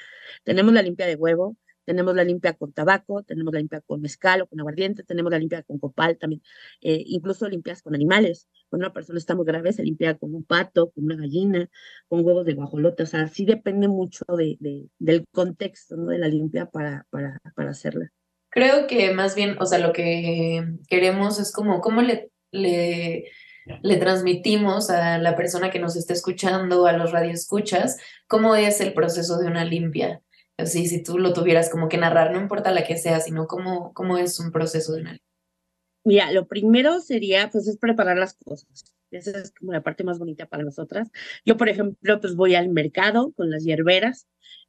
Tenemos 0.45 0.73
la 0.75 0.83
limpia 0.83 1.07
de 1.07 1.17
huevo, 1.17 1.57
tenemos 1.91 2.15
la 2.15 2.23
limpia 2.23 2.53
con 2.53 2.73
tabaco, 2.73 3.25
tenemos 3.25 3.53
la 3.53 3.59
limpia 3.59 3.81
con 3.81 4.01
mezcal 4.01 4.43
o 4.43 4.47
con 4.47 4.61
aguardiente, 4.61 5.03
tenemos 5.03 5.33
la 5.33 5.41
limpia 5.41 5.65
con 5.65 5.81
copal 5.81 6.17
también, 6.19 6.41
eh, 6.83 7.03
incluso 7.05 7.49
limpias 7.49 7.83
con 7.83 7.97
animales. 7.97 8.49
Cuando 8.69 8.87
una 8.87 8.93
persona 8.93 9.19
está 9.19 9.35
muy 9.35 9.45
grave, 9.45 9.73
se 9.73 9.83
limpia 9.83 10.17
con 10.17 10.33
un 10.33 10.45
pato, 10.45 10.93
con 10.93 11.03
una 11.03 11.17
gallina, 11.17 11.69
con 12.07 12.25
huevos 12.25 12.47
de 12.47 12.55
guajolote, 12.55 13.03
o 13.03 13.07
sea, 13.07 13.27
sí 13.27 13.45
depende 13.45 13.89
mucho 13.89 14.25
de, 14.39 14.57
de, 14.61 14.89
del 15.01 15.25
contexto, 15.33 15.97
¿no? 15.97 16.07
De 16.07 16.19
la 16.19 16.29
limpia 16.29 16.67
para, 16.67 17.09
para, 17.11 17.41
para 17.57 17.71
hacerla. 17.71 18.09
Creo 18.51 18.87
que 18.87 19.13
más 19.13 19.35
bien, 19.35 19.57
o 19.59 19.67
sea, 19.67 19.81
lo 19.81 19.93
que 19.93 20.65
queremos 20.87 21.41
es 21.41 21.51
como, 21.51 21.81
¿cómo 21.81 22.03
le, 22.03 22.31
le, 22.53 23.25
le 23.83 23.97
transmitimos 23.97 24.91
a 24.91 25.19
la 25.19 25.35
persona 25.35 25.73
que 25.73 25.81
nos 25.81 25.97
está 25.97 26.13
escuchando, 26.13 26.87
a 26.87 26.93
los 26.93 27.11
radioescuchas, 27.11 27.99
cómo 28.29 28.55
es 28.55 28.81
el 28.81 28.93
proceso 28.93 29.39
de 29.39 29.49
una 29.49 29.65
limpia? 29.65 30.23
Así, 30.61 30.87
si 30.87 31.03
tú 31.03 31.19
lo 31.19 31.33
tuvieras 31.33 31.71
como 31.71 31.89
que 31.89 31.99
narrar, 31.99 32.33
no 32.33 32.41
importa 32.41 32.71
la 32.71 32.85
que 32.85 32.97
sea, 32.97 33.21
sino 33.21 33.47
cómo, 33.47 33.93
cómo 33.95 34.19
es 34.19 34.39
un 34.41 34.53
proceso 34.53 34.93
de 34.93 35.03
una 35.03 35.19
Mira, 36.05 36.33
lo 36.33 36.47
primero 36.49 37.01
sería, 37.01 37.51
pues, 37.51 37.69
es 37.69 37.77
preparar 37.77 38.17
las 38.17 38.35
cosas. 38.35 38.85
Esa 39.11 39.39
es 39.39 39.53
como 39.53 39.73
la 39.73 39.83
parte 39.83 40.05
más 40.05 40.19
bonita 40.19 40.47
para 40.47 40.63
nosotras. 40.63 41.11
Yo, 41.45 41.57
por 41.57 41.69
ejemplo, 41.69 42.21
pues 42.21 42.37
voy 42.37 42.55
al 42.55 42.69
mercado 42.69 43.33
con 43.33 43.51
las 43.51 43.65
hierberas, 43.65 44.27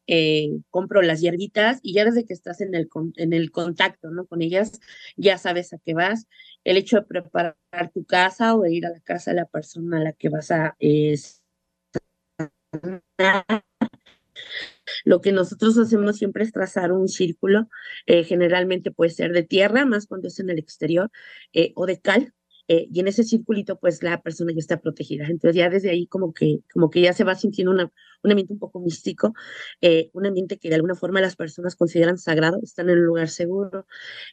eh, 0.07 0.49
compro 0.69 1.01
las 1.01 1.21
hierbitas 1.21 1.79
y 1.83 1.93
ya 1.93 2.05
desde 2.05 2.25
que 2.25 2.33
estás 2.33 2.59
en 2.59 2.75
el, 2.75 2.89
en 3.15 3.33
el 3.33 3.51
contacto, 3.51 4.09
¿no? 4.09 4.25
Con 4.25 4.41
ellas, 4.41 4.79
ya 5.15 5.37
sabes 5.37 5.73
a 5.73 5.77
qué 5.77 5.93
vas. 5.93 6.27
El 6.63 6.77
hecho 6.77 6.97
de 6.97 7.03
preparar 7.03 7.55
tu 7.93 8.03
casa 8.05 8.55
o 8.55 8.61
de 8.61 8.73
ir 8.73 8.85
a 8.85 8.89
la 8.89 8.99
casa 9.01 9.31
de 9.31 9.37
la 9.37 9.45
persona 9.45 9.97
a 9.97 10.03
la 10.03 10.13
que 10.13 10.29
vas 10.29 10.51
a 10.51 10.75
eh, 10.79 11.15
lo 15.05 15.21
que 15.21 15.31
nosotros 15.31 15.77
hacemos 15.77 16.17
siempre 16.17 16.43
es 16.43 16.51
trazar 16.51 16.91
un 16.91 17.07
círculo, 17.07 17.69
eh, 18.05 18.23
generalmente 18.23 18.91
puede 18.91 19.11
ser 19.11 19.31
de 19.33 19.43
tierra, 19.43 19.85
más 19.85 20.07
cuando 20.07 20.27
es 20.27 20.39
en 20.39 20.49
el 20.49 20.59
exterior, 20.59 21.11
eh, 21.53 21.71
o 21.75 21.85
de 21.85 21.99
cal, 21.99 22.33
eh, 22.71 22.87
y 22.91 22.99
en 23.01 23.07
ese 23.07 23.23
circulito 23.23 23.77
pues 23.79 24.01
la 24.03 24.21
persona 24.21 24.51
ya 24.53 24.59
está 24.59 24.79
protegida. 24.79 25.25
Entonces 25.25 25.55
ya 25.55 25.69
desde 25.69 25.89
ahí 25.89 26.07
como 26.07 26.33
que, 26.33 26.59
como 26.73 26.89
que 26.89 27.01
ya 27.01 27.13
se 27.13 27.23
va 27.23 27.35
sintiendo 27.35 27.71
una, 27.71 27.91
un 28.23 28.31
ambiente 28.31 28.53
un 28.53 28.59
poco 28.59 28.79
místico, 28.79 29.33
un 30.13 30.25
ambiente 30.25 30.57
que 30.57 30.69
de 30.69 30.75
alguna 30.75 30.95
forma 30.95 31.21
las 31.21 31.35
personas 31.35 31.75
consideran 31.75 32.17
sagrado, 32.17 32.59
están 32.63 32.89
en 32.89 32.99
un 32.99 33.05
lugar 33.05 33.29
seguro. 33.29 33.85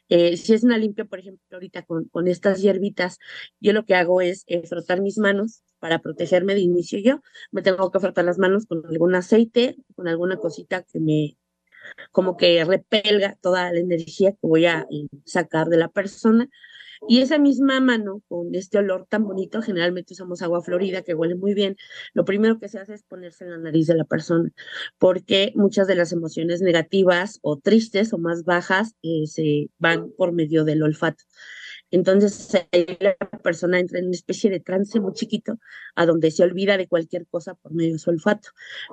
si 0.09 0.53
es 0.53 0.63
una 0.63 0.77
limpia, 0.77 1.05
por 1.05 1.19
ejemplo, 1.19 1.43
ahorita 1.51 1.83
con, 1.83 2.05
con 2.05 2.27
estas 2.27 2.61
hierbitas, 2.61 3.19
yo 3.59 3.73
lo 3.73 3.85
que 3.85 3.95
hago 3.95 4.21
es 4.21 4.45
frotar 4.69 5.01
mis 5.01 5.17
manos 5.17 5.63
para 5.79 5.99
protegerme 5.99 6.53
de 6.55 6.61
inicio 6.61 6.99
yo, 6.99 7.21
me 7.51 7.61
tengo 7.61 7.91
que 7.91 7.99
frotar 7.99 8.25
las 8.25 8.37
manos 8.37 8.65
con 8.65 8.85
algún 8.85 9.15
aceite, 9.15 9.77
con 9.95 10.07
alguna 10.07 10.37
cosita 10.37 10.83
que 10.83 10.99
me 10.99 11.37
como 12.11 12.37
que 12.37 12.63
repelga 12.65 13.37
toda 13.41 13.71
la 13.71 13.79
energía 13.79 14.31
que 14.31 14.37
voy 14.41 14.65
a 14.65 14.85
eh, 14.91 15.07
sacar 15.25 15.67
de 15.67 15.77
la 15.77 15.89
persona. 15.89 16.49
Y 17.07 17.21
esa 17.21 17.37
misma 17.37 17.79
mano, 17.79 18.21
con 18.27 18.53
este 18.55 18.77
olor 18.77 19.05
tan 19.09 19.23
bonito, 19.23 19.61
generalmente 19.61 20.13
usamos 20.13 20.41
agua 20.41 20.61
florida 20.61 21.01
que 21.01 21.13
huele 21.13 21.35
muy 21.35 21.53
bien, 21.53 21.77
lo 22.13 22.25
primero 22.25 22.59
que 22.59 22.67
se 22.67 22.79
hace 22.79 22.93
es 22.93 23.03
ponerse 23.03 23.45
en 23.45 23.51
la 23.51 23.57
nariz 23.57 23.87
de 23.87 23.95
la 23.95 24.03
persona, 24.03 24.51
porque 24.97 25.53
muchas 25.55 25.87
de 25.87 25.95
las 25.95 26.11
emociones 26.11 26.61
negativas 26.61 27.39
o 27.41 27.57
tristes 27.57 28.13
o 28.13 28.17
más 28.17 28.43
bajas 28.43 28.95
eh, 29.01 29.27
se 29.27 29.69
van 29.77 30.11
por 30.17 30.33
medio 30.33 30.65
del 30.65 30.83
olfato. 30.83 31.23
Entonces 31.91 32.51
la 32.99 33.15
persona 33.43 33.79
entra 33.79 33.99
en 33.99 34.05
una 34.05 34.15
especie 34.15 34.49
de 34.49 34.59
trance 34.59 34.99
muy 34.99 35.13
chiquito, 35.13 35.59
a 35.95 36.05
donde 36.05 36.31
se 36.31 36.43
olvida 36.43 36.77
de 36.77 36.87
cualquier 36.87 37.25
cosa 37.27 37.55
por 37.55 37.73
medio 37.73 37.93
de 37.93 37.99
su 37.99 38.09
olfato. 38.09 38.49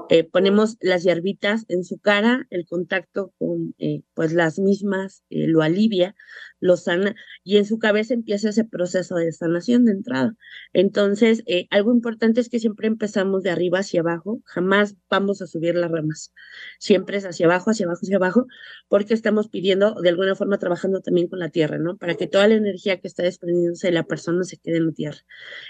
Eh, 0.09 0.25
ponemos 0.25 0.77
las 0.81 1.05
hierbitas 1.05 1.65
en 1.69 1.85
su 1.85 1.99
cara, 1.99 2.47
el 2.51 2.67
contacto 2.67 3.33
con 3.39 3.75
eh, 3.79 4.03
pues 4.15 4.33
las 4.33 4.59
mismas 4.59 5.23
eh, 5.31 5.47
lo 5.47 5.63
alivia, 5.63 6.15
lo 6.59 6.77
sana, 6.77 7.15
y 7.45 7.59
en 7.59 7.67
su 7.67 7.79
cabeza 7.79 8.15
empieza 8.15 8.49
ese 8.49 8.65
proceso 8.65 9.17
de 9.17 9.31
sanación 9.33 9.85
de 9.85 9.93
entrada. 9.93 10.35
Entonces, 10.73 11.45
algo 11.71 11.93
importante 11.93 12.41
es 12.41 12.49
que 12.49 12.59
siempre 12.59 12.87
empezamos 12.87 13.43
de 13.43 13.51
arriba 13.51 13.81
hacia 13.81 14.01
abajo, 14.01 14.41
jamás 14.45 14.97
vamos 15.11 15.43
a 15.43 15.47
subir 15.47 15.75
las 15.75 15.91
ramas, 15.91 16.33
siempre 16.79 17.19
es 17.19 17.25
hacia 17.27 17.47
abajo, 17.47 17.71
hacia 17.71 17.87
abajo, 17.87 18.01
hacia 18.03 18.17
abajo, 18.17 18.47
porque 18.89 19.15
estamos 19.15 19.49
pidiendo, 19.49 19.95
de 20.01 20.09
alguna 20.09 20.35
forma, 20.35 20.59
trabajando 20.59 21.01
también 21.01 21.29
con 21.29 21.39
la 21.39 21.51
tierra, 21.51 21.79
¿no? 21.79 21.97
Para 21.97 22.15
que 22.15 22.27
toda 22.27 22.49
la 22.49 22.55
energía 22.55 22.86
que 22.95 23.09
está 23.09 23.25
desprendiéndose 23.25 23.89
de 23.89 23.93
la 23.93 24.05
persona 24.05 24.45
se 24.45 24.57
quede 24.59 24.77
en 24.77 24.87
la 24.87 24.93
tierra. 24.93 25.19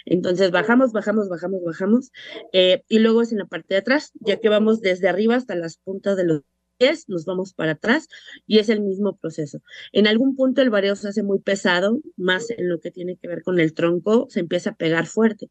Entonces 0.05 0.51
bajamos, 0.51 0.93
bajamos, 0.93 1.29
bajamos, 1.29 1.63
bajamos, 1.65 2.13
eh, 2.53 2.83
y 2.89 2.99
luego 2.99 3.23
es 3.23 3.33
en 3.33 3.39
la 3.39 3.47
parte 3.47 3.75
de 3.75 3.79
atrás, 3.79 4.13
ya 4.21 4.39
que 4.39 4.51
vamos 4.51 4.81
desde 4.81 5.09
arriba 5.09 5.37
hasta 5.37 5.55
las 5.55 5.79
puntas 5.79 6.17
de 6.19 6.25
los 6.25 6.43
nos 7.09 7.25
vamos 7.25 7.55
para 7.55 7.73
atrás 7.73 8.09
y 8.47 8.59
es 8.59 8.69
el 8.69 8.81
mismo 8.81 9.17
proceso. 9.17 9.63
En 9.93 10.07
algún 10.07 10.37
punto 10.37 10.61
el 10.61 10.71
vareo 10.71 10.95
se 10.95 11.09
hace 11.09 11.23
muy 11.23 11.41
pesado, 11.41 12.01
más 12.17 12.51
en 12.51 12.69
lo 12.69 12.81
que 12.81 12.91
tiene 12.91 13.17
que 13.17 13.29
ver 13.29 13.43
con 13.43 13.59
el 13.61 13.73
tronco, 13.73 14.27
se 14.29 14.41
empieza 14.41 14.71
a 14.71 14.77
pegar 14.77 15.07
fuerte 15.07 15.49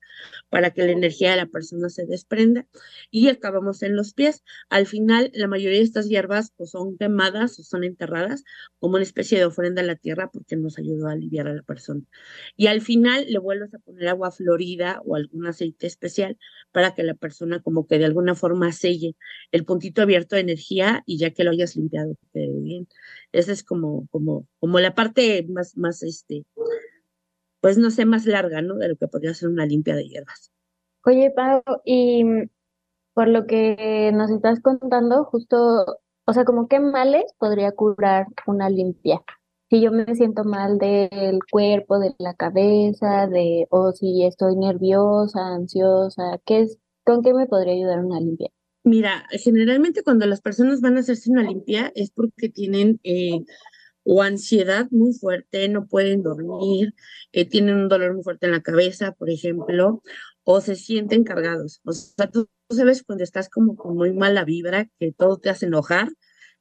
para 0.50 0.72
que 0.72 0.84
la 0.84 0.92
energía 0.92 1.32
de 1.32 1.38
la 1.38 1.48
persona 1.48 1.90
se 1.90 2.06
desprenda 2.06 2.68
y 3.10 3.30
acabamos 3.30 3.82
en 3.82 3.96
los 3.96 4.14
pies. 4.14 4.44
Al 4.70 4.86
final, 4.86 5.32
la 5.34 5.48
mayoría 5.48 5.80
de 5.80 5.86
estas 5.86 6.08
hierbas 6.08 6.52
pues, 6.56 6.72
son 6.72 6.98
quemadas 6.98 7.60
o 7.60 7.64
son 7.64 7.84
enterradas 7.84 8.44
como 8.80 8.96
una 8.96 9.04
especie 9.04 9.40
de 9.40 9.46
ofrenda 9.46 9.82
a 9.82 9.86
la 9.86 9.96
tierra 9.96 10.30
porque 10.32 10.56
nos 10.56 10.78
ayudó 10.78 11.08
a 11.08 11.14
aliviar 11.14 11.48
a 11.48 11.56
la 11.56 11.64
persona. 11.64 12.02
Y 12.56 12.68
al 12.68 12.82
final 12.82 13.26
le 13.28 13.40
vuelves 13.40 13.74
a 13.74 13.80
poner 13.80 14.10
agua 14.10 14.32
florida 14.32 15.02
o 15.06 15.16
algún 15.16 15.48
aceite 15.48 15.88
especial 15.88 16.38
para 16.72 16.94
que 16.94 17.04
la 17.04 17.16
persona 17.16 17.62
como 17.62 17.88
que 17.88 17.98
de 17.98 18.06
alguna 18.06 18.36
forma 18.36 18.72
selle 18.72 19.16
el 19.52 19.66
puntito 19.66 20.02
abierto 20.04 20.36
de 20.36 20.42
energía 20.42 21.04
ya 21.18 21.32
que 21.32 21.44
lo 21.44 21.52
hayas 21.52 21.76
limpiado 21.76 22.16
bien. 22.34 22.88
Esa 23.32 23.52
es 23.52 23.64
como, 23.64 24.08
como, 24.12 24.48
como 24.60 24.80
la 24.80 24.96
parte 24.96 25.46
más, 25.50 25.78
más, 25.78 26.04
este, 26.04 26.46
pues 27.62 27.78
no 27.78 27.90
sé, 27.90 28.06
más 28.06 28.26
larga, 28.26 28.62
¿no? 28.62 28.76
De 28.76 28.90
lo 28.90 28.96
que 28.96 29.08
podría 29.08 29.34
ser 29.34 29.50
una 29.50 29.66
limpia 29.66 29.96
de 29.96 30.08
hierbas. 30.08 30.52
Oye, 31.04 31.32
Pau, 31.32 31.64
y 31.84 32.24
por 33.14 33.28
lo 33.28 33.48
que 33.48 34.12
nos 34.14 34.30
estás 34.30 34.60
contando, 34.60 35.24
justo, 35.26 35.86
o 36.26 36.34
sea, 36.34 36.46
como 36.46 36.68
qué 36.68 36.80
males 36.80 37.34
podría 37.40 37.72
curar 37.72 38.28
una 38.46 38.70
limpia. 38.70 39.22
Si 39.70 39.82
yo 39.82 39.92
me 39.92 40.14
siento 40.16 40.44
mal 40.44 40.78
del 40.78 41.40
cuerpo, 41.50 41.98
de 41.98 42.14
la 42.20 42.36
cabeza, 42.36 43.28
de, 43.28 43.68
o 43.72 43.94
si 43.94 44.24
estoy 44.24 44.56
nerviosa, 44.58 45.56
ansiosa, 45.56 46.40
¿qué 46.46 46.62
es, 46.62 46.78
con 47.04 47.24
qué 47.24 47.34
me 47.34 47.48
podría 47.48 47.74
ayudar 47.74 48.06
una 48.06 48.20
limpia? 48.20 48.52
Mira, 48.86 49.26
generalmente 49.32 50.04
cuando 50.04 50.28
las 50.28 50.42
personas 50.42 50.80
van 50.80 50.98
a 50.98 51.00
hacerse 51.00 51.32
una 51.32 51.42
limpia 51.42 51.92
es 51.96 52.12
porque 52.12 52.50
tienen 52.50 53.00
eh, 53.04 53.40
o 54.04 54.22
ansiedad 54.22 54.88
muy 54.92 55.12
fuerte, 55.14 55.68
no 55.70 55.88
pueden 55.88 56.22
dormir, 56.22 56.94
eh, 57.32 57.50
tienen 57.50 57.78
un 57.78 57.90
dolor 57.90 58.14
muy 58.14 58.24
fuerte 58.24 58.46
en 58.46 58.52
la 58.52 58.62
cabeza, 58.62 59.14
por 59.14 59.32
ejemplo, 59.32 60.04
o 60.44 60.62
se 60.62 60.76
sienten 60.76 61.24
cargados. 61.24 61.82
O 61.84 61.94
sea, 61.94 62.30
tú, 62.30 62.48
sabes 62.70 63.02
cuando 63.04 63.24
estás 63.24 63.50
como 63.50 63.76
con 63.76 63.96
muy 63.96 64.14
mala 64.14 64.46
vibra, 64.46 64.88
que 65.00 65.12
todo 65.12 65.38
te 65.40 65.50
hace 65.50 65.66
enojar, 65.66 66.10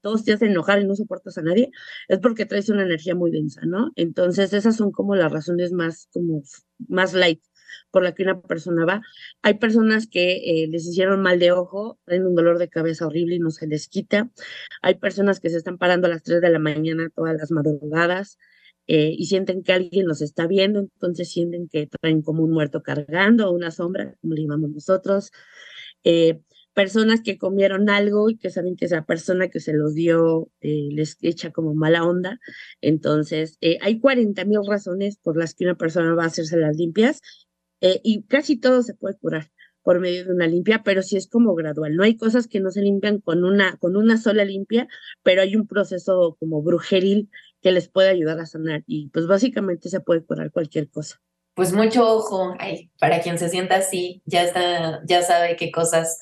todos 0.01 0.25
te 0.25 0.33
hacen 0.33 0.53
enojar 0.53 0.81
y 0.81 0.87
no 0.87 0.97
soportas 0.97 1.37
a 1.37 1.43
nadie, 1.43 1.71
es 2.09 2.21
porque 2.21 2.47
traes 2.47 2.71
una 2.71 2.85
energía 2.85 3.15
muy 3.15 3.33
densa, 3.33 3.61
¿no? 3.67 3.93
Entonces, 3.97 4.55
esas 4.55 4.77
son 4.77 4.93
como 4.93 5.15
las 5.15 5.31
razones 5.31 5.73
más, 5.73 6.09
como, 6.13 6.43
más 6.89 7.13
light 7.13 7.43
por 7.91 8.03
la 8.03 8.13
que 8.13 8.25
una 8.25 8.41
persona 8.41 8.85
va. 8.85 9.03
Hay 9.43 9.55
personas 9.55 10.07
que 10.09 10.65
eh, 10.65 10.69
les 10.69 10.87
hicieron 10.87 11.23
mal 11.23 11.39
de 11.39 11.53
ojo, 11.53 11.99
tienen 12.07 12.27
un 12.27 12.35
dolor 12.35 12.59
de 12.59 12.69
cabeza 12.69 13.07
horrible 13.07 13.37
y 13.37 13.39
no 13.39 13.51
se 13.51 13.67
les 13.67 13.89
quita. 13.89 14.31
Hay 14.83 14.97
personas 14.97 15.41
que 15.41 15.51
se 15.51 15.59
están 15.59 15.79
parando 15.79 16.07
a 16.07 16.11
las 16.11 16.23
3 16.23 16.41
de 16.41 16.51
la 16.51 16.59
mañana 16.59 17.11
todas 17.15 17.37
las 17.37 17.51
madrugadas. 17.51 18.39
Eh, 18.87 19.15
y 19.17 19.27
sienten 19.27 19.63
que 19.63 19.73
alguien 19.73 20.07
los 20.07 20.21
está 20.21 20.47
viendo, 20.47 20.81
entonces 20.81 21.31
sienten 21.31 21.69
que 21.69 21.87
traen 21.87 22.21
como 22.21 22.43
un 22.43 22.51
muerto 22.51 22.83
cargando 22.83 23.49
o 23.49 23.53
una 23.55 23.71
sombra, 23.71 24.15
como 24.21 24.35
le 24.35 24.43
llamamos 24.43 24.71
nosotros. 24.71 25.31
Eh, 26.05 26.41
personas 26.75 27.23
que 27.23 27.39
comieron 27.39 27.89
algo 27.89 28.29
y 28.29 28.37
que 28.37 28.51
saben 28.51 28.77
que 28.77 28.87
esa 28.87 29.05
persona 29.05 29.49
que 29.49 29.61
se 29.61 29.73
los 29.73 29.95
dio 29.95 30.51
les 30.61 31.17
echa 31.23 31.51
como 31.53 31.75
mala 31.75 32.05
onda. 32.05 32.41
Entonces, 32.81 33.59
hay 33.81 34.01
40 34.01 34.45
mil 34.45 34.61
razones 34.67 35.17
por 35.17 35.37
las 35.37 35.55
que 35.55 35.65
una 35.65 35.77
persona 35.77 36.15
va 36.15 36.25
a 36.25 36.27
hacerse 36.27 36.57
las 36.57 36.77
limpias 36.77 37.23
eh, 37.85 38.01
y 38.03 38.23
casi 38.23 38.57
todo 38.57 38.83
se 38.83 38.95
puede 38.95 39.19
curar 39.19 39.51
por 39.83 40.01
medio 40.01 40.25
de 40.25 40.33
una 40.33 40.47
limpia, 40.47 40.83
pero 40.83 41.03
sí 41.03 41.19
es 41.19 41.29
como 41.29 41.55
gradual. 41.55 41.95
No 41.95 42.03
hay 42.03 42.17
cosas 42.17 42.49
que 42.49 42.59
no 42.59 42.71
se 42.71 42.81
limpian 42.81 43.21
con 43.21 43.45
una, 43.45 43.77
con 43.77 43.95
una 43.95 44.17
sola 44.17 44.43
limpia, 44.47 44.89
pero 45.23 45.43
hay 45.43 45.55
un 45.55 45.67
proceso 45.67 46.39
como 46.41 46.63
brujeril 46.63 47.29
que 47.61 47.73
les 47.73 47.91
puede 47.91 48.09
ayudar 48.09 48.41
a 48.41 48.47
sanar 48.47 48.85
y 48.87 49.11
pues 49.11 49.27
básicamente 49.27 49.91
se 49.91 50.01
puede 50.01 50.25
curar 50.25 50.51
cualquier 50.51 50.89
cosa. 50.89 51.21
Pues 51.53 51.75
mucho 51.75 52.09
ojo, 52.09 52.57
para 52.99 53.21
quien 53.21 53.39
se 53.39 53.51
sienta 53.51 53.77
así, 53.77 54.23
ya 54.25 54.45
está, 54.45 55.03
ya 55.05 55.21
sabe 55.21 55.57
qué 55.57 55.71
cosas 55.71 56.19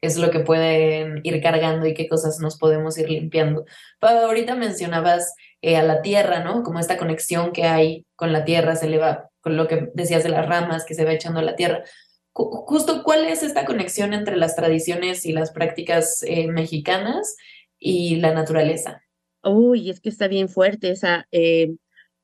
es 0.00 0.16
lo 0.16 0.32
que 0.32 0.40
pueden 0.40 1.20
ir 1.22 1.40
cargando 1.40 1.86
y 1.86 1.94
qué 1.94 2.08
cosas 2.08 2.40
nos 2.40 2.58
podemos 2.58 2.98
ir 2.98 3.08
limpiando. 3.08 3.64
ahorita 4.00 4.56
mencionabas 4.56 5.34
eh, 5.62 5.76
a 5.76 5.84
la 5.84 6.02
tierra, 6.02 6.42
¿no? 6.42 6.64
Como 6.64 6.80
esta 6.80 6.96
conexión 6.96 7.52
que 7.52 7.62
hay 7.62 8.06
con 8.16 8.32
la 8.32 8.44
tierra, 8.44 8.74
se 8.74 8.88
le 8.88 8.98
va, 8.98 9.30
con 9.46 9.56
lo 9.56 9.68
que 9.68 9.92
decías 9.94 10.24
de 10.24 10.28
las 10.28 10.44
ramas 10.44 10.84
que 10.84 10.96
se 10.96 11.04
va 11.04 11.12
echando 11.12 11.38
a 11.38 11.44
la 11.44 11.54
tierra. 11.54 11.84
Justo, 12.32 13.04
¿cuál 13.04 13.26
es 13.26 13.44
esta 13.44 13.64
conexión 13.64 14.12
entre 14.12 14.36
las 14.36 14.56
tradiciones 14.56 15.24
y 15.24 15.30
las 15.30 15.52
prácticas 15.52 16.24
eh, 16.24 16.48
mexicanas 16.48 17.36
y 17.78 18.16
la 18.16 18.34
naturaleza? 18.34 19.04
Uy, 19.44 19.88
es 19.88 20.00
que 20.00 20.08
está 20.08 20.26
bien 20.26 20.48
fuerte 20.48 20.90
esa, 20.90 21.28
eh, 21.30 21.76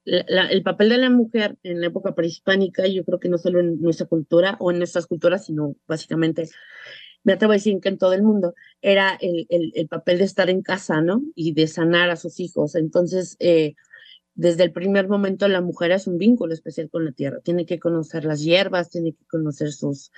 el 0.04 0.64
papel 0.64 0.88
de 0.88 0.98
la 0.98 1.10
mujer 1.10 1.56
en 1.62 1.80
la 1.80 1.86
época 1.86 2.12
prehispánica, 2.12 2.88
yo 2.88 3.04
creo 3.04 3.20
que 3.20 3.28
no 3.28 3.38
solo 3.38 3.60
en 3.60 3.80
nuestra 3.80 4.06
cultura 4.06 4.56
o 4.58 4.72
en 4.72 4.78
nuestras 4.78 5.06
culturas, 5.06 5.46
sino 5.46 5.76
básicamente 5.86 6.48
me 7.22 7.34
atrevo 7.34 7.52
a 7.52 7.54
decir 7.54 7.78
que 7.80 7.88
en 7.88 7.98
todo 7.98 8.14
el 8.14 8.24
mundo, 8.24 8.56
era 8.80 9.16
el, 9.20 9.46
el, 9.48 9.86
papel 9.86 10.18
de 10.18 10.24
estar 10.24 10.50
en 10.50 10.60
casa, 10.60 11.00
¿no? 11.00 11.22
Y 11.36 11.52
de 11.52 11.68
sanar 11.68 12.10
a 12.10 12.16
sus 12.16 12.40
hijos. 12.40 12.74
Entonces, 12.74 13.36
eh, 13.38 13.76
desde 14.34 14.64
el 14.64 14.72
primer 14.72 15.08
momento 15.08 15.48
la 15.48 15.60
mujer 15.60 15.92
es 15.92 16.06
un 16.06 16.18
vínculo 16.18 16.54
especial 16.54 16.88
con 16.90 17.04
la 17.04 17.12
tierra. 17.12 17.40
Tiene 17.40 17.66
que 17.66 17.78
conocer 17.78 18.24
las 18.24 18.42
hierbas, 18.42 18.90
tiene 18.90 19.12
que 19.12 19.24
conocer 19.26 19.72
sus, 19.72 20.10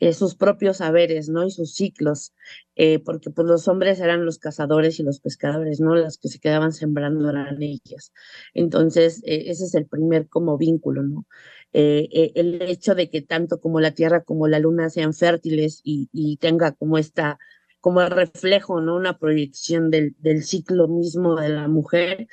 eh, 0.00 0.14
sus 0.14 0.34
propios 0.34 0.78
saberes, 0.78 1.28
¿no? 1.28 1.44
Y 1.46 1.50
sus 1.50 1.74
ciclos, 1.74 2.32
eh, 2.74 3.00
porque 3.00 3.30
pues 3.30 3.46
los 3.46 3.68
hombres 3.68 4.00
eran 4.00 4.24
los 4.24 4.38
cazadores 4.38 4.98
y 4.98 5.02
los 5.02 5.20
pescadores, 5.20 5.80
¿no? 5.80 5.94
Las 5.94 6.16
que 6.18 6.28
se 6.28 6.40
quedaban 6.40 6.72
sembrando 6.72 7.28
eran 7.28 7.62
ellas. 7.62 8.12
Entonces, 8.54 9.22
eh, 9.24 9.44
ese 9.48 9.64
es 9.66 9.74
el 9.74 9.86
primer 9.86 10.28
como 10.28 10.56
vínculo, 10.58 11.02
¿no? 11.02 11.26
el 11.72 12.60
hecho 12.62 12.96
de 12.96 13.10
que 13.10 13.22
tanto 13.22 13.60
como 13.60 13.78
la 13.78 13.92
Tierra 13.92 14.24
como 14.24 14.48
la 14.48 14.58
Luna 14.58 14.90
sean 14.90 15.14
fértiles 15.14 15.80
y, 15.84 16.08
y 16.12 16.36
tenga 16.38 16.72
como 16.72 16.98
esta 16.98 17.38
como 17.80 18.02
el 18.02 18.10
reflejo, 18.10 18.80
¿no? 18.80 18.96
Una 18.96 19.18
proyección 19.18 19.90
del, 19.90 20.14
del 20.18 20.44
ciclo 20.44 20.88
mismo 20.88 21.36
de 21.36 21.48
la 21.48 21.68
mujer, 21.68 22.28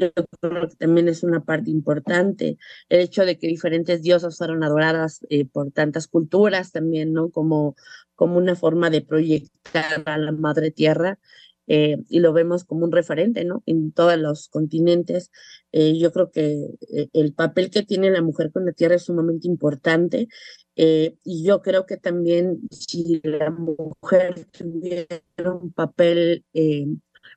yo 0.00 0.12
creo 0.40 0.68
que 0.68 0.76
también 0.76 1.08
es 1.08 1.22
una 1.22 1.44
parte 1.44 1.70
importante. 1.70 2.58
El 2.88 3.00
hecho 3.00 3.24
de 3.24 3.38
que 3.38 3.46
diferentes 3.46 4.02
diosas 4.02 4.38
fueron 4.38 4.62
adoradas 4.64 5.20
eh, 5.30 5.46
por 5.46 5.70
tantas 5.72 6.06
culturas 6.08 6.72
también, 6.72 7.12
¿no? 7.12 7.30
Como, 7.30 7.76
como 8.14 8.38
una 8.38 8.56
forma 8.56 8.90
de 8.90 9.02
proyectar 9.02 10.02
a 10.06 10.18
la 10.18 10.32
madre 10.32 10.70
tierra. 10.70 11.18
Eh, 11.66 11.96
y 12.10 12.20
lo 12.20 12.34
vemos 12.34 12.64
como 12.64 12.84
un 12.84 12.92
referente, 12.92 13.44
¿no? 13.44 13.62
En 13.66 13.90
todos 13.92 14.18
los 14.18 14.48
continentes. 14.48 15.30
Eh, 15.72 15.98
yo 15.98 16.12
creo 16.12 16.30
que 16.30 16.68
el 17.12 17.32
papel 17.32 17.70
que 17.70 17.82
tiene 17.82 18.10
la 18.10 18.20
mujer 18.20 18.52
con 18.52 18.66
la 18.66 18.72
tierra 18.72 18.96
es 18.96 19.04
sumamente 19.04 19.48
importante. 19.48 20.28
y 20.76 21.44
yo 21.44 21.62
creo 21.62 21.86
que 21.86 21.96
también 21.96 22.60
si 22.70 23.20
la 23.22 23.50
mujer 23.50 24.46
tuviera 24.52 25.22
un 25.52 25.72
papel 25.72 26.44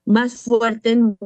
más 0.06 0.42
fuerte 0.42 0.92
en 0.92 1.18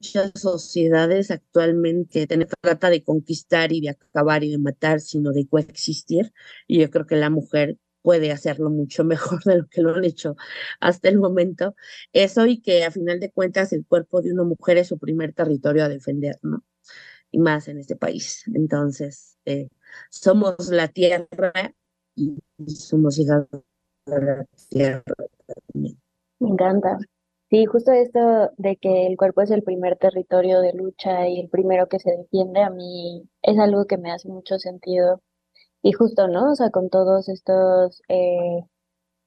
muchas 0.00 0.32
sociedades 0.34 1.30
actualmente 1.30 2.26
trata 2.26 2.90
de 2.90 3.02
conquistar 3.02 3.72
y 3.72 3.80
de 3.80 3.90
acabar 3.90 4.44
y 4.44 4.50
de 4.50 4.58
matar, 4.58 5.00
sino 5.00 5.32
de 5.32 5.46
coexistir. 5.46 6.32
Y 6.66 6.80
yo 6.80 6.90
creo 6.90 7.06
que 7.06 7.16
la 7.16 7.30
mujer 7.30 7.78
puede 8.02 8.30
hacerlo 8.32 8.70
mucho 8.70 9.04
mejor 9.04 9.42
de 9.44 9.58
lo 9.58 9.66
que 9.66 9.82
lo 9.82 9.94
han 9.94 10.04
hecho 10.04 10.36
hasta 10.80 11.08
el 11.08 11.18
momento. 11.18 11.74
Eso 12.12 12.46
y 12.46 12.60
que 12.60 12.84
a 12.84 12.90
final 12.90 13.20
de 13.20 13.30
cuentas 13.32 13.72
el 13.72 13.84
cuerpo 13.86 14.22
de 14.22 14.32
una 14.32 14.44
mujer 14.44 14.78
es 14.78 14.88
su 14.88 14.98
primer 14.98 15.32
territorio 15.32 15.84
a 15.84 15.88
defender, 15.88 16.38
¿no? 16.42 16.64
Y 17.30 17.38
más 17.38 17.68
en 17.68 17.78
este 17.78 17.96
país. 17.96 18.44
Entonces, 18.54 19.38
eh, 19.44 19.68
somos 20.10 20.68
la 20.70 20.88
tierra 20.88 21.52
y 22.14 22.36
somos 22.68 23.18
hijas 23.18 23.46
de 24.06 24.20
la 24.20 24.46
tierra 24.70 25.02
también. 25.72 25.98
Me 26.38 26.50
encanta. 26.50 26.98
Sí, 27.56 27.64
justo 27.64 27.90
esto 27.90 28.20
de 28.58 28.76
que 28.76 29.06
el 29.06 29.16
cuerpo 29.16 29.40
es 29.40 29.50
el 29.50 29.62
primer 29.62 29.96
territorio 29.96 30.60
de 30.60 30.74
lucha 30.74 31.26
y 31.26 31.40
el 31.40 31.48
primero 31.48 31.88
que 31.88 31.98
se 31.98 32.10
defiende, 32.10 32.60
a 32.60 32.68
mí 32.68 33.30
es 33.40 33.58
algo 33.58 33.86
que 33.86 33.96
me 33.96 34.12
hace 34.12 34.28
mucho 34.28 34.58
sentido. 34.58 35.22
Y 35.80 35.92
justo, 35.92 36.28
¿no? 36.28 36.52
O 36.52 36.54
sea, 36.54 36.68
con 36.68 36.90
todos 36.90 37.30
estos 37.30 38.02
eh, 38.10 38.60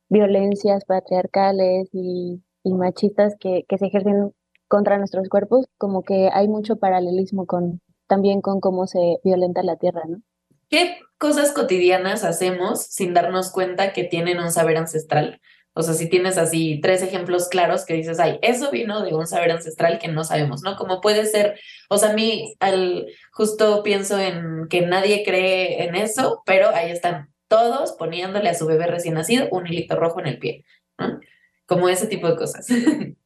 violencias 0.10 0.86
patriarcales 0.86 1.90
y, 1.92 2.44
machistas 2.66 3.36
que, 3.40 3.66
que 3.68 3.80
se 3.80 3.88
ejercen 3.88 4.32
contra 4.68 5.00
nuestros 5.00 5.28
cuerpos, 5.28 5.66
como 5.80 6.04
que 6.04 6.30
hay 6.32 6.48
mucho 6.48 6.76
paralelismo 6.76 7.48
con 7.48 7.82
también 8.06 8.42
con 8.42 8.60
cómo 8.60 8.86
se 8.86 9.18
violenta 9.24 9.64
la 9.64 9.78
tierra, 9.78 10.04
¿no? 10.08 10.22
¿Qué 10.70 11.00
cosas 11.18 11.52
cotidianas 11.52 12.24
hacemos 12.24 12.84
sin 12.84 13.16
darnos 13.16 13.52
cuenta 13.52 13.92
que 13.92 14.04
tienen 14.04 14.40
un 14.40 14.52
saber 14.52 14.78
ancestral? 14.78 15.42
O 15.74 15.84
sea, 15.84 15.94
si 15.94 16.10
tienes 16.10 16.38
así 16.38 16.80
tres 16.82 17.02
ejemplos 17.02 17.48
claros 17.48 17.86
que 17.86 17.94
dices, 17.94 18.20
ay, 18.20 18.40
eso 18.42 18.72
vino 18.72 19.04
de 19.04 19.14
un 19.14 19.28
saber 19.28 19.52
ancestral 19.52 20.00
que 20.00 20.08
no 20.08 20.24
sabemos, 20.24 20.62
¿no? 20.62 20.76
Como 20.76 21.00
puede 21.00 21.26
ser, 21.26 21.60
o 21.90 21.98
sea, 21.98 22.12
a 22.12 22.14
mí 22.14 22.56
al, 22.60 23.08
justo 23.32 23.84
pienso 23.84 24.20
en 24.20 24.68
que 24.70 24.82
nadie 24.82 25.24
cree 25.24 25.84
en 25.84 25.96
eso, 25.96 26.42
pero 26.46 26.70
ahí 26.70 26.92
están 26.92 27.30
todos 27.48 27.94
poniéndole 27.94 28.50
a 28.50 28.56
su 28.56 28.66
bebé 28.66 28.88
recién 28.88 29.16
nacido 29.16 29.48
un 29.52 29.68
hilito 29.68 29.96
rojo 29.96 30.20
en 30.20 30.28
el 30.28 30.40
pie, 30.40 30.66
¿no? 30.98 31.20
Como 31.66 31.88
ese 31.90 32.08
tipo 32.08 32.28
de 32.28 32.36
cosas. 32.36 32.68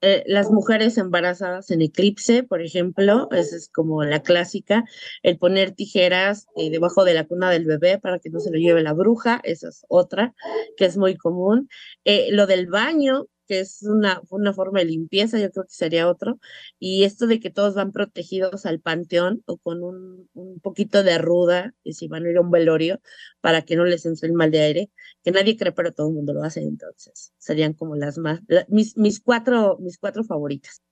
Eh, 0.00 0.22
las 0.26 0.50
mujeres 0.50 0.96
embarazadas 0.96 1.70
en 1.72 1.82
eclipse, 1.82 2.44
por 2.44 2.62
ejemplo, 2.62 3.28
esa 3.32 3.56
es 3.56 3.68
como 3.68 4.04
la 4.04 4.22
clásica, 4.22 4.84
el 5.24 5.38
poner 5.38 5.72
tijeras 5.72 6.46
eh, 6.56 6.70
debajo 6.70 7.04
de 7.04 7.14
la 7.14 7.26
cuna 7.26 7.50
del 7.50 7.64
bebé 7.64 7.98
para 7.98 8.20
que 8.20 8.30
no 8.30 8.38
se 8.38 8.52
lo 8.52 8.58
lleve 8.58 8.82
la 8.82 8.92
bruja, 8.92 9.40
esa 9.42 9.68
es 9.68 9.84
otra 9.88 10.34
que 10.76 10.84
es 10.84 10.96
muy 10.96 11.16
común. 11.16 11.68
Eh, 12.04 12.28
lo 12.30 12.46
del 12.46 12.68
baño, 12.68 13.26
que 13.48 13.60
es 13.60 13.82
una, 13.82 14.20
una 14.30 14.52
forma 14.52 14.80
de 14.80 14.84
limpieza, 14.84 15.38
yo 15.38 15.50
creo 15.50 15.64
que 15.64 15.72
sería 15.74 16.08
otro. 16.08 16.38
Y 16.78 17.04
esto 17.04 17.26
de 17.26 17.40
que 17.40 17.50
todos 17.50 17.74
van 17.74 17.90
protegidos 17.90 18.66
al 18.66 18.80
panteón 18.80 19.42
o 19.46 19.56
con 19.56 19.82
un, 19.82 20.28
un 20.34 20.60
poquito 20.60 21.02
de 21.02 21.18
ruda, 21.18 21.74
y 21.82 21.94
si 21.94 22.06
van 22.06 22.26
a 22.26 22.30
ir 22.30 22.36
a 22.36 22.42
un 22.42 22.50
velorio, 22.50 23.00
para 23.40 23.62
que 23.62 23.74
no 23.74 23.84
les 23.84 24.06
entre 24.06 24.28
el 24.28 24.34
mal 24.34 24.50
de 24.50 24.60
aire, 24.60 24.90
que 25.24 25.32
nadie 25.32 25.56
cree, 25.56 25.72
pero 25.72 25.92
todo 25.92 26.08
el 26.08 26.14
mundo 26.14 26.34
lo 26.34 26.42
hace, 26.42 26.60
entonces 26.60 27.32
serían 27.38 27.72
como 27.72 27.96
las 27.96 28.18
más, 28.18 28.40
mis, 28.68 28.96
mis, 28.96 29.20
cuatro, 29.20 29.78
mis 29.80 29.98
cuatro 29.98 30.22
favoritas. 30.22 30.82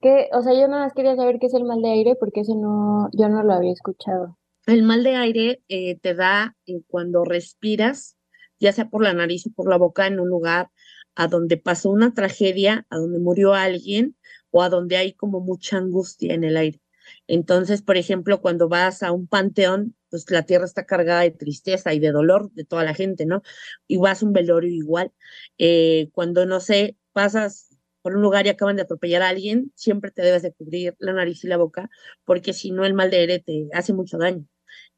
Que, 0.00 0.28
o 0.32 0.42
sea, 0.42 0.52
yo 0.52 0.68
nada 0.68 0.84
más 0.84 0.92
quería 0.94 1.16
saber 1.16 1.38
qué 1.40 1.46
es 1.46 1.54
el 1.54 1.64
mal 1.64 1.82
de 1.82 1.90
aire, 1.90 2.16
porque 2.16 2.40
eso 2.40 2.54
no, 2.54 3.08
yo 3.12 3.28
no 3.28 3.42
lo 3.42 3.52
había 3.52 3.72
escuchado. 3.72 4.38
El 4.66 4.82
mal 4.82 5.02
de 5.04 5.14
aire 5.14 5.62
eh, 5.68 5.98
te 6.00 6.14
da 6.14 6.56
eh, 6.66 6.82
cuando 6.88 7.24
respiras, 7.24 8.16
ya 8.58 8.72
sea 8.72 8.88
por 8.88 9.02
la 9.02 9.14
nariz 9.14 9.46
o 9.46 9.50
por 9.50 9.70
la 9.70 9.76
boca, 9.76 10.06
en 10.06 10.20
un 10.20 10.28
lugar 10.28 10.70
a 11.16 11.26
donde 11.28 11.56
pasó 11.56 11.90
una 11.90 12.14
tragedia, 12.14 12.86
a 12.90 12.98
donde 12.98 13.18
murió 13.18 13.54
alguien 13.54 14.16
o 14.50 14.62
a 14.62 14.68
donde 14.68 14.96
hay 14.96 15.14
como 15.14 15.40
mucha 15.40 15.78
angustia 15.78 16.34
en 16.34 16.44
el 16.44 16.56
aire. 16.56 16.80
Entonces, 17.26 17.82
por 17.82 17.96
ejemplo, 17.96 18.40
cuando 18.40 18.68
vas 18.68 19.02
a 19.02 19.12
un 19.12 19.26
panteón, 19.26 19.96
pues 20.10 20.30
la 20.30 20.44
tierra 20.44 20.64
está 20.64 20.86
cargada 20.86 21.22
de 21.22 21.30
tristeza 21.30 21.94
y 21.94 21.98
de 21.98 22.12
dolor 22.12 22.52
de 22.52 22.64
toda 22.64 22.84
la 22.84 22.94
gente, 22.94 23.26
¿no? 23.26 23.42
Y 23.86 23.96
vas 23.96 24.22
a 24.22 24.26
un 24.26 24.32
velorio 24.32 24.70
igual. 24.70 25.12
Eh, 25.58 26.10
cuando, 26.12 26.46
no 26.46 26.60
sé, 26.60 26.96
pasas 27.12 27.68
por 28.02 28.16
un 28.16 28.22
lugar 28.22 28.46
y 28.46 28.50
acaban 28.50 28.76
de 28.76 28.82
atropellar 28.82 29.22
a 29.22 29.28
alguien, 29.30 29.72
siempre 29.74 30.10
te 30.10 30.22
debes 30.22 30.42
de 30.42 30.52
cubrir 30.52 30.94
la 30.98 31.12
nariz 31.12 31.42
y 31.44 31.48
la 31.48 31.56
boca, 31.56 31.90
porque 32.24 32.52
si 32.52 32.70
no 32.70 32.84
el 32.84 32.94
mal 32.94 33.10
de 33.10 33.18
aire 33.18 33.38
te 33.40 33.68
hace 33.72 33.92
mucho 33.92 34.18
daño. 34.18 34.46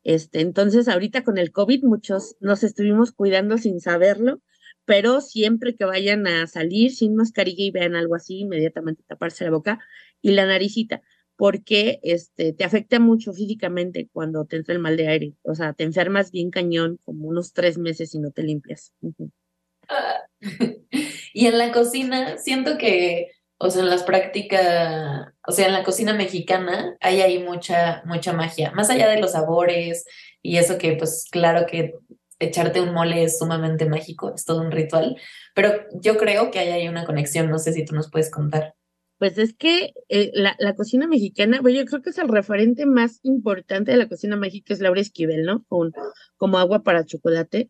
Este, 0.05 0.41
entonces, 0.41 0.89
ahorita 0.89 1.25
con 1.25 1.39
el 1.39 1.53
COVID, 1.53 1.85
muchos 1.85 2.37
nos 2.41 2.63
estuvimos 2.65 3.13
cuidando 3.13 3.59
sin 3.59 3.81
saberlo 3.81 4.43
pero 4.89 5.21
siempre 5.21 5.77
que 5.77 5.85
vayan 5.85 6.27
a 6.27 6.47
salir 6.47 6.95
sin 6.95 7.15
mascarilla 7.15 7.63
y 7.63 7.71
vean 7.71 7.95
algo 7.95 8.15
así, 8.15 8.39
inmediatamente 8.39 9.05
taparse 9.07 9.45
la 9.45 9.51
boca 9.51 9.79
y 10.23 10.31
la 10.31 10.47
naricita, 10.47 11.03
porque 11.37 12.01
este, 12.03 12.55
te 12.55 12.65
afecta 12.65 12.99
mucho 12.99 13.35
físicamente 13.35 14.09
cuando 14.11 14.47
te 14.47 14.57
entra 14.57 14.73
el 14.73 14.81
mal 14.81 14.97
de 14.97 15.09
aire, 15.09 15.35
o 15.43 15.55
sea, 15.55 15.75
te 15.75 15.85
enfermas 15.85 16.31
bien 16.31 16.51
cañón 16.51 16.99
como 17.05 17.29
unos 17.29 17.53
tres 17.53 17.77
meses 17.77 18.15
y 18.15 18.19
no 18.19 18.31
te 18.31 18.43
limpias. 18.43 18.95
y 21.35 21.47
en 21.47 21.59
la 21.59 21.71
cocina, 21.71 22.39
siento 22.39 22.79
que, 22.79 23.33
o 23.59 23.69
sea, 23.69 23.83
en 23.83 23.91
las 23.91 24.05
prácticas, 24.05 25.35
o 25.47 25.53
sea, 25.53 25.67
en 25.67 25.75
la 25.75 25.85
cocina 25.85 26.15
mexicana 26.15 26.97
hay 27.01 27.21
ahí 27.21 27.45
mucha, 27.45 28.03
mucha 28.07 28.33
magia, 28.33 28.73
más 28.73 28.89
allá 28.89 29.07
de 29.11 29.21
los 29.21 29.33
sabores 29.33 30.07
y 30.41 30.57
eso 30.57 30.79
que, 30.79 30.95
pues, 30.95 31.27
claro 31.31 31.67
que 31.67 31.93
echarte 32.39 32.81
un 32.81 32.93
mole 32.95 33.25
es 33.25 33.39
sumamente 33.39 33.87
mágico, 33.87 34.35
es 34.35 34.45
todo 34.45 34.61
un 34.61 34.71
ritual, 34.71 35.17
pero 35.55 35.73
yo 36.01 36.17
creo 36.17 36.51
que 36.51 36.59
hay 36.59 36.69
ahí 36.69 36.89
una 36.89 37.05
conexión, 37.05 37.51
no 37.51 37.59
sé 37.59 37.73
si 37.73 37.85
tú 37.85 37.95
nos 37.95 38.11
puedes 38.11 38.31
contar. 38.31 38.75
Pues 39.19 39.37
es 39.37 39.53
que 39.53 39.95
eh, 40.09 40.31
la, 40.33 40.55
la, 40.61 40.77
cocina 40.77 41.09
mexicana, 41.09 41.61
bueno, 41.61 41.81
yo 41.81 41.87
creo 41.87 42.03
que 42.03 42.11
es 42.11 42.19
el 42.19 42.29
referente 42.29 42.87
más 42.87 43.19
importante 43.25 43.91
de 43.91 43.97
la 43.97 44.09
cocina 44.09 44.37
mexicana, 44.37 44.75
es 44.77 44.81
Laura 44.81 45.01
Esquivel, 45.01 45.45
¿no? 45.45 45.65
Con, 45.65 45.93
como 46.37 46.59
agua 46.59 46.85
para 46.85 47.05
chocolate. 47.05 47.69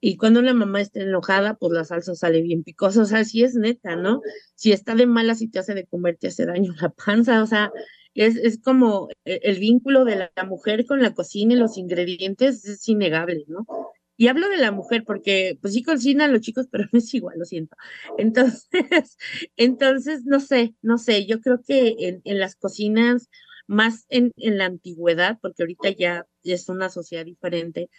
Y 0.00 0.16
cuando 0.16 0.40
la 0.40 0.54
mamá 0.54 0.80
está 0.80 1.00
enojada, 1.00 1.54
pues 1.54 1.72
la 1.72 1.84
salsa 1.84 2.14
sale 2.14 2.40
bien 2.40 2.62
picosa, 2.62 3.02
o 3.02 3.04
sea, 3.04 3.24
sí 3.24 3.44
es 3.44 3.54
neta, 3.54 3.96
¿no? 3.96 4.22
Si 4.54 4.72
está 4.72 4.94
de 4.94 5.06
mala, 5.06 5.34
si 5.34 5.48
te 5.48 5.58
hace 5.58 5.74
de 5.74 5.86
comer, 5.86 6.16
te 6.16 6.28
hace 6.28 6.46
daño 6.46 6.72
la 6.80 6.88
panza, 6.90 7.42
o 7.42 7.46
sea, 7.46 7.72
es, 8.14 8.36
es 8.36 8.58
como 8.62 9.08
eh, 9.26 9.40
el 9.42 9.58
vínculo 9.58 10.04
de 10.04 10.16
la 10.16 10.44
mujer 10.44 10.86
con 10.86 11.02
la 11.02 11.14
cocina 11.14 11.54
y 11.54 11.58
los 11.58 11.76
ingredientes 11.76 12.64
es 12.64 12.88
innegable, 12.88 13.44
¿no? 13.48 13.66
Y 14.16 14.28
hablo 14.28 14.48
de 14.48 14.56
la 14.56 14.72
mujer 14.72 15.04
porque, 15.06 15.58
pues 15.60 15.74
sí 15.74 15.82
cocinan 15.82 16.32
los 16.32 16.40
chicos, 16.40 16.66
pero 16.70 16.84
no 16.92 16.98
es 16.98 17.12
igual, 17.14 17.38
lo 17.38 17.44
siento. 17.44 17.76
Entonces, 18.18 18.68
entonces, 19.56 20.24
no 20.24 20.40
sé, 20.40 20.74
no 20.82 20.98
sé, 20.98 21.26
yo 21.26 21.40
creo 21.40 21.60
que 21.62 22.20
en, 22.24 22.38
las 22.38 22.56
cocinas, 22.56 23.28
más 23.66 24.06
en, 24.08 24.32
en, 24.36 24.58
la 24.58 24.66
antigüedad, 24.66 25.38
porque 25.42 25.62
ahorita 25.62 25.90
ya 25.90 26.26
es 26.44 26.68
una 26.68 26.88
sociedad 26.88 27.24
diferente, 27.24 27.90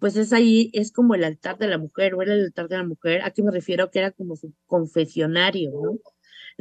pues 0.00 0.16
es 0.16 0.32
ahí, 0.32 0.70
es 0.72 0.90
como 0.92 1.14
el 1.14 1.24
altar 1.24 1.58
de 1.58 1.68
la 1.68 1.78
mujer, 1.78 2.14
o 2.14 2.22
era 2.22 2.34
el 2.34 2.44
altar 2.46 2.68
de 2.68 2.78
la 2.78 2.84
mujer, 2.84 3.22
¿a 3.22 3.30
qué 3.30 3.42
me 3.42 3.50
refiero? 3.52 3.90
Que 3.90 3.98
era 4.00 4.10
como 4.10 4.36
su 4.36 4.54
confesionario, 4.66 5.70
¿no? 5.70 5.98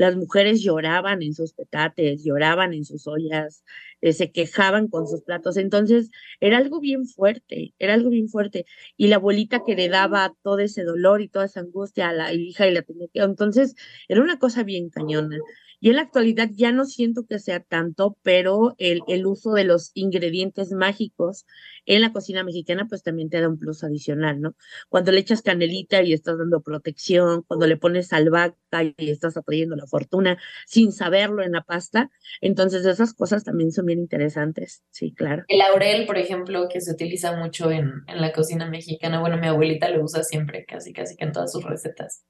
Las 0.01 0.15
mujeres 0.15 0.63
lloraban 0.63 1.21
en 1.21 1.35
sus 1.35 1.53
petates, 1.53 2.23
lloraban 2.23 2.73
en 2.73 2.85
sus 2.85 3.05
ollas, 3.05 3.63
eh, 4.01 4.13
se 4.13 4.31
quejaban 4.31 4.87
con 4.87 5.07
sus 5.07 5.21
platos. 5.21 5.57
Entonces, 5.57 6.09
era 6.39 6.57
algo 6.57 6.79
bien 6.79 7.05
fuerte, 7.05 7.75
era 7.77 7.93
algo 7.93 8.09
bien 8.09 8.27
fuerte. 8.27 8.65
Y 8.97 9.07
la 9.09 9.17
abuelita 9.17 9.61
que 9.63 9.75
le 9.75 9.89
daba 9.89 10.33
todo 10.41 10.57
ese 10.57 10.83
dolor 10.83 11.21
y 11.21 11.27
toda 11.27 11.45
esa 11.45 11.59
angustia 11.59 12.09
a 12.09 12.13
la 12.13 12.33
hija 12.33 12.67
y 12.67 12.73
la 12.73 12.81
tenía 12.81 13.07
que... 13.13 13.19
Entonces, 13.21 13.75
era 14.07 14.21
una 14.23 14.39
cosa 14.39 14.63
bien 14.63 14.89
cañona. 14.89 15.37
Y 15.81 15.89
en 15.89 15.95
la 15.95 16.03
actualidad 16.03 16.49
ya 16.53 16.71
no 16.71 16.85
siento 16.85 17.25
que 17.25 17.39
sea 17.39 17.59
tanto, 17.59 18.15
pero 18.21 18.75
el, 18.77 19.01
el 19.07 19.25
uso 19.25 19.53
de 19.53 19.63
los 19.63 19.89
ingredientes 19.95 20.71
mágicos 20.71 21.47
en 21.87 22.01
la 22.01 22.13
cocina 22.13 22.43
mexicana, 22.43 22.85
pues 22.87 23.01
también 23.01 23.31
te 23.31 23.41
da 23.41 23.49
un 23.49 23.57
plus 23.57 23.83
adicional, 23.83 24.39
¿no? 24.39 24.55
Cuando 24.89 25.11
le 25.11 25.19
echas 25.19 25.41
canelita 25.41 26.03
y 26.03 26.13
estás 26.13 26.37
dando 26.37 26.61
protección, 26.61 27.41
cuando 27.47 27.65
le 27.65 27.77
pones 27.77 28.13
albahaca 28.13 28.83
y 28.95 29.09
estás 29.09 29.37
atrayendo 29.37 29.75
la 29.75 29.87
fortuna 29.87 30.37
sin 30.67 30.91
saberlo 30.91 31.41
en 31.41 31.53
la 31.53 31.63
pasta, 31.63 32.11
entonces 32.41 32.85
esas 32.85 33.15
cosas 33.15 33.43
también 33.43 33.71
son 33.71 33.87
bien 33.87 33.97
interesantes, 33.97 34.83
sí, 34.91 35.15
claro. 35.15 35.45
El 35.47 35.57
laurel, 35.57 36.05
por 36.05 36.19
ejemplo, 36.19 36.69
que 36.71 36.79
se 36.79 36.91
utiliza 36.91 37.35
mucho 37.35 37.71
en, 37.71 38.03
en 38.07 38.21
la 38.21 38.31
cocina 38.31 38.69
mexicana, 38.69 39.19
bueno, 39.19 39.37
mi 39.37 39.47
abuelita 39.47 39.89
lo 39.89 40.03
usa 40.03 40.23
siempre, 40.23 40.63
casi, 40.63 40.93
casi 40.93 41.15
que 41.15 41.25
en 41.25 41.31
todas 41.31 41.51
sus 41.51 41.63
recetas. 41.63 42.23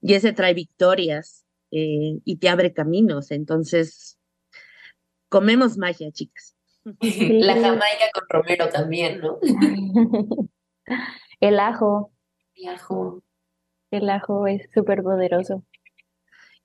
Y 0.00 0.14
ese 0.14 0.32
trae 0.32 0.54
victorias, 0.54 1.44
eh, 1.70 2.18
y 2.24 2.36
te 2.36 2.48
abre 2.48 2.72
caminos. 2.72 3.30
Entonces, 3.30 4.18
comemos 5.28 5.76
magia, 5.78 6.10
chicas. 6.12 6.56
La 7.00 7.54
jamaica 7.54 8.10
con 8.14 8.24
romero 8.28 8.68
también, 8.68 9.20
¿no? 9.20 9.38
El 11.40 11.58
ajo. 11.58 12.12
El 12.54 12.68
ajo. 12.68 13.22
El 13.90 14.08
ajo 14.08 14.46
es 14.46 14.68
súper 14.74 15.02
poderoso. 15.02 15.64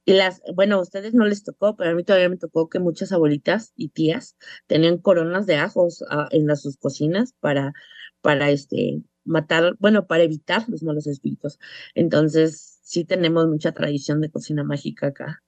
Y 0.06 0.14
las, 0.14 0.42
bueno, 0.54 0.76
a 0.76 0.82
ustedes 0.82 1.16
no 1.16 1.26
les 1.26 1.44
tocó, 1.44 1.76
pero 1.76 1.90
a 1.90 1.96
mí 1.96 2.04
todavía 2.04 2.30
me 2.30 2.38
tocó 2.38 2.70
que 2.70 2.80
muchas 2.80 3.12
abuelitas 3.12 3.74
y 3.76 3.90
tías 3.90 4.38
tenían 4.68 5.00
coronas 5.00 5.48
de 5.48 5.56
ajos 5.56 6.04
ah, 6.10 6.28
en 6.30 6.46
las 6.46 6.62
sus 6.62 6.78
cocinas 6.78 7.34
para, 7.40 7.74
para 8.22 8.52
este, 8.52 9.02
matar, 9.24 9.76
bueno, 9.80 10.06
para 10.06 10.24
evitar 10.24 10.70
los 10.70 10.84
malos 10.84 11.08
espíritus. 11.08 11.58
Entonces, 11.96 12.75
sí 12.86 13.04
tenemos 13.04 13.48
mucha 13.48 13.72
tradición 13.74 14.22
de 14.22 14.30
cocina 14.30 14.64
mágica 14.64 15.08
acá. 15.08 15.40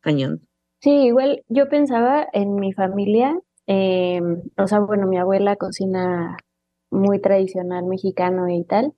Cañón. 0.00 0.48
Sí, 0.80 0.90
igual 0.90 1.44
yo 1.48 1.68
pensaba 1.68 2.26
en 2.32 2.56
mi 2.56 2.72
familia, 2.72 3.38
em, 3.66 4.42
o 4.56 4.66
sea, 4.66 4.80
bueno, 4.80 5.06
mi 5.06 5.18
abuela 5.18 5.56
cocina 5.56 6.36
muy 6.90 7.20
tradicional 7.20 7.84
mexicano 7.84 8.48
y 8.48 8.64
tal, 8.64 8.94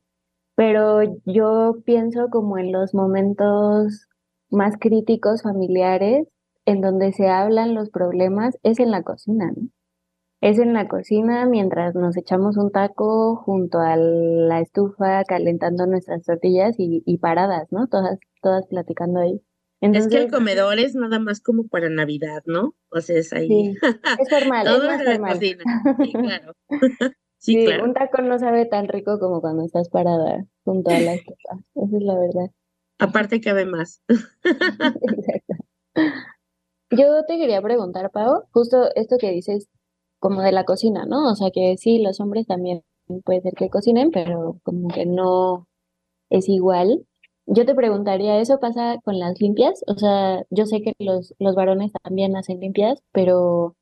pero 0.57 1.03
yo 1.27 1.75
pienso 1.85 2.31
como 2.31 2.59
en 2.59 2.73
los 2.73 2.95
momentos 2.95 4.09
más 4.51 4.77
críticos 4.79 5.43
familiares 5.43 6.29
en 6.67 6.81
donde 6.81 7.13
se 7.13 7.29
hablan 7.29 7.75
los 7.75 7.91
problemas, 7.91 8.57
es 8.63 8.79
en 8.81 8.91
la 8.91 9.03
cocina, 9.03 9.53
¿no? 9.55 9.69
Es 10.45 10.59
en 10.59 10.75
la 10.75 10.89
cocina 10.89 11.47
mientras 11.47 11.95
nos 11.95 12.19
echamos 12.19 12.59
un 12.59 12.71
taco 12.71 13.35
junto 13.35 13.79
a 13.79 13.97
la 13.97 14.61
estufa 14.61 15.25
calentando 15.25 15.87
nuestras 15.87 16.23
tortillas 16.23 16.75
y, 16.77 17.17
paradas, 17.17 17.73
¿no? 17.73 17.87
Todas, 17.87 18.19
todas 18.43 18.67
platicando 18.67 19.21
ahí. 19.21 19.41
es 19.81 20.07
que 20.07 20.19
el 20.19 20.31
comedor 20.31 20.79
es 20.79 20.95
nada 20.97 21.19
más 21.19 21.41
como 21.41 21.67
para 21.67 21.89
Navidad, 21.89 22.43
¿no? 22.45 22.75
O 22.91 23.01
sea, 23.01 23.17
es 23.21 23.33
ahí. 23.33 23.49
Sí, 23.49 23.75
es 24.21 24.29
formal, 24.29 24.67
es 24.69 24.83
más 24.83 25.03
formal. 25.03 25.39
Sí, 25.39 25.57
claro. 26.13 26.53
sí, 27.39 27.65
claro. 27.65 27.85
un 27.85 27.95
taco 27.95 28.21
no 28.21 28.39
sabe 28.39 28.67
tan 28.67 28.89
rico 28.89 29.19
como 29.19 29.41
cuando 29.41 29.65
estás 29.65 29.89
parada 29.89 30.45
junto 30.63 30.91
a 30.91 31.01
la 31.01 31.15
estufa. 31.15 31.55
Esa 31.75 31.97
es 31.97 32.03
la 32.03 32.19
verdad. 32.19 32.51
Aparte 32.99 33.41
cabe 33.41 33.65
más. 33.65 34.03
Exacto. 34.45 35.55
Yo 36.91 37.25
te 37.27 37.39
quería 37.39 37.63
preguntar, 37.63 38.11
Pau, 38.11 38.45
justo 38.53 38.91
esto 38.95 39.17
que 39.19 39.31
dices 39.31 39.71
como 40.25 40.41
de 40.41 40.53
la 40.53 40.65
cocina, 40.65 41.05
¿no? 41.05 41.31
O 41.31 41.35
sea 41.35 41.51
que 41.51 41.77
sí, 41.77 41.99
los 41.99 42.19
hombres 42.19 42.47
también 42.47 42.83
puede 43.25 43.43
ser 43.43 43.53
que 43.53 43.69
cocinen, 43.69 44.11
pero 44.11 44.59
como 44.63 44.89
que 44.89 45.05
no 45.05 45.69
es 46.31 46.49
igual. 46.49 47.07
Yo 47.45 47.67
te 47.67 47.75
preguntaría, 47.75 48.41
¿eso 48.41 48.59
pasa 48.59 48.97
con 49.05 49.19
las 49.19 49.39
limpias? 49.39 49.85
O 49.87 49.99
sea, 49.99 50.43
yo 50.49 50.65
sé 50.65 50.81
que 50.81 50.95
los, 50.99 51.35
los 51.39 51.55
varones 51.55 51.93
también 52.03 52.37
hacen 52.37 52.61
limpias, 52.61 53.03
pero 53.13 53.77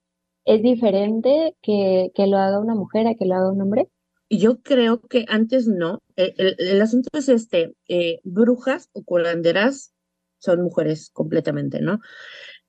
¿es 0.45 0.63
diferente 0.63 1.57
que, 1.63 2.11
que 2.13 2.27
lo 2.27 2.39
haga 2.39 2.59
una 2.59 2.75
mujer 2.75 3.07
a 3.07 3.15
que 3.15 3.25
lo 3.25 3.37
haga 3.37 3.53
un 3.53 3.63
hombre? 3.63 3.89
Yo 4.29 4.63
creo 4.63 5.01
que 5.01 5.27
antes 5.29 5.69
no. 5.69 6.01
El, 6.17 6.57
el, 6.59 6.83
asunto 6.83 7.09
es 7.13 7.29
este, 7.29 7.73
eh, 7.87 8.19
brujas 8.25 8.89
o 8.95 9.05
curanderas 9.05 9.93
son 10.41 10.61
mujeres 10.63 11.11
completamente, 11.13 11.81
¿no? 11.81 12.01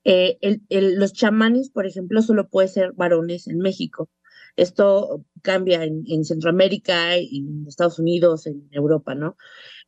Eh, 0.03 0.37
los 0.69 1.13
chamanes, 1.13 1.69
por 1.69 1.85
ejemplo, 1.85 2.21
solo 2.21 2.49
puede 2.49 2.67
ser 2.67 2.93
varones 2.93 3.47
en 3.47 3.59
México. 3.59 4.09
Esto 4.55 5.25
cambia 5.41 5.83
en, 5.83 6.25
Centroamérica, 6.25 7.15
en 7.15 7.65
Estados 7.67 7.99
Unidos, 7.99 8.45
en 8.45 8.67
Europa, 8.71 9.15
¿no? 9.15 9.35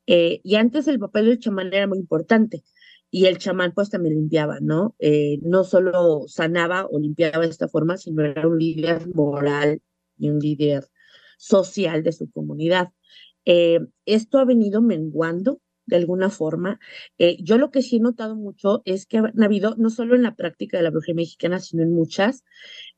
Eh, 0.08 0.42
y 0.44 0.56
antes 0.56 0.88
el 0.88 1.00
papel 1.00 1.26
del 1.26 1.40
chamán 1.40 1.74
era 1.74 1.88
muy 1.88 2.00
importante 2.00 2.64
y 3.12 3.26
el 3.26 3.38
chamán 3.38 3.74
pues 3.74 3.90
también 3.90 4.16
limpiaba, 4.16 4.60
¿no? 4.62 4.96
Eh, 5.00 5.40
no 5.44 5.64
solo 5.64 6.24
sanaba 6.28 6.88
o 6.90 7.00
limpiaba 7.00 7.44
de 7.46 7.50
esta 7.50 7.68
forma, 7.68 7.98
sino 7.98 8.24
era 8.24 8.48
un 8.48 8.58
líder 8.58 9.08
moral 9.14 9.82
y 10.18 10.30
un 10.30 10.40
líder 10.40 10.86
social 11.38 12.04
de 12.04 12.12
su 12.14 12.32
comunidad. 12.32 12.92
esto 14.06 14.40
ha 14.40 14.46
venido 14.46 14.82
menguando 14.82 15.62
de 15.86 15.96
alguna 15.98 16.30
forma. 16.30 16.80
Eh, 17.18 17.38
yo 17.42 17.58
lo 17.58 17.72
que 17.72 17.82
sí 17.82 17.98
he 17.98 18.00
notado 18.00 18.36
mucho 18.36 18.82
es 18.86 19.06
que 19.06 19.18
han 19.18 19.44
habido, 19.44 19.76
no 19.78 19.90
solo 19.90 20.16
en 20.16 20.24
la 20.24 20.36
práctica 20.36 20.78
de 20.78 20.84
la 20.84 20.92
brujería 20.92 21.16
mexicana, 21.16 21.60
sino 21.60 21.84
en 21.84 21.94
muchas, 21.94 22.44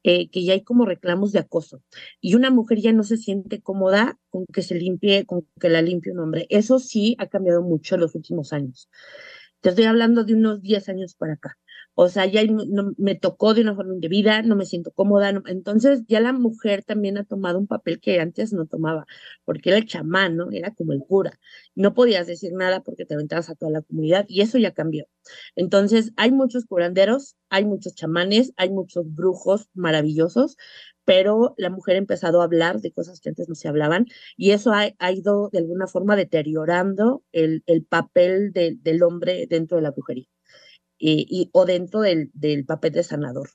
eh, 0.04 0.30
que 0.30 0.44
ya 0.44 0.54
hay 0.54 0.64
como 0.64 0.86
reclamos 0.86 1.32
de 1.32 1.40
acoso. 1.40 1.84
Y 2.22 2.36
una 2.36 2.50
mujer 2.52 2.80
ya 2.80 2.94
no 2.94 3.04
se 3.04 3.18
siente 3.18 3.62
cómoda 3.62 4.20
con 4.30 4.46
que 4.46 4.62
se 4.62 4.76
limpie, 4.76 5.26
con 5.26 5.48
que 5.60 5.70
la 5.70 5.82
limpie 5.82 6.12
un 6.14 6.20
hombre. 6.20 6.48
Eso 6.50 6.80
sí 6.80 7.16
ha 7.20 7.28
cambiado 7.28 7.62
mucho 7.62 7.96
en 7.96 8.02
los 8.02 8.16
últimos 8.16 8.54
años. 8.54 8.90
Te 9.62 9.70
estoy 9.70 9.86
hablando 9.86 10.24
de 10.24 10.36
unos 10.36 10.62
10 10.62 10.88
años 10.90 11.16
para 11.16 11.34
acá. 11.34 11.58
O 12.00 12.10
sea, 12.10 12.28
ya 12.28 12.44
no, 12.46 12.94
me 12.98 13.16
tocó 13.16 13.56
de 13.56 13.62
una 13.62 13.74
forma 13.76 13.96
indebida, 13.96 14.44
no 14.44 14.56
me 14.56 14.68
siento 14.68 14.92
cómoda. 14.92 15.30
entonces 15.48 16.04
ya 16.08 16.20
la 16.20 16.32
mujer 16.32 16.84
también 16.84 17.18
ha 17.18 17.24
tomado 17.24 17.58
un 17.58 17.66
papel 17.66 18.00
que 18.00 18.20
antes 18.20 18.54
no 18.54 18.68
tomaba, 18.68 19.08
porque 19.46 19.70
era 19.72 19.80
el 19.80 19.88
chamán, 19.88 20.36
¿no? 20.38 20.52
Era 20.52 20.76
como 20.76 20.94
el 20.94 21.00
cura. 21.00 21.40
No 21.74 21.96
podías 21.96 22.28
decir 22.28 22.54
nada 22.54 22.84
porque 22.84 23.06
te 23.06 23.16
aventabas 23.16 23.50
a 23.50 23.56
toda 23.56 23.72
la 23.72 23.82
comunidad 23.82 24.26
y 24.28 24.42
eso 24.42 24.60
ya 24.60 24.74
cambió. 24.76 25.06
Entonces 25.56 26.14
hay 26.18 26.32
muchos 26.32 26.66
curanderos, 26.66 27.36
hay 27.50 27.66
muchos 27.66 27.96
chamanes, 27.96 28.54
hay 28.58 28.70
muchos 28.70 29.12
brujos 29.16 29.68
maravillosos, 29.74 30.56
pero 31.04 31.56
la 31.58 31.72
mujer 31.72 31.96
ha 31.96 32.00
empezado 32.00 32.42
a 32.42 32.44
hablar 32.46 32.80
de 32.80 32.92
cosas 32.92 33.20
que 33.22 33.30
antes 33.30 33.50
no 33.50 33.56
se 33.56 33.70
hablaban 33.70 34.06
y 34.38 34.52
eso 34.52 34.72
ha, 34.72 35.12
ido 35.12 35.50
de 35.52 35.60
alguna 35.60 35.88
forma 35.88 36.16
deteriorando 36.16 37.24
el, 37.32 37.64
el 37.66 37.84
papel 37.86 38.52
del 38.54 39.04
hombre 39.04 39.48
dentro 39.50 39.78
de 39.78 39.84
la 39.84 39.92
brujería 39.92 40.28
y, 41.00 41.50
o 41.54 41.66
dentro 41.66 42.02
del, 42.02 42.32
papel 42.66 42.94
de 42.94 43.04
sanador. 43.04 43.50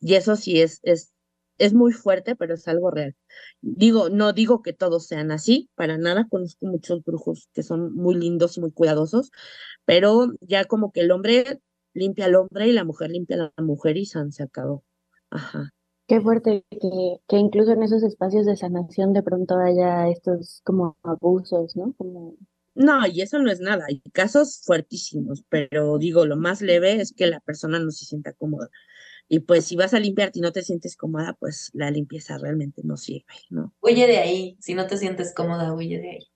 Y 0.00 0.14
eso 0.14 0.36
sí 0.36 0.60
es, 0.60 0.80
es, 0.82 1.12
es 1.58 1.74
muy 1.74 1.92
fuerte, 1.92 2.36
pero 2.36 2.54
es 2.54 2.68
algo 2.68 2.90
real. 2.90 3.16
Digo, 3.60 4.10
no 4.10 4.32
digo 4.32 4.62
que 4.62 4.72
todos 4.72 5.06
sean 5.06 5.30
así, 5.30 5.70
para 5.74 5.98
nada, 5.98 6.26
conozco 6.28 6.66
muchos 6.66 7.02
brujos 7.04 7.48
que 7.52 7.62
son 7.62 7.94
muy 7.94 8.14
lindos 8.14 8.56
y 8.56 8.60
muy 8.60 8.72
cuidadosos, 8.72 9.30
pero 9.84 10.32
ya 10.40 10.64
como 10.66 10.92
que 10.92 11.00
el 11.00 11.10
hombre 11.10 11.60
limpia 11.94 12.26
al 12.26 12.36
hombre 12.36 12.68
y 12.68 12.72
la 12.72 12.84
mujer 12.84 13.10
limpia 13.10 13.36
a 13.36 13.52
la 13.56 13.64
mujer 13.64 13.96
y 13.96 14.06
san 14.06 14.32
se 14.32 14.44
acabó. 14.44 14.84
Ajá. 15.30 15.72
Qué 16.06 16.22
fuerte 16.22 16.64
que, 16.70 17.20
que 17.28 17.36
incluso 17.36 17.72
en 17.72 17.82
esos 17.82 18.02
espacios 18.02 18.46
de 18.46 18.56
sanación 18.56 19.12
de 19.12 19.22
pronto 19.22 19.58
haya 19.58 20.08
estos 20.08 20.62
como 20.64 20.96
abusos, 21.02 21.76
¿no? 21.76 21.92
Como 21.98 22.34
no, 22.78 23.04
y 23.08 23.22
eso 23.22 23.40
no 23.40 23.50
es 23.50 23.58
nada. 23.58 23.86
Hay 23.88 24.00
casos 24.12 24.62
fuertísimos, 24.64 25.44
pero 25.48 25.98
digo, 25.98 26.24
lo 26.26 26.36
más 26.36 26.62
leve 26.62 27.00
es 27.00 27.12
que 27.12 27.26
la 27.26 27.40
persona 27.40 27.80
no 27.80 27.90
se 27.90 28.04
sienta 28.04 28.32
cómoda. 28.34 28.70
Y 29.28 29.40
pues 29.40 29.64
si 29.64 29.74
vas 29.74 29.94
a 29.94 29.98
limpiarte 29.98 30.38
y 30.38 30.42
no 30.42 30.52
te 30.52 30.62
sientes 30.62 30.96
cómoda, 30.96 31.36
pues 31.40 31.70
la 31.74 31.90
limpieza 31.90 32.38
realmente 32.38 32.82
no 32.84 32.96
sirve, 32.96 33.34
¿no? 33.50 33.74
Huye 33.80 34.06
de 34.06 34.18
ahí. 34.18 34.56
Si 34.60 34.74
no 34.74 34.86
te 34.86 34.96
sientes 34.96 35.34
cómoda, 35.34 35.74
huye 35.74 35.98
de 35.98 36.10
ahí. 36.10 36.30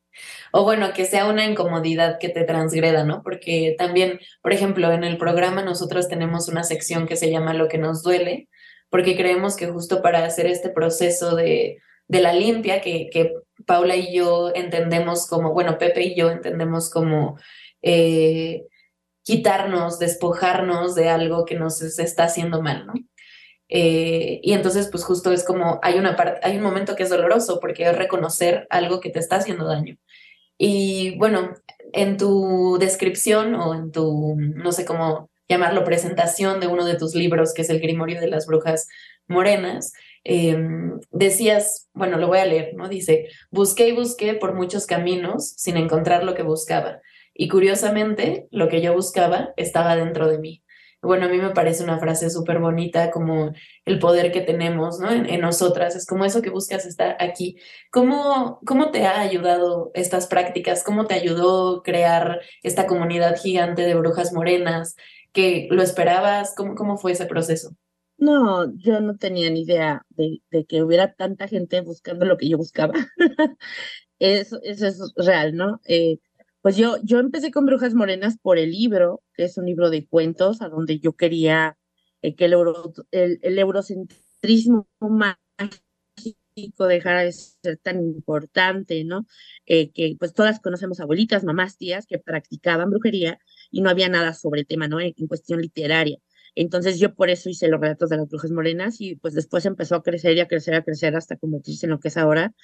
O 0.52 0.64
bueno, 0.64 0.92
que 0.92 1.04
sea 1.04 1.28
una 1.28 1.46
incomodidad 1.46 2.18
que 2.18 2.28
te 2.28 2.42
transgreda, 2.42 3.04
¿no? 3.04 3.22
Porque 3.22 3.76
también, 3.78 4.18
por 4.42 4.52
ejemplo, 4.52 4.90
en 4.90 5.04
el 5.04 5.18
programa 5.18 5.62
nosotros 5.62 6.08
tenemos 6.08 6.48
una 6.48 6.64
sección 6.64 7.06
que 7.06 7.14
se 7.14 7.30
llama 7.30 7.54
Lo 7.54 7.68
que 7.68 7.78
nos 7.78 8.02
duele, 8.02 8.48
porque 8.90 9.16
creemos 9.16 9.54
que 9.54 9.68
justo 9.68 10.02
para 10.02 10.24
hacer 10.24 10.46
este 10.46 10.70
proceso 10.70 11.36
de 11.36 11.78
de 12.12 12.20
la 12.20 12.34
limpia 12.34 12.82
que, 12.82 13.08
que 13.10 13.32
Paula 13.66 13.96
y 13.96 14.14
yo 14.14 14.52
entendemos 14.54 15.26
como, 15.26 15.52
bueno, 15.52 15.78
Pepe 15.78 16.02
y 16.02 16.14
yo 16.14 16.30
entendemos 16.30 16.90
como 16.90 17.38
eh, 17.82 18.66
quitarnos, 19.22 19.98
despojarnos 19.98 20.94
de 20.94 21.08
algo 21.08 21.44
que 21.44 21.56
nos 21.56 21.82
está 21.82 22.24
haciendo 22.24 22.62
mal, 22.62 22.86
¿no? 22.86 22.94
Eh, 23.68 24.40
y 24.42 24.52
entonces, 24.52 24.88
pues 24.90 25.02
justo 25.04 25.32
es 25.32 25.44
como, 25.44 25.80
hay 25.82 25.98
una 25.98 26.14
hay 26.42 26.58
un 26.58 26.62
momento 26.62 26.94
que 26.94 27.04
es 27.04 27.10
doloroso 27.10 27.58
porque 27.58 27.84
es 27.84 27.96
reconocer 27.96 28.66
algo 28.68 29.00
que 29.00 29.10
te 29.10 29.18
está 29.18 29.36
haciendo 29.36 29.66
daño. 29.66 29.96
Y 30.58 31.16
bueno, 31.18 31.54
en 31.92 32.16
tu 32.18 32.76
descripción 32.78 33.54
o 33.54 33.74
en 33.74 33.90
tu, 33.90 34.36
no 34.38 34.72
sé 34.72 34.84
cómo 34.84 35.30
llamarlo 35.48 35.84
presentación 35.84 36.60
de 36.60 36.66
uno 36.66 36.84
de 36.84 36.96
tus 36.96 37.14
libros, 37.14 37.54
que 37.54 37.62
es 37.62 37.70
El 37.70 37.80
Grimorio 37.80 38.20
de 38.20 38.28
las 38.28 38.46
Brujas 38.46 38.88
Morenas, 39.26 39.92
em, 40.24 40.98
decías, 41.10 41.88
bueno, 41.94 42.18
lo 42.18 42.28
voy 42.28 42.38
a 42.38 42.46
leer, 42.46 42.74
¿no? 42.74 42.88
Dice, 42.88 43.28
busqué 43.50 43.88
y 43.88 43.92
busqué 43.92 44.34
por 44.34 44.54
muchos 44.54 44.86
caminos 44.86 45.54
sin 45.56 45.76
encontrar 45.76 46.24
lo 46.24 46.34
que 46.34 46.42
buscaba. 46.42 47.00
Y 47.34 47.48
curiosamente, 47.48 48.46
lo 48.50 48.68
que 48.68 48.82
yo 48.82 48.92
buscaba 48.94 49.52
estaba 49.56 49.96
dentro 49.96 50.28
de 50.28 50.38
mí. 50.38 50.62
Bueno, 51.02 51.26
a 51.26 51.28
mí 51.28 51.38
me 51.38 51.50
parece 51.50 51.82
una 51.82 51.98
frase 51.98 52.30
súper 52.30 52.60
bonita, 52.60 53.10
como 53.10 53.52
el 53.84 53.98
poder 53.98 54.30
que 54.30 54.40
tenemos, 54.40 55.00
¿no? 55.00 55.10
En, 55.10 55.40
nosotras, 55.40 55.96
es 55.96 56.06
como 56.06 56.24
eso 56.24 56.42
que 56.42 56.50
buscas 56.50 56.86
está 56.86 57.16
aquí. 57.18 57.56
¿Cómo, 57.90 58.60
¿Cómo 58.64 58.92
te 58.92 59.04
ha 59.06 59.18
ayudado 59.20 59.90
estas 59.94 60.28
prácticas? 60.28 60.84
¿Cómo 60.84 61.06
te 61.06 61.14
ayudó 61.14 61.82
crear 61.82 62.40
esta 62.62 62.86
comunidad 62.86 63.36
gigante 63.36 63.82
de 63.82 63.96
brujas 63.96 64.32
morenas? 64.32 64.94
¿Que 65.32 65.66
lo 65.70 65.82
esperabas? 65.82 66.54
¿Cómo, 66.56 66.76
cómo 66.76 66.96
fue 66.98 67.12
ese 67.12 67.26
proceso? 67.26 67.70
No, 68.22 68.72
yo 68.76 69.00
no 69.00 69.16
tenía 69.16 69.50
ni 69.50 69.62
idea 69.62 70.06
de, 70.10 70.40
que 70.68 70.84
hubiera 70.84 71.12
tanta 71.12 71.48
gente 71.48 71.80
buscando 71.80 72.24
lo 72.24 72.36
que 72.38 72.48
yo 72.48 72.56
buscaba. 72.56 72.94
eso, 74.20 74.60
eso 74.62 74.86
es 74.86 75.00
real, 75.16 75.56
¿no? 75.56 75.80
Eh, 75.86 76.18
pues 76.60 76.76
yo, 76.76 76.98
yo 77.02 77.18
empecé 77.18 77.50
con 77.50 77.66
Brujas 77.66 77.94
Morenas 77.94 78.38
por 78.38 78.58
el 78.58 78.70
libro, 78.70 79.24
que 79.34 79.44
es 79.44 79.58
un 79.58 79.66
libro 79.66 79.90
de 79.90 80.06
cuentos, 80.06 80.62
a 80.62 80.68
donde 80.68 81.00
yo 81.00 81.14
quería 81.14 81.76
eh, 82.22 82.36
que 82.36 82.44
el, 82.44 82.54
el, 83.42 83.58
eurocentrismo 83.58 84.86
mágico 85.00 86.86
dejara 86.86 87.22
de 87.22 87.32
ser 87.32 87.78
tan 87.78 88.00
importante, 88.04 89.02
¿no? 89.02 89.26
Eh, 89.66 89.90
que 89.90 90.14
pues 90.16 90.32
todas 90.32 90.60
conocemos 90.60 91.00
abuelitas, 91.00 91.42
mamás, 91.42 91.76
tías 91.76 92.06
que 92.06 92.20
practicaban 92.20 92.90
brujería 92.90 93.40
y 93.72 93.80
no 93.80 93.90
había 93.90 94.08
nada 94.08 94.32
sobre 94.32 94.60
el 94.60 94.66
tema, 94.68 94.86
¿no? 94.86 95.00
en 95.00 95.26
cuestión 95.26 95.60
literaria. 95.60 96.18
Entonces 96.54 96.98
yo 96.98 97.14
por 97.14 97.30
eso 97.30 97.48
hice 97.48 97.68
los 97.68 97.80
relatos 97.80 98.10
de 98.10 98.16
las 98.18 98.28
brujas 98.28 98.50
morenas 98.50 99.00
y 99.00 99.16
pues 99.16 99.34
después 99.34 99.64
empezó 99.66 99.96
a 99.96 100.02
crecer 100.02 100.36
y 100.36 100.40
a 100.40 100.48
crecer, 100.48 100.74
a 100.74 100.82
crecer 100.82 101.16
hasta 101.16 101.36
convertirse 101.36 101.86
en 101.86 101.90
lo 101.90 102.00
que 102.00 102.08
es 102.08 102.16
ahora. 102.16 102.54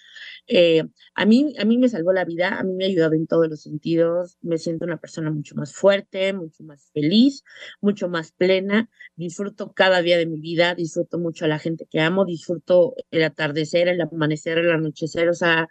Eh, 0.47 0.84
a, 1.14 1.26
mí, 1.26 1.55
a 1.59 1.64
mí 1.64 1.78
me 1.78 1.89
salvó 1.89 2.12
la 2.12 2.24
vida, 2.24 2.59
a 2.59 2.64
mí 2.64 2.74
me 2.74 2.84
ha 2.84 2.89
ayudado 2.89 3.14
en 3.14 3.26
todos 3.26 3.49
los 3.49 3.62
sentidos, 3.62 4.39
me 4.43 4.59
siento 4.59 4.84
una 4.84 4.99
persona 4.99 5.30
mucho 5.30 5.55
más 5.55 5.74
fuerte, 5.74 6.32
mucho 6.32 6.64
más 6.64 6.91
feliz, 6.93 7.45
mucho 7.80 8.09
más 8.09 8.32
plena, 8.32 8.89
disfruto 9.16 9.72
cada 9.72 10.03
día 10.03 10.18
de 10.18 10.26
mi 10.26 10.41
vida, 10.41 10.74
disfruto 10.74 11.18
mucho 11.18 11.45
a 11.45 11.49
la 11.49 11.59
gente 11.59 11.86
que 11.91 12.01
amo, 12.01 12.24
disfruto 12.24 12.95
el 13.11 13.22
atardecer, 13.24 13.89
el 13.89 14.01
amanecer, 14.01 14.59
el 14.59 14.70
anochecer, 14.70 15.28
o 15.28 15.34
sea, 15.34 15.68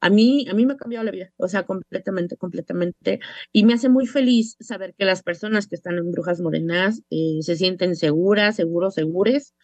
a 0.00 0.10
mí, 0.10 0.46
a 0.48 0.54
mí 0.54 0.66
me 0.66 0.74
ha 0.74 0.76
cambiado 0.76 1.04
la 1.04 1.10
vida, 1.10 1.32
o 1.36 1.48
sea, 1.48 1.64
completamente, 1.64 2.36
completamente. 2.36 3.20
Y 3.52 3.64
me 3.64 3.74
hace 3.74 3.88
muy 3.88 4.06
feliz 4.06 4.56
saber 4.60 4.94
que 4.96 5.04
las 5.04 5.22
personas 5.22 5.66
que 5.66 5.74
están 5.76 5.98
en 5.98 6.10
Brujas 6.12 6.40
Morenas 6.40 7.02
eh, 7.10 7.38
se 7.40 7.56
sienten 7.56 7.96
seguras, 7.96 8.56
seguros, 8.56 8.94
segures, 8.94 9.54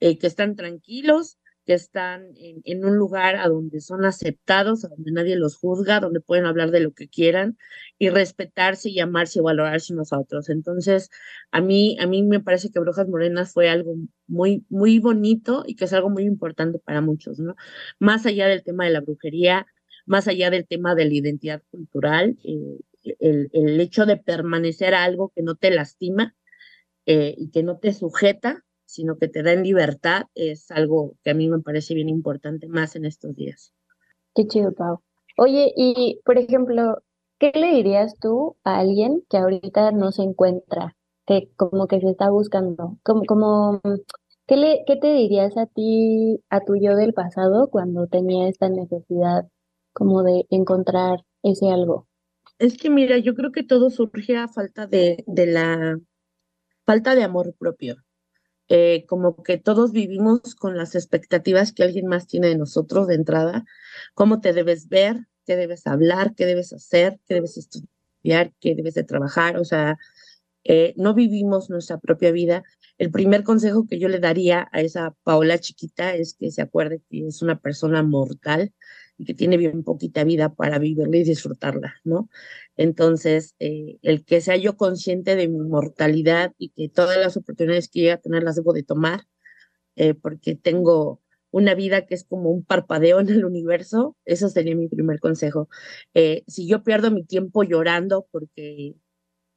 eh, 0.00 0.18
que 0.18 0.26
están 0.26 0.56
tranquilos, 0.56 1.38
que 1.66 1.74
están 1.74 2.28
en, 2.36 2.84
un 2.84 2.96
lugar 2.96 3.36
a 3.36 3.48
donde 3.48 3.80
son 3.80 4.04
aceptados, 4.04 4.84
a 4.84 4.88
donde 4.88 5.10
nadie 5.12 5.36
los 5.36 5.56
juzga, 5.56 6.00
donde 6.00 6.20
pueden 6.20 6.46
hablar 6.46 6.70
de 6.70 6.80
lo 6.80 6.92
que 6.92 7.08
quieran 7.08 7.58
y 7.98 8.08
respetarse 8.08 8.88
y 8.88 9.00
amarse 9.00 9.40
y 9.40 9.42
valorarse 9.42 9.92
unos 9.92 10.12
a 10.12 10.20
otros. 10.20 10.48
Entonces, 10.48 11.10
a 11.50 11.60
mí, 11.60 11.96
a 12.00 12.06
mí 12.06 12.22
me 12.22 12.40
parece 12.40 12.70
que 12.70 12.78
Brujas 12.80 13.08
Morenas 13.08 13.52
fue 13.52 13.68
algo 13.68 13.96
muy, 14.28 14.64
muy 14.68 15.00
bonito 15.00 15.64
y 15.66 15.74
que 15.74 15.86
es 15.86 15.92
algo 15.92 16.08
muy 16.08 16.24
importante 16.24 16.78
para 16.78 17.00
muchos, 17.00 17.40
¿no? 17.40 17.56
Más 17.98 18.26
allá 18.26 18.46
del 18.46 18.62
tema 18.62 18.84
de 18.84 18.90
la 18.90 19.00
brujería, 19.00 19.66
más 20.06 20.28
allá 20.28 20.50
del 20.50 20.66
tema 20.66 20.94
de 20.94 21.04
la 21.04 21.14
identidad 21.14 21.62
cultural, 21.70 22.38
eh, 22.44 22.78
el, 23.20 23.50
el, 23.52 23.80
hecho 23.80 24.06
de 24.06 24.16
permanecer 24.16 24.94
algo 24.94 25.32
que 25.34 25.42
no 25.42 25.54
te 25.54 25.70
lastima 25.70 26.34
eh, 27.04 27.34
y 27.36 27.50
que 27.50 27.62
no 27.62 27.78
te 27.78 27.92
sujeta, 27.92 28.64
sino 28.84 29.16
que 29.18 29.28
te 29.28 29.42
da 29.42 29.52
en 29.52 29.64
libertad, 29.64 30.22
es 30.34 30.70
algo 30.70 31.14
que 31.22 31.30
a 31.30 31.34
mí 31.34 31.48
me 31.48 31.60
parece 31.60 31.94
bien 31.94 32.08
importante 32.08 32.68
más 32.68 32.96
en 32.96 33.04
estos 33.04 33.34
días. 33.34 33.72
Qué 34.34 34.46
chido, 34.46 34.72
Pau. 34.72 35.00
Oye, 35.36 35.72
y 35.76 36.20
por 36.24 36.38
ejemplo, 36.38 37.02
¿qué 37.38 37.52
le 37.54 37.74
dirías 37.74 38.14
tú 38.18 38.56
a 38.64 38.78
alguien 38.78 39.22
que 39.28 39.36
ahorita 39.36 39.92
no 39.92 40.12
se 40.12 40.22
encuentra, 40.22 40.96
que 41.26 41.50
como 41.56 41.86
que 41.88 42.00
se 42.00 42.10
está 42.10 42.30
buscando? 42.30 42.98
Como, 43.02 43.24
como, 43.24 43.80
¿qué, 44.46 44.56
le, 44.56 44.84
¿Qué 44.86 44.96
te 44.96 45.12
dirías 45.12 45.56
a 45.56 45.66
ti, 45.66 46.42
a 46.48 46.60
tu 46.60 46.76
yo 46.76 46.96
del 46.96 47.12
pasado 47.12 47.68
cuando 47.68 48.06
tenía 48.06 48.48
esta 48.48 48.68
necesidad 48.68 49.46
como 49.96 50.22
de 50.22 50.44
encontrar 50.50 51.24
ese 51.42 51.70
algo? 51.70 52.06
Es 52.58 52.76
que 52.76 52.90
mira, 52.90 53.16
yo 53.16 53.34
creo 53.34 53.50
que 53.50 53.62
todo 53.62 53.88
surge 53.88 54.36
a 54.36 54.46
falta 54.46 54.86
de, 54.86 55.24
de 55.26 55.46
la 55.46 55.98
falta 56.84 57.14
de 57.14 57.24
amor 57.24 57.54
propio. 57.58 57.96
Eh, 58.68 59.06
como 59.08 59.42
que 59.42 59.56
todos 59.56 59.92
vivimos 59.92 60.54
con 60.54 60.76
las 60.76 60.94
expectativas 60.94 61.72
que 61.72 61.82
alguien 61.82 62.08
más 62.08 62.26
tiene 62.26 62.48
de 62.48 62.58
nosotros 62.58 63.06
de 63.06 63.14
entrada, 63.14 63.64
cómo 64.12 64.40
te 64.40 64.52
debes 64.52 64.88
ver, 64.88 65.16
qué 65.46 65.56
debes 65.56 65.86
hablar, 65.86 66.34
qué 66.34 66.44
debes 66.44 66.74
hacer, 66.74 67.18
qué 67.26 67.34
debes 67.34 67.56
estudiar, 67.56 68.52
qué 68.60 68.74
debes 68.74 68.94
de 68.94 69.04
trabajar, 69.04 69.56
o 69.56 69.64
sea, 69.64 69.96
eh, 70.64 70.92
no 70.96 71.14
vivimos 71.14 71.70
nuestra 71.70 71.98
propia 71.98 72.32
vida. 72.32 72.64
El 72.98 73.10
primer 73.10 73.44
consejo 73.44 73.86
que 73.86 73.98
yo 73.98 74.08
le 74.08 74.18
daría 74.18 74.68
a 74.72 74.82
esa 74.82 75.14
Paola 75.22 75.58
chiquita 75.58 76.14
es 76.14 76.34
que 76.34 76.50
se 76.50 76.60
acuerde 76.60 77.00
que 77.08 77.28
es 77.28 77.40
una 77.40 77.60
persona 77.60 78.02
mortal, 78.02 78.74
y 79.18 79.24
que 79.24 79.34
tiene 79.34 79.56
bien 79.56 79.82
poquita 79.82 80.24
vida 80.24 80.54
para 80.54 80.78
vivirla 80.78 81.16
y 81.16 81.24
disfrutarla, 81.24 81.96
¿no? 82.04 82.28
Entonces, 82.76 83.54
eh, 83.58 83.98
el 84.02 84.24
que 84.24 84.40
sea 84.40 84.56
yo 84.56 84.76
consciente 84.76 85.36
de 85.36 85.48
mi 85.48 85.58
mortalidad 85.60 86.52
y 86.58 86.70
que 86.70 86.88
todas 86.88 87.16
las 87.18 87.36
oportunidades 87.36 87.88
que 87.88 88.00
llegue 88.00 88.12
a 88.12 88.20
tener 88.20 88.42
las 88.42 88.56
debo 88.56 88.72
de 88.72 88.82
tomar, 88.82 89.22
eh, 89.96 90.14
porque 90.14 90.54
tengo 90.56 91.22
una 91.50 91.74
vida 91.74 92.06
que 92.06 92.14
es 92.14 92.24
como 92.24 92.50
un 92.50 92.64
parpadeo 92.64 93.20
en 93.20 93.30
el 93.30 93.44
universo, 93.44 94.16
eso 94.26 94.48
sería 94.48 94.76
mi 94.76 94.88
primer 94.88 95.20
consejo. 95.20 95.68
Eh, 96.14 96.44
si 96.46 96.68
yo 96.68 96.82
pierdo 96.84 97.10
mi 97.10 97.24
tiempo 97.24 97.64
llorando 97.64 98.26
porque 98.30 98.96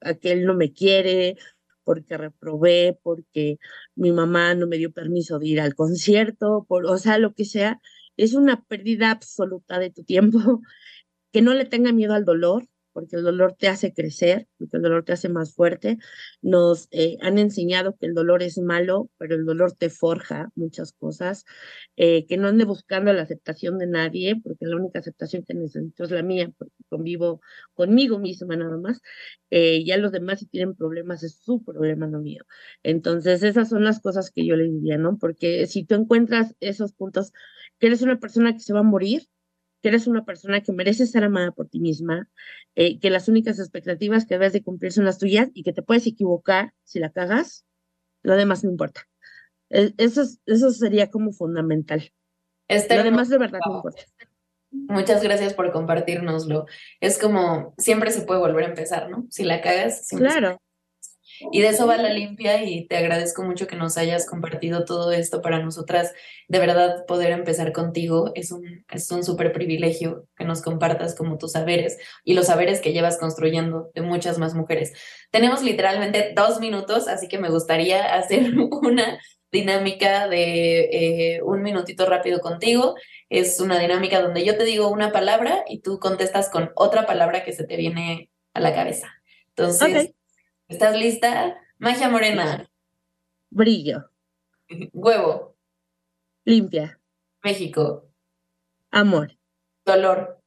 aquel 0.01 0.45
no 0.45 0.53
me 0.55 0.71
quiere, 0.71 1.37
porque 1.83 2.17
reprobé, 2.17 2.99
porque 3.03 3.57
mi 3.95 4.11
mamá 4.11 4.55
no 4.55 4.67
me 4.67 4.77
dio 4.77 4.91
permiso 4.91 5.39
de 5.39 5.47
ir 5.47 5.61
al 5.61 5.75
concierto, 5.75 6.65
por, 6.67 6.85
o 6.85 6.97
sea, 6.97 7.17
lo 7.17 7.33
que 7.33 7.45
sea, 7.45 7.81
es 8.23 8.33
una 8.33 8.63
pérdida 8.63 9.11
absoluta 9.11 9.79
de 9.79 9.91
tu 9.91 10.03
tiempo, 10.03 10.39
que 11.31 11.41
no 11.41 11.53
le 11.53 11.65
tenga 11.65 11.91
miedo 11.93 12.13
al 12.13 12.25
dolor, 12.25 12.67
porque 12.91 13.15
el 13.15 13.23
dolor 13.23 13.55
te 13.57 13.67
hace 13.67 13.93
crecer, 13.93 14.47
porque 14.57 14.77
el 14.77 14.83
dolor 14.83 15.05
te 15.05 15.13
hace 15.13 15.29
más 15.29 15.53
fuerte. 15.53 15.97
Nos 16.41 16.87
eh, 16.91 17.17
han 17.21 17.37
enseñado 17.37 17.95
que 17.97 18.07
el 18.07 18.13
dolor 18.13 18.43
es 18.43 18.57
malo, 18.57 19.09
pero 19.17 19.35
el 19.35 19.45
dolor 19.45 19.73
te 19.73 19.89
forja 19.89 20.51
muchas 20.55 20.91
cosas, 20.93 21.45
eh, 21.95 22.25
que 22.27 22.37
no 22.37 22.47
ande 22.47 22.65
buscando 22.65 23.13
la 23.13 23.21
aceptación 23.21 23.77
de 23.77 23.87
nadie, 23.87 24.35
porque 24.43 24.65
la 24.65 24.75
única 24.75 24.99
aceptación 24.99 25.43
que 25.43 25.53
necesito 25.53 26.03
es 26.03 26.11
la 26.11 26.23
mía, 26.23 26.51
porque 26.57 26.73
convivo 26.89 27.41
conmigo 27.73 28.19
misma 28.19 28.55
nada 28.57 28.77
más. 28.77 29.01
Eh, 29.49 29.83
ya 29.85 29.97
los 29.97 30.11
demás 30.11 30.39
si 30.39 30.47
tienen 30.47 30.75
problemas 30.75 31.23
es 31.23 31.37
su 31.39 31.63
problema, 31.63 32.07
no 32.07 32.19
mío. 32.19 32.43
Entonces, 32.83 33.43
esas 33.43 33.69
son 33.69 33.83
las 33.83 34.01
cosas 34.01 34.31
que 34.31 34.45
yo 34.45 34.55
le 34.55 34.65
diría, 34.69 34.97
¿no? 34.97 35.17
Porque 35.17 35.67
si 35.67 35.85
tú 35.85 35.95
encuentras 35.95 36.55
esos 36.59 36.93
puntos, 36.93 37.31
que 37.79 37.87
eres 37.87 38.01
una 38.01 38.19
persona 38.19 38.53
que 38.53 38.59
se 38.59 38.73
va 38.73 38.79
a 38.79 38.83
morir, 38.83 39.27
que 39.81 39.89
eres 39.89 40.07
una 40.07 40.25
persona 40.25 40.61
que 40.61 40.73
merece 40.73 41.05
ser 41.05 41.23
amada 41.23 41.51
por 41.51 41.67
ti 41.69 41.79
misma, 41.79 42.29
eh, 42.75 42.99
que 42.99 43.09
las 43.09 43.27
únicas 43.27 43.59
expectativas 43.59 44.25
que 44.25 44.35
debes 44.35 44.53
de 44.53 44.63
cumplir 44.63 44.91
son 44.91 45.05
las 45.05 45.17
tuyas 45.17 45.49
y 45.53 45.63
que 45.63 45.73
te 45.73 45.81
puedes 45.81 46.05
equivocar 46.05 46.73
si 46.83 46.99
la 46.99 47.11
cagas, 47.11 47.65
lo 48.21 48.35
demás 48.35 48.63
no 48.63 48.71
importa. 48.71 49.07
E, 49.69 49.93
eso, 49.97 50.23
eso 50.45 50.71
sería 50.71 51.09
como 51.09 51.31
fundamental. 51.31 52.11
lo 52.67 53.03
demás 53.03 53.29
de 53.29 53.37
verdad 53.37 53.59
no 53.65 53.77
importa. 53.77 54.03
Muchas 54.71 55.23
gracias 55.23 55.53
por 55.53 55.71
compartirnoslo. 55.71 56.65
Es 56.99 57.17
como 57.17 57.73
siempre 57.77 58.11
se 58.11 58.21
puede 58.21 58.39
volver 58.39 58.65
a 58.65 58.69
empezar, 58.69 59.09
¿no? 59.09 59.25
Si 59.29 59.43
la 59.43 59.61
cagas, 59.61 60.07
claro. 60.09 60.61
Y 61.51 61.61
de 61.61 61.69
eso 61.69 61.87
va 61.87 61.97
la 61.97 62.11
limpia 62.13 62.63
y 62.63 62.85
te 62.87 62.97
agradezco 62.97 63.43
mucho 63.43 63.67
que 63.67 63.75
nos 63.75 63.97
hayas 63.97 64.25
compartido 64.25 64.85
todo 64.85 65.11
esto 65.11 65.41
para 65.41 65.59
nosotras. 65.59 66.13
De 66.47 66.59
verdad, 66.59 67.05
poder 67.05 67.31
empezar 67.31 67.71
contigo 67.71 68.31
es 68.35 68.51
un 68.51 68.85
es 68.89 69.11
un 69.11 69.23
súper 69.23 69.51
privilegio 69.51 70.27
que 70.35 70.45
nos 70.45 70.61
compartas 70.61 71.15
como 71.15 71.37
tus 71.37 71.53
saberes 71.53 71.97
y 72.23 72.33
los 72.33 72.47
saberes 72.47 72.81
que 72.81 72.93
llevas 72.93 73.17
construyendo 73.17 73.91
de 73.93 74.01
muchas 74.01 74.37
más 74.37 74.53
mujeres. 74.55 74.93
Tenemos 75.31 75.61
literalmente 75.63 76.33
dos 76.35 76.59
minutos, 76.59 77.07
así 77.07 77.27
que 77.27 77.39
me 77.39 77.49
gustaría 77.49 78.15
hacer 78.15 78.53
una 78.81 79.19
dinámica 79.51 80.27
de 80.27 81.35
eh, 81.35 81.41
un 81.43 81.61
minutito 81.63 82.05
rápido 82.05 82.39
contigo. 82.39 82.95
Es 83.29 83.59
una 83.59 83.79
dinámica 83.79 84.21
donde 84.21 84.45
yo 84.45 84.57
te 84.57 84.63
digo 84.63 84.89
una 84.89 85.11
palabra 85.11 85.63
y 85.67 85.79
tú 85.81 85.99
contestas 85.99 86.49
con 86.49 86.71
otra 86.75 87.05
palabra 87.05 87.43
que 87.43 87.53
se 87.53 87.63
te 87.63 87.77
viene 87.77 88.29
a 88.53 88.59
la 88.59 88.73
cabeza. 88.73 89.09
Entonces, 89.55 90.11
¿Estás 90.69 90.95
lista? 90.95 91.57
Magia 91.79 92.09
morena. 92.09 92.69
Brillo. 93.49 94.11
Huevo. 94.93 95.57
Limpia. 96.45 96.99
México. 97.43 98.07
Amor. 98.91 99.35
Dolor. 99.83 100.39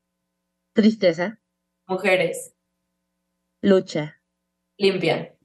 Tristeza. 0.74 1.40
Mujeres. 1.88 2.54
Lucha. 3.62 4.20
Limpia. 4.78 5.36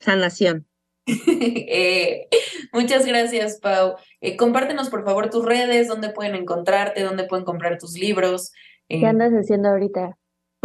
sanación. 0.00 0.66
Eh, 1.08 2.28
muchas 2.72 3.04
gracias, 3.04 3.60
Pau. 3.60 3.96
Eh, 4.22 4.36
compártenos, 4.36 4.88
por 4.88 5.04
favor, 5.04 5.28
tus 5.28 5.44
redes, 5.44 5.88
dónde 5.88 6.08
pueden 6.08 6.34
encontrarte, 6.34 7.02
dónde 7.02 7.24
pueden 7.24 7.44
comprar 7.44 7.76
tus 7.76 7.98
libros. 7.98 8.52
¿Qué 8.88 9.04
andas 9.04 9.32
haciendo 9.32 9.68
ahorita? 9.68 10.16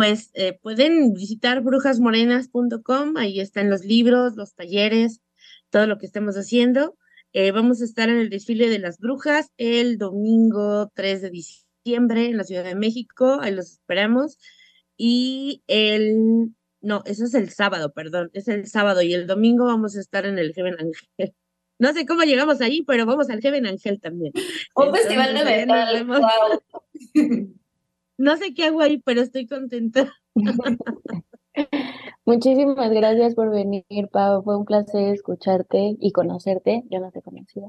Pues 0.02 0.32
pueden 0.64 1.14
visitar 1.14 1.62
brujasmorenas.com, 1.62 3.18
ahí 3.18 3.40
están 3.40 3.70
los 3.70 3.86
libros, 3.86 4.36
los 4.36 4.56
talleres, 4.56 5.22
todo 5.70 5.86
lo 5.86 6.00
que 6.00 6.08
estemos 6.08 6.34
haciendo. 6.38 6.98
vamos 7.54 7.84
a 7.84 7.86
estar 7.86 8.10
en 8.10 8.18
el 8.18 8.32
desfile 8.32 8.68
de 8.68 8.80
las 8.80 8.98
brujas 8.98 9.52
el 9.58 10.00
domingo 10.00 10.90
3 10.96 11.22
de 11.22 11.30
diciembre 11.30 12.26
en 12.26 12.38
la 12.38 12.46
Ciudad 12.46 12.64
de 12.64 12.74
México, 12.74 13.38
ahí 13.42 13.54
los 13.54 13.74
esperamos. 13.74 14.40
Y 14.98 15.62
el 15.68 16.56
no, 16.82 17.04
eso 17.06 17.26
es 17.26 17.36
el 17.36 17.52
sábado, 17.52 17.94
perdón, 17.94 18.32
es 18.34 18.48
el 18.48 18.66
sábado 18.66 19.04
y 19.04 19.14
el 19.14 19.28
domingo 19.28 19.66
vamos 19.66 19.96
a 19.96 20.00
estar 20.00 20.26
en 20.26 20.40
el 20.40 20.56
Heaven 20.56 20.78
Angel. 20.80 21.36
No 21.78 21.94
sé 21.94 22.08
cómo 22.08 22.24
llegamos 22.24 22.60
ahí, 22.62 22.82
pero 22.82 23.06
vamos 23.06 23.30
al 23.30 23.40
Heaven 23.40 23.68
Angel 23.68 24.02
también. 24.02 24.34
Un 24.76 24.96
festival 24.96 25.36
de 25.36 25.46
metal. 25.46 26.62
No 28.22 28.38
sé 28.38 28.54
qué 28.54 28.66
hago 28.66 28.82
ahí, 28.82 29.02
pero 29.04 29.22
estoy 29.22 29.48
contenta. 29.48 30.14
Muchísimas 32.24 32.92
gracias 32.92 33.34
por 33.34 33.50
venir, 33.50 33.84
Pau. 34.12 34.44
Fue 34.44 34.56
un 34.56 34.66
placer 34.66 35.12
escucharte 35.12 35.96
y 36.00 36.12
conocerte. 36.12 36.84
Yo 36.92 37.00
no 37.00 37.10
te 37.12 37.24
conocía. 37.24 37.64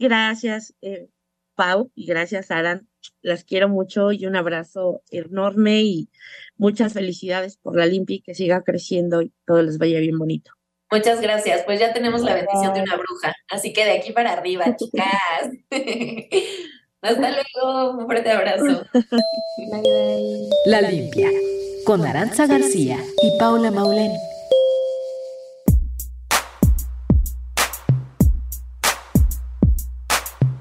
Gracias, 0.00 0.74
eh, 0.82 1.08
Pau, 1.54 1.92
y 1.94 2.06
gracias, 2.06 2.50
Aran. 2.50 2.88
Las 3.20 3.44
quiero 3.44 3.68
mucho 3.68 4.10
y 4.10 4.26
un 4.26 4.34
abrazo 4.34 5.02
enorme 5.10 5.82
y 5.82 6.10
muchas 6.56 6.94
felicidades 6.94 7.56
por 7.56 7.76
la 7.76 7.86
limpia 7.86 8.16
y 8.16 8.22
que 8.22 8.34
siga 8.34 8.64
creciendo 8.64 9.22
y 9.22 9.32
todo 9.46 9.62
les 9.62 9.78
vaya 9.78 10.00
bien 10.00 10.18
bonito. 10.18 10.50
Muchas 10.90 11.20
gracias. 11.20 11.62
Pues 11.62 11.78
ya 11.78 11.92
tenemos 11.92 12.22
la 12.22 12.34
bendición 12.34 12.74
de 12.74 12.82
una 12.82 12.96
bruja. 12.96 13.34
Así 13.48 13.72
que 13.72 13.84
de 13.84 13.92
aquí 13.92 14.10
para 14.10 14.32
arriba, 14.32 14.64
chicas. 14.76 15.52
Hasta 17.02 17.30
luego, 17.32 17.90
un 17.98 18.06
fuerte 18.06 18.30
abrazo. 18.30 18.84
La 20.66 20.80
limpia 20.82 21.28
con 21.84 22.06
Aranza 22.06 22.46
García 22.46 22.96
y 23.20 23.38
Paula 23.40 23.72
Maulén. 23.72 24.12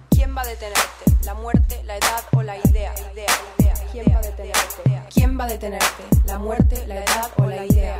¿Quién 0.09 0.35
va 0.35 0.41
a 0.41 0.47
detenerte? 0.47 1.25
¿La 1.25 1.35
muerte, 1.35 1.79
la 1.85 1.97
edad 1.97 2.23
o 2.35 2.41
la 2.41 2.57
idea? 2.57 2.91
idea, 3.13 3.27
idea, 3.59 3.73
idea 3.83 3.91
¿Quién 3.91 4.07
va 4.17 4.17
a 4.17 4.21
detenerte? 4.23 5.09
¿Quién 5.13 5.39
va 5.39 5.43
a 5.43 5.47
detenerte? 5.47 6.03
¿La 6.25 6.39
muerte, 6.39 6.87
la 6.87 6.95
edad 6.95 7.29
o 7.37 7.45
la 7.45 7.65
idea? 7.67 7.99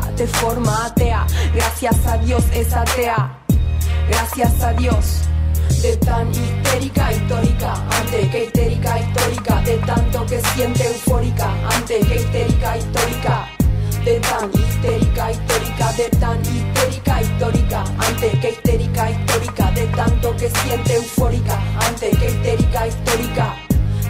te 0.00 0.26
forma 0.26 0.86
atea, 0.86 1.26
gracias 1.54 2.06
a 2.06 2.16
Dios 2.18 2.42
es 2.54 2.72
atea, 2.72 3.38
gracias 4.08 4.62
a 4.62 4.72
Dios. 4.72 5.22
De 5.82 5.96
tan 5.98 6.30
histérica 6.30 7.12
histórica, 7.12 7.74
ante 7.90 8.30
que 8.30 8.44
histérica 8.44 8.98
histórica, 9.00 9.60
de 9.62 9.76
tanto 9.78 10.26
que 10.26 10.40
siente 10.40 10.86
eufórica, 10.86 11.48
ante 11.74 11.98
que 12.00 12.14
histérica 12.16 12.76
histórica, 12.78 13.48
de 14.04 14.20
tan 14.20 14.50
histérica 14.54 15.30
histórica, 15.32 15.92
de 15.92 16.08
tan 16.18 16.40
histérica 16.40 17.22
histórica, 17.22 17.84
ante 17.98 18.30
que 18.40 18.50
histérica 18.50 19.10
histórica, 19.10 19.70
de 19.72 19.86
tanto 19.88 20.36
que 20.36 20.50
siente 20.50 20.94
eufórica, 20.94 21.58
ante 21.86 22.10
que 22.10 22.26
histérica 22.26 22.86
histórica, 22.86 23.56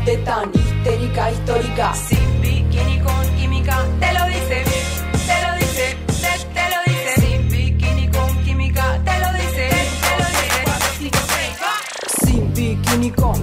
de 0.05 0.17
tan 0.19 0.51
histérica 0.55 1.31
histórica, 1.31 1.95
sin 1.95 2.41
bikini 2.41 3.01
con 3.01 3.37
química, 3.37 3.85
te 4.01 4.13
lo 4.13 4.27
dice, 4.27 4.65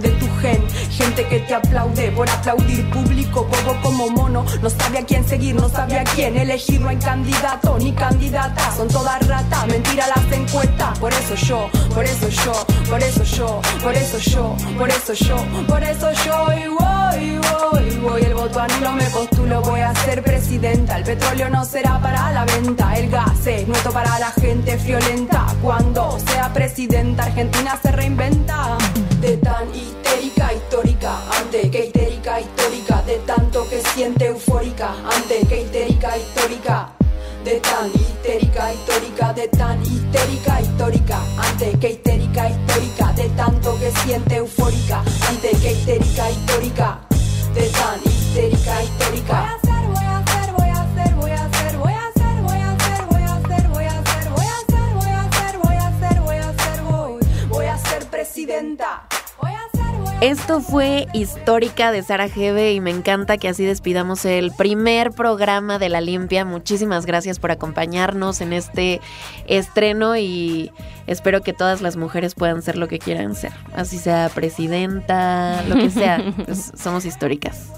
de 0.00 0.10
tu 0.10 0.26
gen, 0.40 0.62
gente 0.90 1.26
que 1.26 1.40
te 1.40 1.54
aplaude 1.54 2.10
por 2.12 2.28
aplaudir 2.28 2.88
público, 2.90 3.44
bobo 3.44 3.80
como 3.82 4.08
mono, 4.10 4.44
no 4.62 4.70
sabe 4.70 4.98
a 4.98 5.04
quién 5.04 5.26
seguir, 5.26 5.54
no 5.54 5.68
sabe 5.68 5.98
a 5.98 6.04
quién 6.04 6.36
elegir, 6.36 6.80
no 6.80 6.88
hay 6.88 6.96
candidato 6.96 7.76
ni 7.78 7.92
candidata, 7.92 8.72
son 8.76 8.88
todas 8.88 9.26
ratas, 9.26 9.66
mentira 9.66 10.06
las 10.08 10.32
encuestas, 10.32 10.98
por 10.98 11.12
eso 11.12 11.34
yo, 11.34 11.70
por 11.94 12.04
eso 12.04 12.28
yo, 12.28 12.52
por 12.88 13.02
eso 13.02 13.24
yo, 13.24 13.60
por 13.82 13.94
eso 13.94 14.18
yo, 14.18 14.56
por 14.78 14.88
eso 14.88 15.12
yo, 15.14 15.36
por 15.66 15.82
eso 15.82 16.12
yo, 16.24 16.46
y 16.52 16.68
voy, 16.68 17.40
voy, 17.72 17.98
voy, 17.98 18.22
el 18.22 18.34
voto 18.34 18.60
anulo 18.60 18.92
me 18.92 19.04
postulo, 19.04 19.62
voy 19.62 19.80
a 19.80 19.94
ser 19.94 20.22
presidenta, 20.22 20.96
el 20.96 21.04
petróleo 21.04 21.50
no 21.50 21.64
será 21.64 22.00
para 22.00 22.32
la 22.32 22.44
venta, 22.44 22.96
el 22.96 23.10
gas 23.10 23.46
es 23.46 23.66
nuestro 23.66 23.92
para 23.92 24.18
la 24.18 24.30
gente 24.32 24.78
friolenta, 24.78 25.46
cuando 25.62 26.18
sea 26.26 26.52
presidenta 26.52 27.24
Argentina 27.24 27.78
se 27.82 27.92
reinventa, 27.92 28.78
de 29.20 29.36
tan 29.38 29.68
histérica 29.74 30.52
histórica, 30.52 31.18
ante 31.40 31.70
que 31.70 31.86
histérica 31.86 32.40
histórica, 32.40 33.02
de 33.06 33.16
tanto 33.26 33.68
que 33.68 33.80
siente 33.80 34.26
eufórica, 34.26 34.94
ante 35.04 35.46
que 35.46 35.62
histérica 35.62 36.16
histórica 36.16 36.90
de 37.44 37.60
tan 37.60 37.88
histérica 37.94 38.72
histórica, 38.72 39.32
de 39.32 39.48
tan 39.48 39.82
histérica 39.82 40.60
histórica, 40.60 41.18
ante 41.38 41.78
que 41.78 41.90
histérica 41.90 42.50
histórica, 42.50 43.12
de 43.14 43.28
tanto 43.30 43.78
que 43.78 43.90
siente 44.02 44.36
eufórica, 44.36 45.02
Esto 60.20 60.60
fue 60.60 61.06
Histórica 61.12 61.92
de 61.92 62.02
Sara 62.02 62.28
Gebe 62.28 62.72
y 62.72 62.80
me 62.80 62.90
encanta 62.90 63.38
que 63.38 63.46
así 63.46 63.64
despidamos 63.64 64.24
el 64.24 64.50
primer 64.50 65.12
programa 65.12 65.78
de 65.78 65.88
La 65.88 66.00
Limpia. 66.00 66.44
Muchísimas 66.44 67.06
gracias 67.06 67.38
por 67.38 67.52
acompañarnos 67.52 68.40
en 68.40 68.52
este 68.52 69.00
estreno 69.46 70.16
y 70.16 70.72
espero 71.06 71.42
que 71.42 71.52
todas 71.52 71.82
las 71.82 71.96
mujeres 71.96 72.34
puedan 72.34 72.62
ser 72.62 72.76
lo 72.76 72.88
que 72.88 72.98
quieran 72.98 73.36
ser. 73.36 73.52
Así 73.76 73.96
sea 73.96 74.28
presidenta, 74.34 75.62
lo 75.68 75.76
que 75.76 75.90
sea. 75.90 76.18
Pues 76.44 76.72
somos 76.76 77.04
históricas. 77.04 77.68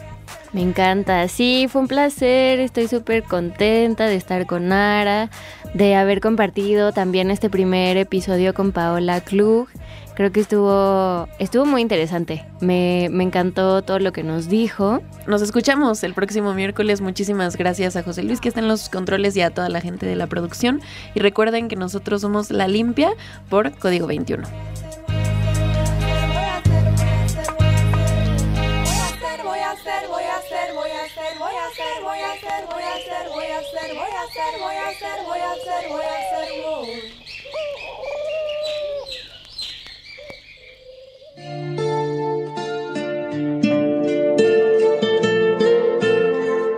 Me 0.53 0.63
encanta, 0.63 1.29
sí, 1.29 1.69
fue 1.71 1.83
un 1.83 1.87
placer, 1.87 2.59
estoy 2.59 2.89
súper 2.89 3.23
contenta 3.23 4.07
de 4.07 4.17
estar 4.17 4.47
con 4.47 4.67
Nara, 4.69 5.31
de 5.75 5.95
haber 5.95 6.21
compartido 6.21 6.93
también 6.93 7.31
este 7.31 7.49
primer 7.49 7.97
episodio 7.97 8.53
con 8.53 8.73
Paola 8.73 9.21
Klug. 9.21 9.69
Creo 10.17 10.33
que 10.33 10.41
estuvo, 10.41 11.29
estuvo 11.39 11.67
muy 11.67 11.81
interesante, 11.81 12.45
me, 12.61 13.09
me 13.13 13.23
encantó 13.23 13.83
todo 13.83 14.01
lo 14.01 14.13
que 14.13 14.25
nos 14.25 14.49
dijo. 14.49 15.03
Nos 15.29 15.41
escuchamos 15.41 16.03
el 16.03 16.15
próximo 16.15 16.53
miércoles, 16.53 17.01
muchísimas 17.01 17.57
gracias 17.57 17.95
a 17.95 18.03
José 18.03 18.25
Luis 18.25 18.41
que 18.41 18.49
está 18.49 18.59
en 18.59 18.67
los 18.67 18.89
controles 18.89 19.37
y 19.37 19.43
a 19.43 19.51
toda 19.51 19.69
la 19.69 19.81
gente 19.81 20.05
de 20.05 20.17
la 20.17 20.27
producción. 20.27 20.81
Y 21.15 21.21
recuerden 21.21 21.69
que 21.69 21.77
nosotros 21.77 22.23
somos 22.23 22.51
La 22.51 22.67
Limpia 22.67 23.13
por 23.49 23.71
Código 23.79 24.09
21. 24.09 24.49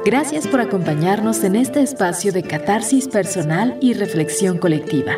Gracias 0.04 0.48
por 0.48 0.60
acompañarnos 0.60 1.44
en 1.44 1.54
este 1.54 1.80
espacio 1.80 2.32
de 2.32 2.42
catarsis 2.42 3.06
personal 3.06 3.78
y 3.80 3.94
reflexión 3.94 4.58
colectiva. 4.58 5.12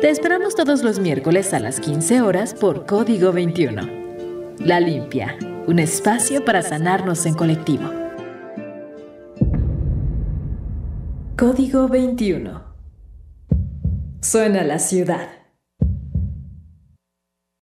Te 0.00 0.10
esperamos 0.10 0.56
todos 0.56 0.82
los 0.82 0.98
miércoles 0.98 1.54
a 1.54 1.60
las 1.60 1.78
15 1.78 2.22
horas 2.22 2.52
por 2.52 2.84
Código 2.84 3.32
21. 3.32 3.80
La 4.58 4.80
Limpia, 4.80 5.36
un 5.68 5.78
espacio 5.78 6.44
para 6.44 6.62
sanarnos 6.62 7.26
en 7.26 7.34
colectivo. 7.34 7.92
Código 11.36 11.86
21. 11.86 12.60
Suena 14.20 14.64
la 14.64 14.80
ciudad. 14.80 15.37